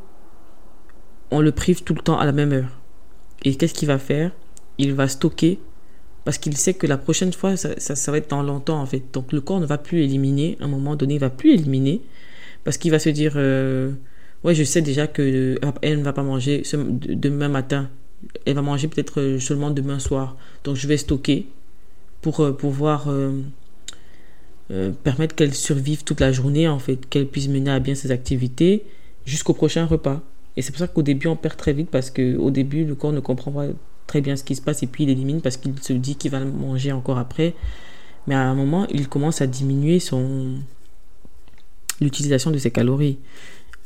on 1.31 1.41
le 1.41 1.53
prive 1.53 1.83
tout 1.83 1.95
le 1.95 2.01
temps 2.01 2.19
à 2.19 2.25
la 2.25 2.33
même 2.33 2.53
heure. 2.53 2.79
Et 3.45 3.57
qu'est-ce 3.57 3.75
qu'il 3.75 3.89
va 3.89 3.99
faire? 3.99 4.33
Il 4.79 4.95
va 4.95 5.09
stocker 5.09 5.59
parce 6.25 6.39
qu'il 6.39 6.57
sait 6.57 6.75
que 6.75 6.87
la 6.87 6.99
prochaine 6.99 7.33
fois, 7.33 7.57
ça, 7.57 8.13
va 8.13 8.19
être 8.19 8.31
dans 8.31 8.43
longtemps 8.43 8.81
en 8.81 8.87
fait. 8.87 9.03
Donc 9.13 9.33
le 9.33 9.41
corps 9.41 9.61
ne 9.61 9.67
va 9.67 9.79
plus 9.79 10.03
éliminer. 10.03 10.57
À 10.61 10.65
un 10.65 10.69
moment 10.69 10.95
donné, 10.95 11.15
il 11.15 11.21
va 11.21 11.31
plus 11.31 11.53
éliminer 11.53 12.01
parce 12.65 12.79
qu'il 12.79 12.91
va 12.91 12.99
se 12.99 13.09
dire. 13.09 13.33
Euh, 13.37 13.91
ouais, 14.45 14.55
je 14.55 14.63
sais 14.63 14.83
déjà 14.83 15.07
que 15.07 15.59
euh, 15.65 15.97
ne 15.97 16.03
va 16.03 16.13
pas 16.13 16.23
manger 16.23 16.63
demain 16.73 17.49
matin. 17.49 17.91
Elle 18.47 18.55
va 18.55 18.63
manger 18.63 18.87
peut-être 18.87 19.21
euh, 19.21 19.39
seulement 19.41 19.71
demain 19.71 19.99
soir. 19.99 20.37
Donc 20.63 20.77
je 20.77 20.87
vais 20.87 20.97
stocker 20.97 21.47
pour 22.21 22.57
pouvoir 22.57 23.09
permettre 25.03 25.35
qu'elle 25.35 25.55
survive 25.55 26.05
toute 26.05 26.21
la 26.21 26.31
journée, 26.31 26.69
en 26.69 26.79
fait, 26.79 27.09
qu'elle 27.09 27.27
puisse 27.27 27.49
mener 27.49 27.73
à 27.73 27.81
bien 27.81 27.97
ses 27.97 28.13
activités 28.13 28.85
jusqu'au 29.27 29.55
prochain 29.55 29.87
repas. 29.87 30.23
Et 30.57 30.63
c'est 30.63 30.71
pour 30.71 30.79
ça 30.79 30.87
qu'au 30.87 31.03
début, 31.03 31.27
on 31.27 31.35
perd 31.35 31.57
très 31.57 31.73
vite 31.73 31.91
parce 31.91 32.13
qu'au 32.13 32.51
début, 32.53 32.85
le 32.85 32.95
corps 32.95 33.13
ne 33.13 33.19
comprend 33.19 33.51
pas 33.51 33.67
très 34.07 34.21
bien 34.21 34.37
ce 34.37 34.45
qui 34.45 34.55
se 34.55 34.63
passe 34.63 34.83
et 34.83 34.87
puis 34.87 35.05
il 35.05 35.11
élimine 35.11 35.41
parce 35.41 35.57
qu'il 35.57 35.79
se 35.81 35.93
dit 35.93 36.17
qu'il 36.17 36.31
va 36.31 36.41
manger 36.41 36.93
encore 36.93 37.19
après. 37.19 37.55
Mais 38.27 38.35
à 38.35 38.43
un 38.43 38.55
moment, 38.55 38.87
il 38.91 39.09
commence 39.09 39.41
à 39.41 39.47
diminuer 39.47 39.99
son 39.99 40.59
l'utilisation 42.01 42.51
de 42.51 42.59
ses 42.59 42.71
calories. 42.71 43.19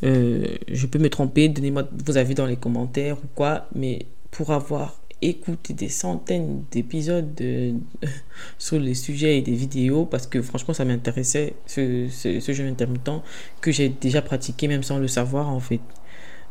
Euh, 0.02 0.46
je 0.68 0.86
peux 0.86 0.98
me 0.98 1.08
tromper, 1.08 1.48
donnez-moi 1.48 1.84
vos 2.04 2.16
avis 2.16 2.34
dans 2.34 2.46
les 2.46 2.56
commentaires 2.56 3.16
ou 3.18 3.26
quoi, 3.34 3.66
mais 3.74 4.06
pour 4.30 4.52
avoir 4.52 5.00
écouté 5.22 5.72
des 5.72 5.88
centaines 5.88 6.64
d'épisodes 6.70 7.34
de, 7.34 7.74
sur 8.58 8.78
les 8.78 8.94
sujets 8.94 9.38
et 9.38 9.42
des 9.42 9.54
vidéos, 9.54 10.04
parce 10.04 10.26
que 10.26 10.42
franchement 10.42 10.74
ça 10.74 10.84
m'intéressait, 10.84 11.54
ce, 11.66 12.08
ce, 12.10 12.52
jeu 12.52 12.66
intermittent, 12.66 13.22
que 13.60 13.72
j'ai 13.72 13.88
déjà 13.88 14.20
pratiqué 14.20 14.68
même 14.68 14.82
sans 14.82 14.98
le 14.98 15.08
savoir 15.08 15.48
en 15.48 15.60
fait. 15.60 15.80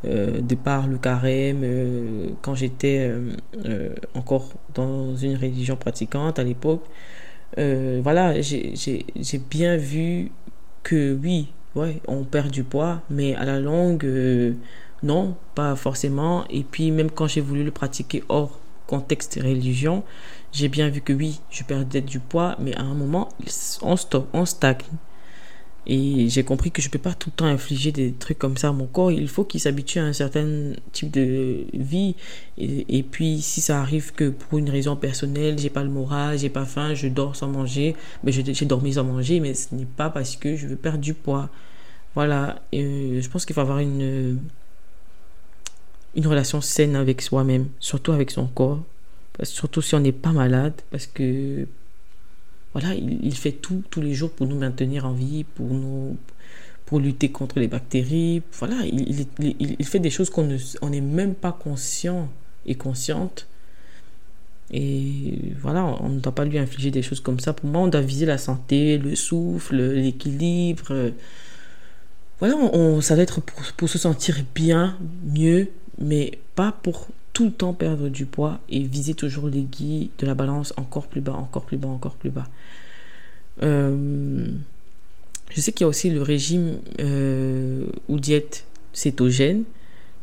Euh, 0.06 0.42
de 0.42 0.56
par 0.56 0.88
le 0.88 0.98
carême, 0.98 1.62
euh, 1.64 2.28
quand 2.42 2.56
j'étais 2.56 3.12
encore 4.14 4.50
dans 4.74 5.16
une 5.16 5.36
religion 5.36 5.76
pratiquante 5.76 6.40
à 6.40 6.44
l'époque, 6.44 6.84
voilà, 7.58 8.42
j'ai 8.42 9.42
bien 9.50 9.78
vu 9.78 10.32
que 10.84 11.18
oui, 11.22 11.50
ouais, 11.76 12.02
on 12.08 12.24
perd 12.24 12.52
du 12.52 12.64
poids, 12.64 13.02
mais 13.10 13.36
à 13.36 13.46
la 13.46 13.60
longue, 13.60 14.06
euh, 14.06 14.54
non, 15.04 15.36
pas 15.56 15.76
forcément. 15.76 16.46
Et 16.50 16.64
puis 16.64 16.92
même 16.92 17.12
quand 17.12 17.28
j'ai 17.28 17.42
voulu 17.42 17.64
le 17.64 17.72
pratiquer 17.72 18.24
hors 18.30 18.60
contexte 18.88 19.40
religion, 19.42 20.04
j'ai 20.52 20.70
bien 20.70 20.90
vu 20.90 21.02
que 21.02 21.12
oui, 21.14 21.42
je 21.50 21.64
perdais 21.64 22.02
du 22.02 22.20
poids, 22.20 22.56
mais 22.60 22.76
à 22.76 22.82
un 22.82 22.94
moment, 22.94 23.30
on 23.82 23.96
stop, 23.96 24.28
on 24.34 24.46
stagne. 24.46 24.78
Et 25.88 26.30
j'ai 26.30 26.44
compris 26.44 26.72
que 26.72 26.82
je 26.82 26.88
ne 26.88 26.92
peux 26.92 27.00
pas 27.00 27.14
tout 27.14 27.30
le 27.30 27.36
temps 27.36 27.46
infliger 27.46 27.92
des 27.92 28.12
trucs 28.12 28.40
comme 28.40 28.58
ça 28.58 28.70
à 28.70 28.72
mon 28.72 28.88
corps. 28.88 29.12
Il 29.12 29.28
faut 29.28 29.44
qu'il 29.44 29.60
s'habitue 29.60 30.00
à 30.00 30.04
un 30.04 30.14
certain 30.14 30.74
type 30.92 31.12
de 31.12 31.66
vie. 31.74 32.16
Et, 32.58 33.04
puis, 33.04 33.42
si 33.42 33.62
ça 33.62 33.82
arrive 33.82 34.12
que 34.14 34.30
pour 34.30 34.58
une 34.58 34.70
raison 34.70 34.96
personnelle, 34.96 35.60
j'ai 35.60 35.70
pas 35.70 35.84
le 35.84 35.90
moral, 35.90 36.40
j'ai 36.40 36.50
pas 36.50 36.66
faim, 36.66 36.96
je 36.96 37.08
dors 37.08 37.36
sans 37.36 37.48
manger, 37.48 37.96
mais 38.24 38.32
j'ai 38.32 38.66
dormi 38.66 38.94
sans 38.94 39.04
manger, 39.04 39.40
mais 39.40 39.54
ce 39.54 39.76
n'est 39.76 39.86
pas 39.86 40.10
parce 40.10 40.36
que 40.36 40.56
je 40.56 40.68
veux 40.68 40.76
perdre 40.76 41.00
du 41.00 41.14
poids. 41.14 41.50
Voilà. 42.16 42.62
Euh, 42.74 43.22
je 43.22 43.30
pense 43.30 43.46
qu'il 43.46 43.54
faut 43.54 43.62
avoir 43.62 43.80
une, 43.80 44.40
une 46.16 46.28
relation 46.28 46.62
saine 46.62 46.96
avec 46.96 47.22
soi-même, 47.22 47.68
surtout 47.80 48.12
avec 48.12 48.32
son 48.32 48.48
corps. 48.48 48.82
Surtout 49.44 49.82
si 49.82 49.94
on 49.96 50.00
n'est 50.00 50.14
pas 50.14 50.32
malade, 50.32 50.74
parce 50.90 51.08
que 51.08 51.68
voilà, 52.76 52.94
il, 52.94 53.34
fait 53.38 53.54
tout 53.54 53.84
tous 53.90 54.02
les 54.02 54.14
jours 54.14 54.32
pour 54.32 54.48
nous 54.48 54.58
maintenir 54.58 55.06
en 55.06 55.14
vie, 55.14 55.46
pour 55.46 55.68
nous 55.68 56.18
pour 56.86 57.00
lutter 57.00 57.30
contre 57.32 57.58
les 57.58 57.70
bactéries. 57.70 58.44
Voilà, 58.52 58.76
il, 58.86 59.86
fait 59.86 60.00
des 60.00 60.10
choses 60.10 60.30
qu'on 60.30 60.44
n'est 60.44 61.00
même 61.00 61.36
pas 61.36 61.54
conscient 61.54 62.30
et 62.66 62.76
consciente. 62.76 63.48
Et 64.72 65.54
voilà, 65.62 65.86
on 65.86 66.10
ne 66.10 66.20
doit 66.20 66.36
pas 66.36 66.44
lui 66.44 66.58
infliger 66.58 66.92
des 66.92 67.02
choses 67.02 67.22
comme 67.22 67.40
ça. 67.40 67.54
Pour 67.54 67.70
moi, 67.70 67.80
on 67.80 67.88
doit 67.88 68.02
viser 68.02 68.26
la 68.26 68.38
santé, 68.38 68.98
le 68.98 69.16
souffle, 69.16 69.78
l'équilibre. 69.78 71.14
Voilà, 72.40 72.58
on, 72.58 73.00
ça 73.00 73.16
va 73.16 73.22
être 73.22 73.40
pour, 73.40 73.62
pour 73.78 73.88
se 73.88 73.98
sentir 73.98 74.36
bien, 74.54 74.98
mieux, 75.24 75.70
mais 75.98 76.40
pas 76.56 76.74
pour 76.74 77.08
tout 77.36 77.46
le 77.46 77.52
temps 77.52 77.74
perdre 77.74 78.08
du 78.08 78.26
poids 78.26 78.60
et 78.70 78.80
viser 78.80 79.14
toujours 79.14 79.50
guides 79.50 80.10
de 80.18 80.26
la 80.26 80.34
balance 80.34 80.74
encore 80.78 81.08
plus 81.08 81.20
bas, 81.20 81.34
encore 81.34 81.66
plus 81.66 81.76
bas, 81.76 81.90
encore 81.90 82.16
plus 82.16 82.30
bas. 82.30 82.48
Euh, 83.62 84.48
je 85.52 85.60
sais 85.60 85.74
qu'il 85.74 85.84
y 85.84 85.84
a 85.84 85.90
aussi 85.90 86.10
le 86.10 86.22
régime 86.22 86.78
euh, 87.02 87.88
ou 88.08 88.22
diète 88.22 88.66
cétogène. 88.94 89.66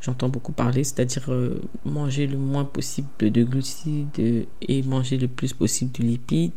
J'entends 0.00 0.30
beaucoup 0.30 0.52
parler, 0.52 0.84
c'est-à-dire 0.84 1.30
euh, 1.30 1.60
manger 1.84 2.26
le 2.26 2.38
moins 2.38 2.64
possible 2.64 3.08
de 3.20 3.44
glucides 3.44 4.46
et 4.62 4.82
manger 4.82 5.18
le 5.18 5.28
plus 5.28 5.52
possible 5.52 5.92
de 5.92 6.04
lipides. 6.04 6.52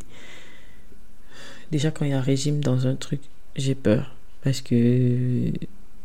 Déjà, 1.70 1.92
quand 1.92 2.06
il 2.06 2.12
y 2.12 2.14
a 2.14 2.20
un 2.20 2.22
régime 2.22 2.62
dans 2.62 2.88
un 2.88 2.96
truc, 2.96 3.20
j'ai 3.58 3.76
peur 3.76 4.16
parce 4.42 4.62
que 4.62 5.52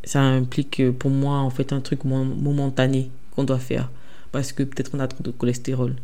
ça 0.03 0.20
implique 0.20 0.90
pour 0.98 1.12
moi 1.12 1.38
en 1.38 1.51
fait 1.51 1.72
un 1.72 1.80
truc 1.80 2.05
momentané 2.05 3.11
qu'on 3.36 3.44
doit 3.44 3.61
faire 3.61 3.90
parce 4.33 4.53
que 4.53 4.62
peut-être 4.62 4.93
on 4.95 5.01
a 5.01 5.09
trop 5.09 5.22
de 5.22 5.31
cholestérol. 5.31 5.97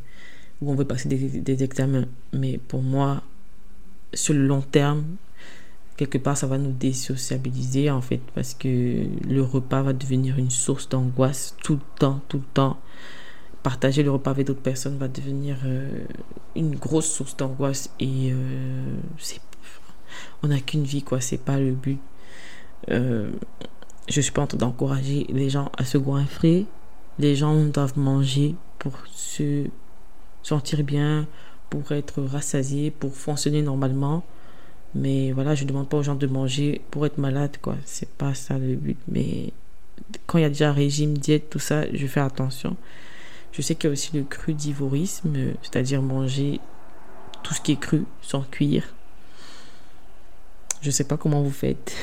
où 0.61 0.71
on 0.71 0.75
veut 0.75 0.85
passer 0.85 1.09
des, 1.09 1.63
examens. 1.63 2.07
Mais 2.33 2.59
pour 2.59 2.83
moi, 2.83 3.23
sur 4.15 4.35
le 4.35 4.47
long 4.47 4.63
terme, 4.63 5.05
quelque 5.97 6.19
part, 6.19 6.37
ça 6.37 6.47
va 6.47 6.59
nous 6.59 6.73
désociabiliser 6.73 7.91
en 7.91 8.01
fait, 8.01 8.21
parce 8.35 8.55
que 8.55 9.07
le 9.29 9.43
repas 9.43 9.83
va 9.83 9.93
devenir 9.93 10.39
une 10.39 10.51
source 10.51 10.89
d'angoisse 10.89 11.57
tout 11.63 11.75
le 11.75 11.99
temps, 11.99 12.21
tout 12.29 12.39
le 12.39 12.55
temps. 12.55 12.79
Partager 13.63 14.03
le 14.03 14.11
repas 14.11 14.31
avec 14.31 14.47
d'autres 14.47 14.61
personnes 14.63 14.97
va 14.97 15.09
devenir 15.09 15.59
euh, 15.65 16.05
une 16.55 16.77
grosse 16.77 17.11
source 17.11 17.37
d'angoisse 17.37 17.91
et 17.99 18.31
euh, 18.33 18.95
on 20.43 20.49
n'a 20.49 20.61
qu'une 20.61 20.85
vie 20.85 21.03
quoi, 21.03 21.21
c'est 21.21 21.39
pas 21.39 21.59
le 21.59 21.73
but. 21.73 21.99
Euh, 22.91 23.31
je 24.09 24.21
suis 24.21 24.33
pas 24.33 24.43
en 24.43 24.47
train 24.47 24.59
d'encourager 24.59 25.27
les 25.31 25.51
gens 25.51 25.71
à 25.77 25.85
se 25.85 25.99
goinfrer. 25.99 26.67
Les 27.19 27.35
gens 27.37 27.55
doivent 27.65 27.99
manger 27.99 28.55
pour 28.79 28.93
se 29.13 29.65
sentir 30.43 30.83
bien, 30.85 31.27
pour 31.71 31.93
être 31.93 32.23
rassasiés, 32.23 32.91
pour 32.91 33.15
fonctionner 33.15 33.63
normalement. 33.63 34.25
Mais 34.95 35.33
voilà, 35.33 35.55
je 35.55 35.65
ne 35.65 35.69
demande 35.69 35.89
pas 35.89 35.99
aux 35.99 36.03
gens 36.03 36.15
de 36.15 36.27
manger 36.27 36.81
pour 36.91 37.05
être 37.07 37.19
malade, 37.19 37.57
quoi. 37.61 37.77
C'est 37.85 38.09
pas 38.09 38.35
ça 38.35 38.59
le 38.59 38.77
but. 38.77 38.99
Mais 39.09 39.53
quand 40.27 40.39
il 40.39 40.43
y 40.43 40.45
a 40.45 40.49
déjà 40.49 40.73
régime, 40.73 41.19
diète, 41.19 41.51
tout 41.51 41.59
ça, 41.59 41.85
je 41.93 42.07
fais 42.07 42.21
attention. 42.21 42.77
Je 43.53 43.63
sais 43.63 43.75
qu'il 43.75 43.89
y 43.89 43.91
a 43.91 43.93
aussi 43.93 44.17
le 44.17 44.23
crudivorisme, 44.23 45.55
c'est-à-dire 45.63 46.03
manger 46.03 46.61
tout 47.43 47.55
ce 47.55 47.61
qui 47.61 47.73
est 47.73 47.81
cru 47.81 48.05
sans 48.23 48.43
cuire. 48.43 48.85
Je 50.83 50.91
sais 50.91 51.05
pas 51.05 51.17
comment 51.17 51.43
vous 51.43 51.51
faites. 51.51 51.95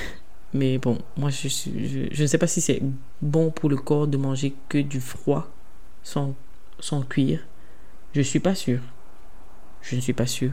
Mais 0.54 0.78
bon, 0.78 1.00
moi, 1.18 1.30
je, 1.30 1.48
je, 1.48 2.08
je 2.12 2.22
ne 2.22 2.28
sais 2.28 2.38
pas 2.38 2.48
si 2.48 2.62
c'est 2.62 2.82
bon 3.22 3.50
pour 3.50 3.70
le 3.70 3.78
corps 3.78 4.08
de 4.08 4.18
manger 4.18 4.54
que 4.70 4.78
du 4.78 5.00
froid 5.02 5.50
sans, 6.04 6.36
sans 6.80 7.02
cuire. 7.02 7.40
Je 8.14 8.20
ne 8.20 8.24
suis 8.24 8.40
pas 8.40 8.54
sûr. 8.56 8.80
Je 9.82 9.96
ne 9.96 10.02
suis 10.02 10.14
pas 10.14 10.28
sûr. 10.28 10.52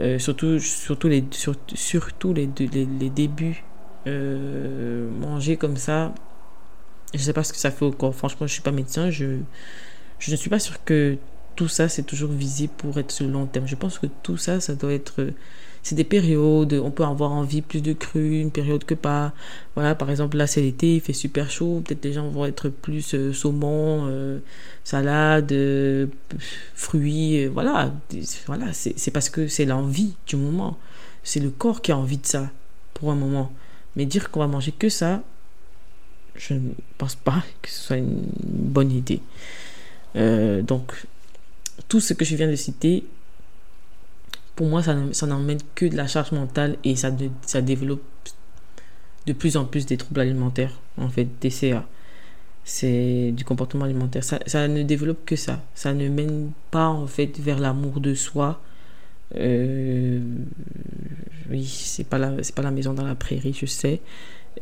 Euh, 0.00 0.18
surtout, 0.18 0.58
surtout, 0.58 1.08
les, 1.08 1.24
surtout 1.32 2.32
les, 2.32 2.48
les, 2.58 2.86
les 2.86 3.10
débuts. 3.10 3.64
Euh, 4.06 5.10
manger 5.20 5.56
comme 5.56 5.76
ça, 5.76 6.14
je 7.12 7.18
ne 7.18 7.22
sais 7.24 7.32
pas 7.32 7.44
ce 7.44 7.52
que 7.52 7.58
ça 7.58 7.70
fait 7.70 7.84
au 7.84 7.92
corps. 7.92 8.14
Franchement, 8.14 8.46
je 8.46 8.52
ne 8.52 8.54
suis 8.54 8.62
pas 8.62 8.72
médecin. 8.72 9.10
Je, 9.10 9.38
je 10.18 10.30
ne 10.30 10.36
suis 10.36 10.50
pas 10.50 10.58
sûr 10.58 10.82
que 10.84 11.16
tout 11.56 11.68
ça, 11.68 11.88
c'est 11.88 12.04
toujours 12.04 12.30
visé 12.30 12.68
pour 12.68 12.98
être 12.98 13.10
sur 13.10 13.26
le 13.26 13.32
long 13.32 13.46
terme. 13.46 13.66
Je 13.66 13.76
pense 13.76 13.98
que 13.98 14.06
tout 14.22 14.36
ça, 14.38 14.60
ça 14.60 14.74
doit 14.74 14.92
être 14.92 15.28
c'est 15.88 15.94
des 15.94 16.04
périodes, 16.04 16.74
on 16.74 16.90
peut 16.90 17.04
avoir 17.04 17.32
envie 17.32 17.62
plus 17.62 17.80
de 17.80 17.94
cru, 17.94 18.40
une 18.40 18.50
période 18.50 18.84
que 18.84 18.92
pas. 18.92 19.32
Voilà, 19.74 19.94
par 19.94 20.10
exemple, 20.10 20.36
là 20.36 20.46
c'est 20.46 20.60
l'été, 20.60 20.96
il 20.96 21.00
fait 21.00 21.14
super 21.14 21.50
chaud, 21.50 21.82
peut-être 21.82 22.04
les 22.04 22.12
gens 22.12 22.28
vont 22.28 22.44
être 22.44 22.68
plus 22.68 23.14
euh, 23.14 23.32
saumon, 23.32 24.06
euh, 24.06 24.38
salade, 24.84 25.50
euh, 25.50 26.06
fruits, 26.74 27.46
voilà. 27.46 27.90
Voilà, 28.46 28.66
c'est 28.74 29.10
parce 29.10 29.30
que 29.30 29.48
c'est 29.48 29.64
l'envie 29.64 30.14
du 30.26 30.36
moment. 30.36 30.76
C'est 31.24 31.40
le 31.40 31.48
corps 31.48 31.80
qui 31.80 31.90
a 31.90 31.96
envie 31.96 32.18
de 32.18 32.26
ça 32.26 32.50
pour 32.92 33.10
un 33.10 33.16
moment. 33.16 33.50
Mais 33.96 34.04
dire 34.04 34.30
qu'on 34.30 34.40
va 34.40 34.46
manger 34.46 34.72
que 34.72 34.90
ça, 34.90 35.22
je 36.36 36.52
ne 36.52 36.68
pense 36.98 37.14
pas 37.14 37.42
que 37.62 37.70
ce 37.70 37.80
soit 37.80 37.96
une 37.96 38.26
bonne 38.44 38.92
idée. 38.92 39.22
donc, 40.14 40.92
tout 41.88 42.00
ce 42.00 42.12
que 42.12 42.26
je 42.26 42.36
viens 42.36 42.50
de 42.50 42.56
citer, 42.56 43.04
pour 44.58 44.66
moi, 44.66 44.82
ça, 44.82 44.96
ça 45.12 45.28
n'emmène 45.28 45.60
que 45.76 45.86
de 45.86 45.96
la 45.96 46.08
charge 46.08 46.32
mentale 46.32 46.78
et 46.82 46.96
ça, 46.96 47.12
ça 47.46 47.62
développe 47.62 48.02
de 49.24 49.32
plus 49.32 49.56
en 49.56 49.64
plus 49.64 49.86
des 49.86 49.96
troubles 49.96 50.18
alimentaires, 50.18 50.72
en 50.96 51.08
fait, 51.08 51.26
TCA. 51.38 51.86
C'est 52.64 53.30
du 53.30 53.44
comportement 53.44 53.84
alimentaire. 53.84 54.24
Ça, 54.24 54.40
ça, 54.46 54.66
ne 54.66 54.82
développe 54.82 55.24
que 55.24 55.36
ça. 55.36 55.62
Ça 55.76 55.94
ne 55.94 56.08
mène 56.08 56.50
pas, 56.72 56.88
en 56.88 57.06
fait, 57.06 57.38
vers 57.38 57.60
l'amour 57.60 58.00
de 58.00 58.14
soi. 58.14 58.60
Euh, 59.36 60.18
oui, 61.50 61.64
c'est 61.64 62.02
pas, 62.02 62.18
la, 62.18 62.32
pas 62.52 62.62
la 62.62 62.72
maison 62.72 62.94
dans 62.94 63.06
la 63.06 63.14
prairie, 63.14 63.56
je 63.56 63.66
sais. 63.66 64.00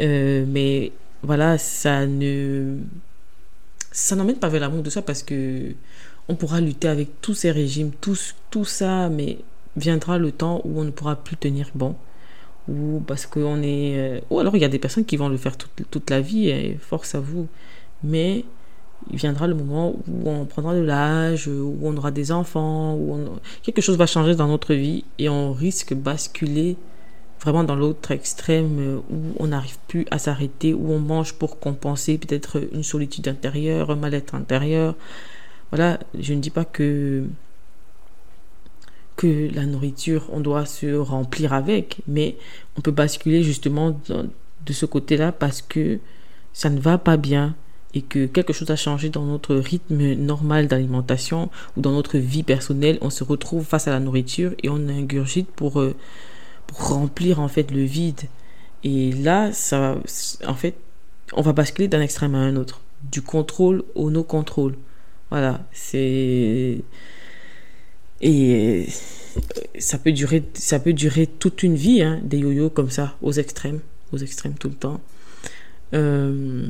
Euh, 0.02 0.44
mais 0.46 0.92
voilà, 1.22 1.56
ça 1.56 2.06
ne. 2.06 2.76
Ça 3.92 4.14
n'emmène 4.14 4.36
pas 4.36 4.50
vers 4.50 4.60
l'amour 4.60 4.82
de 4.82 4.90
soi 4.90 5.00
parce 5.00 5.22
que 5.22 5.72
on 6.28 6.34
pourra 6.34 6.60
lutter 6.60 6.88
avec 6.88 7.22
tous 7.22 7.32
ces 7.32 7.50
régimes, 7.50 7.92
tout, 7.98 8.18
tout 8.50 8.66
ça, 8.66 9.08
mais 9.08 9.38
viendra 9.76 10.18
le 10.18 10.32
temps 10.32 10.60
où 10.64 10.80
on 10.80 10.84
ne 10.84 10.90
pourra 10.90 11.16
plus 11.16 11.36
tenir 11.36 11.70
bon 11.74 11.94
ou 12.68 13.02
parce 13.06 13.26
qu'on 13.26 13.62
est 13.62 13.98
euh, 13.98 14.20
ou 14.30 14.40
alors 14.40 14.56
il 14.56 14.62
y 14.62 14.64
a 14.64 14.68
des 14.68 14.78
personnes 14.78 15.04
qui 15.04 15.16
vont 15.16 15.28
le 15.28 15.36
faire 15.36 15.56
toute, 15.56 15.88
toute 15.90 16.10
la 16.10 16.20
vie 16.20 16.48
et 16.48 16.76
force 16.80 17.14
à 17.14 17.20
vous. 17.20 17.46
Mais 18.02 18.44
il 19.10 19.16
viendra 19.18 19.46
le 19.46 19.54
moment 19.54 19.94
où 20.08 20.28
on 20.28 20.44
prendra 20.46 20.74
de 20.74 20.80
l'âge 20.80 21.48
où 21.48 21.78
on 21.82 21.96
aura 21.96 22.10
des 22.10 22.32
enfants 22.32 22.94
où 22.94 23.18
quelque 23.62 23.80
chose 23.80 23.96
va 23.96 24.06
changer 24.06 24.34
dans 24.34 24.48
notre 24.48 24.74
vie 24.74 25.04
et 25.18 25.28
on 25.28 25.52
risque 25.52 25.90
de 25.90 26.00
basculer 26.00 26.76
vraiment 27.40 27.62
dans 27.62 27.76
l'autre 27.76 28.10
extrême 28.10 29.02
où 29.10 29.16
on 29.38 29.48
n'arrive 29.48 29.78
plus 29.86 30.06
à 30.10 30.18
s'arrêter 30.18 30.74
où 30.74 30.90
on 30.92 30.98
mange 30.98 31.34
pour 31.34 31.60
compenser 31.60 32.18
peut-être 32.18 32.62
une 32.72 32.82
solitude 32.82 33.28
intérieure 33.28 33.90
un 33.90 33.96
mal-être 33.96 34.34
intérieur. 34.34 34.94
Voilà 35.70 36.00
je 36.18 36.32
ne 36.34 36.40
dis 36.40 36.50
pas 36.50 36.64
que 36.64 37.24
que 39.16 39.50
la 39.54 39.64
nourriture, 39.64 40.28
on 40.32 40.40
doit 40.40 40.66
se 40.66 40.94
remplir 40.94 41.52
avec, 41.52 41.98
mais 42.06 42.36
on 42.76 42.80
peut 42.80 42.90
basculer 42.90 43.42
justement 43.42 43.98
de 44.08 44.72
ce 44.72 44.86
côté-là 44.86 45.32
parce 45.32 45.62
que 45.62 45.98
ça 46.52 46.70
ne 46.70 46.78
va 46.80 46.98
pas 46.98 47.16
bien 47.16 47.54
et 47.94 48.02
que 48.02 48.26
quelque 48.26 48.52
chose 48.52 48.70
a 48.70 48.76
changé 48.76 49.08
dans 49.08 49.24
notre 49.24 49.56
rythme 49.56 50.14
normal 50.14 50.68
d'alimentation 50.68 51.50
ou 51.76 51.80
dans 51.80 51.92
notre 51.92 52.18
vie 52.18 52.42
personnelle, 52.42 52.98
on 53.00 53.08
se 53.08 53.24
retrouve 53.24 53.64
face 53.64 53.88
à 53.88 53.90
la 53.90 54.00
nourriture 54.00 54.52
et 54.62 54.68
on 54.68 54.88
ingurgite 54.88 55.48
pour, 55.50 55.80
euh, 55.80 55.94
pour 56.66 56.88
remplir 56.88 57.40
en 57.40 57.48
fait 57.48 57.70
le 57.70 57.82
vide. 57.82 58.20
Et 58.84 59.12
là, 59.12 59.50
ça, 59.52 59.96
en 60.46 60.54
fait, 60.54 60.74
on 61.32 61.40
va 61.40 61.54
basculer 61.54 61.88
d'un 61.88 62.02
extrême 62.02 62.34
à 62.34 62.38
un 62.38 62.56
autre, 62.56 62.82
du 63.10 63.22
contrôle 63.22 63.82
au 63.94 64.10
no-contrôle. 64.10 64.76
Voilà, 65.30 65.60
c'est 65.72 66.82
et 68.20 68.86
euh, 68.86 68.90
ça 69.78 69.98
peut 69.98 70.12
durer, 70.12 70.42
ça 70.54 70.78
peut 70.78 70.92
durer 70.92 71.26
toute 71.26 71.62
une 71.62 71.74
vie, 71.74 72.02
hein, 72.02 72.20
des 72.22 72.38
yo-yo 72.38 72.70
comme 72.70 72.90
ça, 72.90 73.16
aux 73.22 73.32
extrêmes, 73.32 73.80
aux 74.12 74.18
extrêmes 74.18 74.54
tout 74.54 74.68
le 74.68 74.74
temps. 74.74 75.00
Euh, 75.94 76.66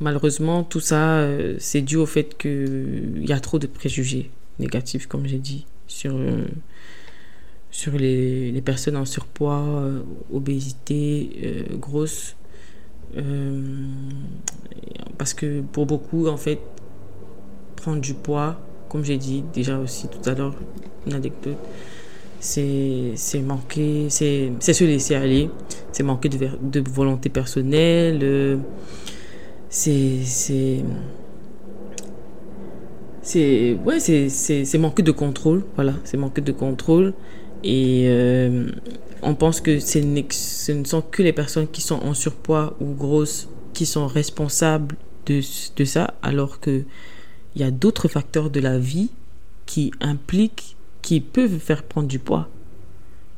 malheureusement, 0.00 0.64
tout 0.64 0.80
ça, 0.80 1.20
euh, 1.20 1.56
c'est 1.58 1.82
dû 1.82 1.96
au 1.96 2.06
fait 2.06 2.36
qu'il 2.36 3.24
y 3.26 3.32
a 3.32 3.40
trop 3.40 3.58
de 3.58 3.66
préjugés 3.66 4.30
négatifs, 4.58 5.06
comme 5.06 5.26
j'ai 5.26 5.38
dit, 5.38 5.66
sur, 5.86 6.18
sur 7.70 7.92
les, 7.92 8.52
les, 8.52 8.60
personnes 8.60 8.96
en 8.96 9.06
surpoids, 9.06 9.90
obésité, 10.30 11.64
grosse. 11.78 12.36
parce 15.16 15.32
que 15.32 15.62
pour 15.62 15.86
beaucoup, 15.86 16.26
en 16.26 16.36
fait, 16.36 16.58
prendre 17.76 18.02
du 18.02 18.12
poids, 18.12 18.60
comme 18.90 19.04
j'ai 19.04 19.16
dit 19.16 19.44
déjà 19.54 19.78
aussi 19.78 20.08
tout 20.08 20.28
à 20.28 20.34
l'heure, 20.34 20.54
une 21.06 21.14
anecdote, 21.14 21.56
c'est 22.40 23.14
manquer, 23.42 24.08
c'est 24.10 24.50
se 24.60 24.84
laisser 24.84 25.14
aller, 25.14 25.48
c'est 25.92 26.02
manquer 26.02 26.28
de, 26.28 26.38
de, 26.60 26.90
volonté 26.90 27.28
personnelle, 27.28 28.18
euh, 28.22 28.56
c'est 29.68 30.24
c'est 33.22 33.78
ouais 33.84 34.00
c'est 34.00 34.78
manquer 34.78 35.02
de 35.04 35.12
contrôle 35.12 35.62
voilà 35.76 35.92
c'est 36.02 36.16
manquer 36.16 36.40
de 36.40 36.50
contrôle 36.50 37.12
et 37.62 38.06
euh, 38.08 38.72
on 39.22 39.34
pense 39.36 39.60
que 39.60 39.78
ce 39.78 39.98
ne 40.72 40.84
sont 40.84 41.02
que 41.02 41.22
les 41.22 41.32
personnes 41.32 41.68
qui 41.68 41.80
sont 41.80 42.00
en 42.02 42.14
surpoids 42.14 42.76
ou 42.80 42.86
grosses 42.86 43.48
qui 43.72 43.86
sont 43.86 44.08
responsables 44.08 44.96
de, 45.26 45.42
de 45.76 45.84
ça 45.84 46.14
alors 46.22 46.58
que 46.58 46.82
il 47.54 47.60
y 47.60 47.64
a 47.64 47.70
d'autres 47.70 48.08
facteurs 48.08 48.50
de 48.50 48.60
la 48.60 48.78
vie 48.78 49.10
qui 49.66 49.92
impliquent, 50.00 50.76
qui 51.02 51.20
peuvent 51.20 51.58
faire 51.58 51.82
prendre 51.82 52.08
du 52.08 52.18
poids. 52.18 52.48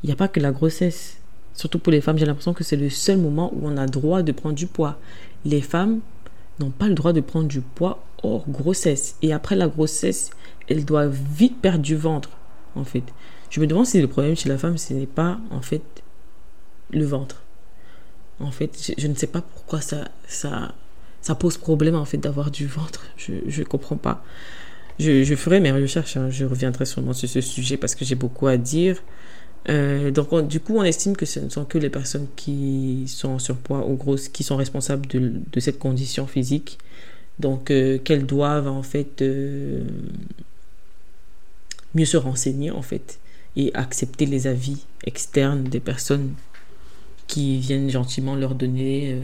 Il 0.03 0.07
n'y 0.07 0.13
a 0.13 0.15
pas 0.15 0.27
que 0.27 0.39
la 0.39 0.51
grossesse. 0.51 1.17
Surtout 1.53 1.79
pour 1.79 1.91
les 1.91 2.01
femmes, 2.01 2.17
j'ai 2.17 2.25
l'impression 2.25 2.53
que 2.53 2.63
c'est 2.63 2.75
le 2.75 2.89
seul 2.89 3.17
moment 3.17 3.53
où 3.53 3.67
on 3.67 3.77
a 3.77 3.85
droit 3.85 4.21
de 4.21 4.31
prendre 4.31 4.55
du 4.55 4.67
poids. 4.67 4.97
Les 5.45 5.61
femmes 5.61 5.99
n'ont 6.59 6.71
pas 6.71 6.87
le 6.87 6.95
droit 6.95 7.13
de 7.13 7.21
prendre 7.21 7.47
du 7.47 7.61
poids 7.61 8.03
hors 8.23 8.49
grossesse. 8.49 9.15
Et 9.21 9.33
après 9.33 9.55
la 9.55 9.67
grossesse, 9.67 10.31
elles 10.67 10.85
doivent 10.85 11.17
vite 11.35 11.61
perdre 11.61 11.83
du 11.83 11.95
ventre, 11.95 12.29
en 12.75 12.83
fait. 12.83 13.03
Je 13.49 13.59
me 13.59 13.67
demande 13.67 13.85
si 13.85 14.01
le 14.01 14.07
problème 14.07 14.35
chez 14.35 14.49
la 14.49 14.57
femme, 14.57 14.77
ce 14.77 14.93
n'est 14.93 15.05
pas, 15.05 15.39
en 15.51 15.61
fait, 15.61 15.83
le 16.89 17.05
ventre. 17.05 17.43
En 18.39 18.51
fait, 18.51 18.93
je, 18.97 19.07
ne 19.07 19.13
sais 19.13 19.27
pas 19.27 19.41
pourquoi 19.41 19.79
ça, 19.79 20.09
ça, 20.27 20.73
ça 21.23 21.35
pose 21.35 21.57
problème 21.57 21.95
en 21.95 22.05
fait 22.05 22.17
d'avoir 22.17 22.51
du 22.51 22.67
ventre. 22.67 23.05
Je 23.17 23.33
ne 23.33 23.63
comprends 23.65 23.95
pas. 23.95 24.23
Je, 24.99 25.23
je, 25.23 25.35
ferai 25.35 25.59
mes 25.59 25.71
recherches, 25.71 26.17
hein. 26.17 26.29
je 26.29 26.45
reviendrai 26.45 26.85
sûrement 26.85 27.13
sur 27.13 27.27
ce 27.27 27.41
sujet 27.41 27.77
parce 27.77 27.95
que 27.95 28.05
j'ai 28.05 28.13
beaucoup 28.13 28.45
à 28.45 28.57
dire. 28.57 29.01
Euh, 29.69 30.11
donc 30.11 30.47
du 30.47 30.59
coup, 30.59 30.75
on 30.77 30.83
estime 30.83 31.15
que 31.15 31.25
ce 31.25 31.39
ne 31.39 31.49
sont 31.49 31.63
que 31.63 31.77
les 31.77 31.89
personnes 31.89 32.27
qui 32.35 33.05
sont 33.07 33.29
en 33.29 33.39
surpoids 33.39 33.87
ou 33.87 33.95
grosses 33.95 34.27
qui 34.27 34.43
sont 34.43 34.57
responsables 34.57 35.07
de, 35.07 35.31
de 35.51 35.59
cette 35.61 35.79
condition 35.79 36.27
physique. 36.27 36.77
Donc 37.39 37.71
euh, 37.71 37.97
qu'elles 37.97 38.25
doivent 38.25 38.67
en 38.67 38.83
fait... 38.83 39.21
Euh, 39.21 39.81
mieux 41.95 42.05
se 42.05 42.17
renseigner 42.17 42.71
en 42.71 42.81
fait 42.81 43.19
et 43.55 43.69
accepter 43.75 44.25
les 44.25 44.47
avis 44.47 44.83
externes 45.05 45.63
des 45.63 45.79
personnes 45.79 46.33
qui 47.27 47.59
viennent 47.59 47.87
gentiment 47.87 48.35
leur 48.35 48.55
donner 48.55 49.15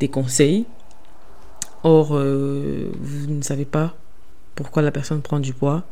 des 0.00 0.08
conseils. 0.08 0.66
Or, 1.84 2.08
vous 2.08 3.26
ne 3.28 3.42
savez 3.42 3.64
pas 3.64 3.94
pourquoi 4.54 4.82
la 4.82 4.90
personne 4.90 5.22
prend 5.22 5.38
du 5.38 5.52
poids 5.52 5.84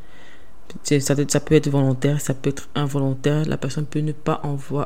ça, 0.83 1.15
ça, 1.29 1.41
peut 1.41 1.55
être 1.55 1.69
volontaire, 1.69 2.21
ça 2.21 2.35
peut 2.35 2.51
être 2.51 2.69
involontaire. 2.75 3.47
La 3.47 3.57
personne 3.57 3.87
peut 3.87 4.01
ne 4.01 4.13
pas 4.13 4.41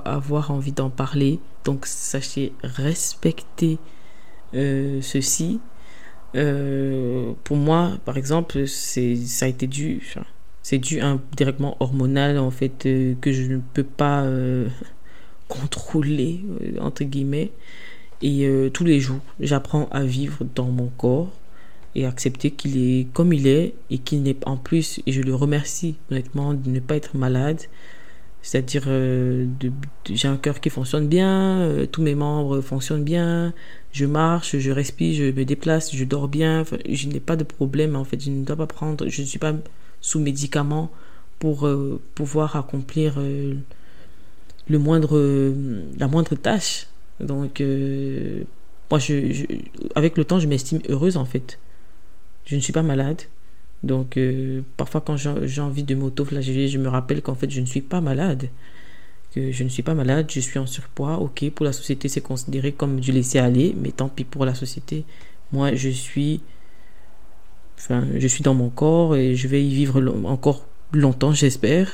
avoir 0.04 0.50
envie 0.50 0.72
d'en 0.72 0.90
parler. 0.90 1.40
Donc, 1.64 1.86
sachez 1.86 2.52
respecter 2.62 3.78
euh, 4.54 5.00
ceci. 5.02 5.60
Euh, 6.36 7.32
pour 7.44 7.56
moi, 7.56 7.92
par 8.04 8.16
exemple, 8.16 8.66
ça 8.66 9.44
a 9.44 9.48
été 9.48 9.66
dû, 9.66 10.14
c'est 10.62 10.78
dû 10.78 11.00
un 11.00 11.20
directement 11.36 11.76
hormonal 11.80 12.38
en 12.38 12.50
fait 12.50 12.86
euh, 12.86 13.14
que 13.20 13.32
je 13.32 13.42
ne 13.42 13.58
peux 13.58 13.84
pas 13.84 14.24
contrôler 15.48 16.44
entre 16.80 17.04
guillemets. 17.04 17.50
Et 18.22 18.46
tous 18.74 18.84
les 18.84 19.00
jours, 19.00 19.20
j'apprends 19.40 19.88
à 19.90 20.02
vivre 20.04 20.44
dans 20.54 20.66
mon 20.66 20.88
corps 20.88 21.32
et 21.94 22.06
accepter 22.06 22.50
qu'il 22.50 22.76
est 22.76 23.06
comme 23.12 23.32
il 23.32 23.46
est 23.46 23.74
et 23.90 23.98
qu'il 23.98 24.22
n'est 24.22 24.36
en 24.46 24.56
plus, 24.56 25.00
et 25.06 25.12
je 25.12 25.22
le 25.22 25.34
remercie 25.34 25.96
honnêtement 26.10 26.54
de 26.54 26.70
ne 26.70 26.80
pas 26.80 26.96
être 26.96 27.16
malade. 27.16 27.60
C'est-à-dire, 28.42 28.84
euh, 28.86 29.46
j'ai 30.08 30.26
un 30.26 30.38
cœur 30.38 30.60
qui 30.60 30.70
fonctionne 30.70 31.08
bien, 31.08 31.60
euh, 31.60 31.86
tous 31.86 32.00
mes 32.00 32.14
membres 32.14 32.62
fonctionnent 32.62 33.04
bien, 33.04 33.52
je 33.92 34.06
marche, 34.06 34.56
je 34.56 34.70
respire, 34.70 35.14
je 35.14 35.24
me 35.24 35.44
déplace, 35.44 35.94
je 35.94 36.04
dors 36.04 36.26
bien, 36.26 36.64
je 36.88 37.08
n'ai 37.08 37.20
pas 37.20 37.36
de 37.36 37.44
problème 37.44 37.96
en 37.96 38.04
fait, 38.04 38.18
je 38.22 38.30
ne 38.30 38.44
dois 38.44 38.56
pas 38.56 38.66
prendre, 38.66 39.08
je 39.08 39.20
ne 39.20 39.26
suis 39.26 39.38
pas 39.38 39.52
sous 40.00 40.20
médicaments 40.20 40.90
pour 41.38 41.66
euh, 41.66 42.00
pouvoir 42.14 42.56
accomplir 42.56 43.20
la 44.68 44.78
moindre 44.78 46.34
tâche. 46.36 46.86
Donc, 47.20 47.62
moi, 48.90 48.98
je, 48.98 49.44
avec 49.94 50.16
le 50.16 50.24
temps, 50.24 50.40
je 50.40 50.48
m'estime 50.48 50.80
heureuse 50.88 51.16
en 51.16 51.24
fait. 51.24 51.58
Je 52.44 52.56
ne 52.56 52.60
suis 52.60 52.72
pas 52.72 52.82
malade. 52.82 53.22
Donc, 53.82 54.16
euh, 54.16 54.62
parfois, 54.76 55.00
quand 55.00 55.16
j'ai 55.16 55.60
envie 55.60 55.84
de 55.84 55.94
m'auto-flageller, 55.94 56.68
je 56.68 56.78
me 56.78 56.88
rappelle 56.88 57.22
qu'en 57.22 57.34
fait, 57.34 57.50
je 57.50 57.60
ne 57.60 57.66
suis 57.66 57.80
pas 57.80 58.00
malade. 58.00 58.48
Que 59.34 59.52
je 59.52 59.62
ne 59.64 59.68
suis 59.68 59.82
pas 59.82 59.94
malade, 59.94 60.26
je 60.28 60.40
suis 60.40 60.58
en 60.58 60.66
surpoids. 60.66 61.18
Ok, 61.18 61.48
pour 61.50 61.64
la 61.64 61.72
société, 61.72 62.08
c'est 62.08 62.20
considéré 62.20 62.72
comme 62.72 63.00
du 63.00 63.12
laisser 63.12 63.38
aller, 63.38 63.74
mais 63.80 63.92
tant 63.92 64.08
pis 64.08 64.24
pour 64.24 64.44
la 64.44 64.54
société. 64.54 65.04
Moi, 65.52 65.74
je 65.74 65.88
suis. 65.88 66.40
Enfin, 67.78 68.06
je 68.18 68.26
suis 68.26 68.42
dans 68.42 68.54
mon 68.54 68.68
corps 68.68 69.16
et 69.16 69.36
je 69.36 69.48
vais 69.48 69.64
y 69.64 69.72
vivre 69.74 70.02
encore 70.24 70.66
longtemps, 70.92 71.32
j'espère. 71.32 71.88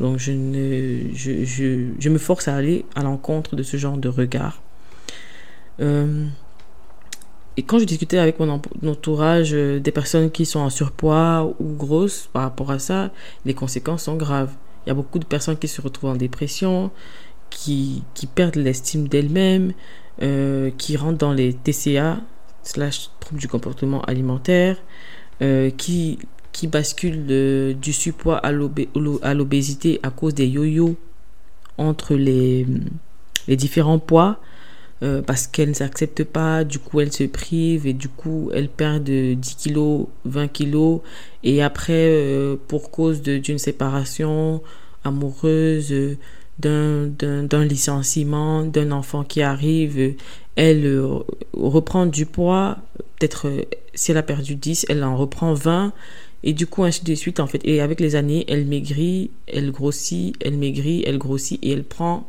Donc, 0.00 0.18
je, 0.18 0.32
ne, 0.32 1.12
je, 1.12 1.44
je, 1.44 2.08
me 2.08 2.18
force 2.18 2.46
à 2.48 2.54
aller 2.54 2.84
à 2.94 3.02
l'encontre 3.02 3.56
de 3.56 3.62
ce 3.62 3.76
genre 3.76 3.96
de 3.96 4.08
regard. 4.08 4.62
Euh, 5.80 6.26
et 7.56 7.62
quand 7.62 7.80
je 7.80 7.84
discutais 7.84 8.18
avec 8.18 8.38
mon 8.38 8.60
entourage 8.86 9.50
euh, 9.52 9.80
des 9.80 9.90
personnes 9.90 10.30
qui 10.30 10.46
sont 10.46 10.60
en 10.60 10.70
surpoids 10.70 11.52
ou 11.58 11.74
grosses 11.74 12.28
par 12.32 12.42
rapport 12.42 12.70
à 12.70 12.78
ça, 12.78 13.10
les 13.44 13.54
conséquences 13.54 14.04
sont 14.04 14.16
graves. 14.16 14.52
Il 14.86 14.90
y 14.90 14.92
a 14.92 14.94
beaucoup 14.94 15.18
de 15.18 15.24
personnes 15.24 15.58
qui 15.58 15.66
se 15.66 15.80
retrouvent 15.80 16.10
en 16.10 16.16
dépression, 16.16 16.92
qui, 17.50 18.04
qui 18.14 18.26
perdent 18.26 18.56
l'estime 18.56 19.08
d'elles-mêmes, 19.08 19.72
euh, 20.22 20.70
qui 20.78 20.96
rentrent 20.96 21.18
dans 21.18 21.32
les 21.32 21.52
TCA, 21.52 22.20
slash 22.62 23.10
troubles 23.18 23.40
du 23.40 23.48
comportement 23.48 24.02
alimentaire, 24.02 24.76
qui, 25.76 26.18
qui 26.58 26.66
basculent 26.66 27.76
du 27.80 27.92
surpoids 27.92 28.38
à 28.38 28.50
l'obésité 28.50 30.00
à 30.02 30.10
cause 30.10 30.34
des 30.34 30.48
yo-yo 30.48 30.96
entre 31.76 32.16
les, 32.16 32.66
les 33.46 33.54
différents 33.54 34.00
poids 34.00 34.40
euh, 35.04 35.22
parce 35.22 35.46
qu'elle 35.46 35.70
ne 35.70 36.24
pas, 36.24 36.64
du 36.64 36.80
coup 36.80 36.98
elle 37.00 37.12
se 37.12 37.22
prive 37.22 37.86
et 37.86 37.92
du 37.92 38.08
coup 38.08 38.50
elle 38.52 38.68
perd 38.68 39.04
de 39.04 39.34
10 39.34 39.54
kilos, 39.54 40.06
20 40.24 40.48
kilos. 40.48 41.00
Et 41.44 41.62
après 41.62 41.92
euh, 41.92 42.56
pour 42.66 42.90
cause 42.90 43.22
d'une 43.22 43.58
séparation 43.58 44.60
amoureuse, 45.04 45.94
d'un 46.58 47.64
licenciement, 47.64 48.64
d'un 48.64 48.90
enfant 48.90 49.22
qui 49.22 49.42
arrive, 49.42 50.16
elle 50.56 50.86
euh, 50.86 51.20
reprend 51.52 52.06
du 52.06 52.26
poids, 52.26 52.78
peut-être 53.16 53.48
si 53.94 54.10
elle 54.10 54.16
a 54.16 54.24
perdu 54.24 54.56
10, 54.56 54.86
elle 54.88 55.04
en 55.04 55.16
reprend 55.16 55.54
20 55.54 55.92
et 56.42 56.52
du 56.52 56.66
coup 56.66 56.84
ainsi 56.84 57.04
de 57.04 57.14
suite 57.14 57.40
en 57.40 57.46
fait 57.46 57.60
et 57.64 57.80
avec 57.80 58.00
les 58.00 58.14
années 58.14 58.44
elle 58.48 58.66
maigrit, 58.66 59.30
elle 59.46 59.70
grossit, 59.70 60.36
elle 60.40 60.56
maigrit, 60.56 61.02
elle 61.06 61.18
grossit 61.18 61.58
et 61.62 61.70
elle 61.70 61.84
prend 61.84 62.26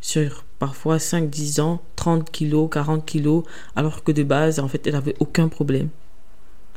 sur 0.00 0.44
parfois 0.58 0.98
5, 0.98 1.28
10 1.28 1.60
ans, 1.60 1.82
30 1.96 2.30
kilos, 2.30 2.68
40 2.70 3.04
kilos, 3.04 3.44
alors 3.74 4.04
que 4.04 4.12
de 4.12 4.22
base, 4.22 4.60
en 4.60 4.68
fait, 4.68 4.86
elle 4.86 4.94
n'avait 4.94 5.16
aucun 5.18 5.48
problème. 5.48 5.88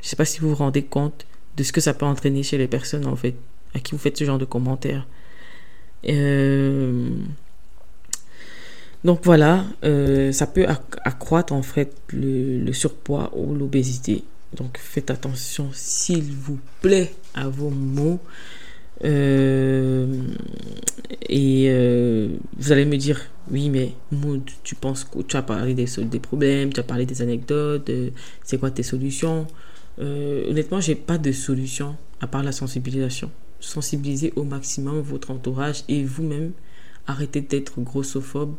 Je 0.01 0.05
ne 0.05 0.09
sais 0.09 0.15
pas 0.15 0.25
si 0.25 0.39
vous 0.39 0.49
vous 0.49 0.55
rendez 0.55 0.83
compte 0.83 1.25
de 1.57 1.63
ce 1.63 1.71
que 1.71 1.81
ça 1.81 1.93
peut 1.93 2.05
entraîner 2.05 2.43
chez 2.43 2.57
les 2.57 2.67
personnes, 2.67 3.05
en 3.05 3.15
fait, 3.15 3.35
à 3.75 3.79
qui 3.79 3.91
vous 3.91 3.97
faites 3.97 4.17
ce 4.17 4.23
genre 4.23 4.37
de 4.37 4.45
commentaires. 4.45 5.07
Euh, 6.07 7.09
donc 9.03 9.21
voilà, 9.23 9.65
euh, 9.83 10.31
ça 10.31 10.47
peut 10.47 10.65
accroître 11.03 11.53
en 11.53 11.61
fait 11.61 11.93
le 12.11 12.71
surpoids 12.73 13.31
ou 13.35 13.53
l'obésité. 13.53 14.23
Donc 14.55 14.77
faites 14.77 15.11
attention, 15.11 15.69
s'il 15.73 16.31
vous 16.31 16.59
plaît, 16.81 17.13
à 17.33 17.47
vos 17.47 17.69
mots. 17.69 18.19
Euh, 19.05 20.23
et 21.27 21.67
euh, 21.69 22.35
vous 22.57 22.71
allez 22.71 22.85
me 22.85 22.97
dire, 22.97 23.21
oui, 23.51 23.69
mais 23.69 23.93
tu 24.63 24.75
penses 24.75 25.03
que 25.03 25.21
tu 25.21 25.37
as 25.37 25.41
parlé 25.41 25.73
des, 25.73 25.85
des 26.03 26.19
problèmes, 26.19 26.73
tu 26.73 26.79
as 26.79 26.83
parlé 26.83 27.05
des 27.05 27.21
anecdotes, 27.21 27.89
euh, 27.89 28.09
c'est 28.43 28.57
quoi 28.59 28.71
tes 28.71 28.83
solutions? 28.83 29.47
Honnêtement, 29.99 30.79
j'ai 30.79 30.95
pas 30.95 31.17
de 31.17 31.33
solution 31.33 31.97
à 32.21 32.27
part 32.27 32.41
la 32.41 32.53
sensibilisation. 32.53 33.29
Sensibiliser 33.59 34.31
au 34.37 34.45
maximum 34.45 35.01
votre 35.01 35.31
entourage 35.31 35.83
et 35.89 36.05
vous-même. 36.05 36.53
Arrêtez 37.05 37.41
d'être 37.41 37.81
grossophobe 37.81 38.55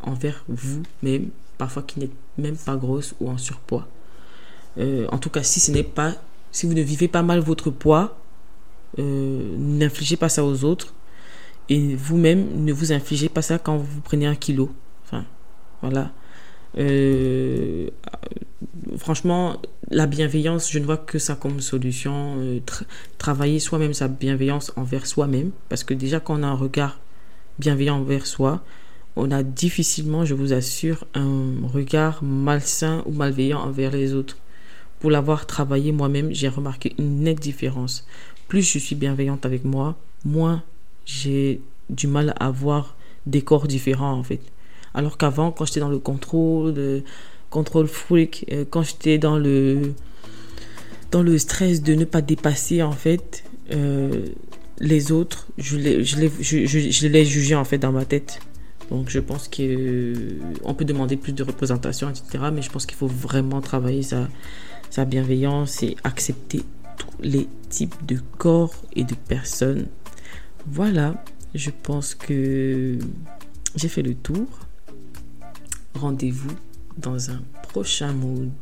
envers 0.00 0.44
vous-même, 0.48 1.28
parfois 1.56 1.84
qui 1.84 2.00
n'êtes 2.00 2.10
même 2.36 2.56
pas 2.56 2.74
grosse 2.74 3.14
ou 3.20 3.30
en 3.30 3.38
surpoids. 3.38 3.86
En 4.78 5.18
tout 5.18 5.30
cas, 5.30 5.42
si 5.42 5.60
ce 5.60 5.70
n'est 5.70 5.82
pas, 5.82 6.14
si 6.50 6.66
vous 6.66 6.74
ne 6.74 6.82
vivez 6.82 7.08
pas 7.08 7.22
mal 7.22 7.40
votre 7.40 7.70
poids, 7.70 8.16
euh, 8.98 9.56
n'infligez 9.58 10.16
pas 10.16 10.28
ça 10.28 10.44
aux 10.44 10.64
autres. 10.64 10.94
Et 11.68 11.94
vous-même, 11.94 12.64
ne 12.64 12.72
vous 12.72 12.92
infligez 12.92 13.28
pas 13.28 13.42
ça 13.42 13.58
quand 13.58 13.76
vous 13.76 14.00
prenez 14.02 14.26
un 14.26 14.34
kilo. 14.34 14.70
Voilà. 15.80 16.12
Euh, 16.78 17.88
franchement, 18.96 19.56
la 19.90 20.06
bienveillance, 20.06 20.70
je 20.70 20.78
ne 20.78 20.84
vois 20.84 20.96
que 20.96 21.18
ça 21.18 21.34
comme 21.34 21.60
solution. 21.60 22.36
Euh, 22.38 22.60
travailler 23.18 23.58
soi-même 23.58 23.92
sa 23.92 24.08
bienveillance 24.08 24.72
envers 24.76 25.06
soi-même. 25.06 25.50
Parce 25.68 25.82
que 25.84 25.94
déjà, 25.94 26.20
quand 26.20 26.38
on 26.38 26.42
a 26.42 26.46
un 26.46 26.54
regard 26.54 27.00
bienveillant 27.58 27.96
envers 27.96 28.26
soi, 28.26 28.62
on 29.16 29.30
a 29.30 29.42
difficilement, 29.42 30.24
je 30.24 30.34
vous 30.34 30.52
assure, 30.52 31.04
un 31.14 31.54
regard 31.72 32.22
malsain 32.22 33.02
ou 33.06 33.12
malveillant 33.12 33.60
envers 33.60 33.90
les 33.90 34.14
autres. 34.14 34.36
Pour 35.02 35.10
l'avoir 35.10 35.46
travaillé 35.46 35.92
moi-même, 35.92 36.32
j'ai 36.32 36.48
remarqué 36.48 36.94
une 36.98 37.24
nette 37.24 37.40
différence 37.40 38.06
plus 38.52 38.70
je 38.70 38.78
suis 38.78 38.94
bienveillante 38.94 39.46
avec 39.46 39.64
moi, 39.64 39.96
moins 40.26 40.62
j'ai 41.06 41.62
du 41.88 42.06
mal 42.06 42.34
à 42.38 42.48
avoir 42.48 42.98
des 43.24 43.40
corps 43.40 43.66
différents 43.66 44.12
en 44.12 44.22
fait. 44.22 44.40
Alors 44.92 45.16
qu'avant, 45.16 45.52
quand 45.52 45.64
j'étais 45.64 45.80
dans 45.80 45.88
le 45.88 45.98
contrôle, 45.98 46.74
le 46.74 47.02
contrôle 47.48 47.86
freak, 47.86 48.44
euh, 48.52 48.66
quand 48.68 48.82
j'étais 48.82 49.16
dans 49.16 49.38
le 49.38 49.94
dans 51.12 51.22
le 51.22 51.38
stress 51.38 51.82
de 51.82 51.94
ne 51.94 52.04
pas 52.04 52.20
dépasser 52.20 52.82
en 52.82 52.92
fait 52.92 53.42
euh, 53.70 54.26
les 54.80 55.12
autres, 55.12 55.46
je 55.56 55.78
les, 55.78 56.04
je, 56.04 56.18
les, 56.18 56.30
je, 56.42 57.06
les 57.06 57.24
jugeais 57.24 57.54
en 57.54 57.64
fait 57.64 57.78
dans 57.78 57.92
ma 57.92 58.04
tête. 58.04 58.38
Donc 58.90 59.08
je 59.08 59.18
pense 59.18 59.48
qu'on 59.48 59.62
euh, 59.62 60.74
peut 60.76 60.84
demander 60.84 61.16
plus 61.16 61.32
de 61.32 61.42
représentation, 61.42 62.10
etc. 62.10 62.50
Mais 62.52 62.60
je 62.60 62.68
pense 62.68 62.84
qu'il 62.84 62.98
faut 62.98 63.06
vraiment 63.06 63.62
travailler 63.62 64.02
sa, 64.02 64.28
sa 64.92 65.06
bienveillance 65.06 65.82
et 65.82 65.96
accepter 66.04 66.62
tous 66.98 67.22
les 67.22 67.48
types 67.70 68.04
de 68.04 68.18
corps 68.36 68.74
et 68.94 69.04
de 69.04 69.14
personnes. 69.14 69.86
Voilà, 70.66 71.24
je 71.54 71.70
pense 71.70 72.14
que 72.14 72.98
j'ai 73.74 73.88
fait 73.88 74.02
le 74.02 74.14
tour. 74.14 74.46
Rendez-vous 75.94 76.54
dans 76.98 77.30
un 77.30 77.40
prochain 77.62 78.12
mood. 78.12 78.52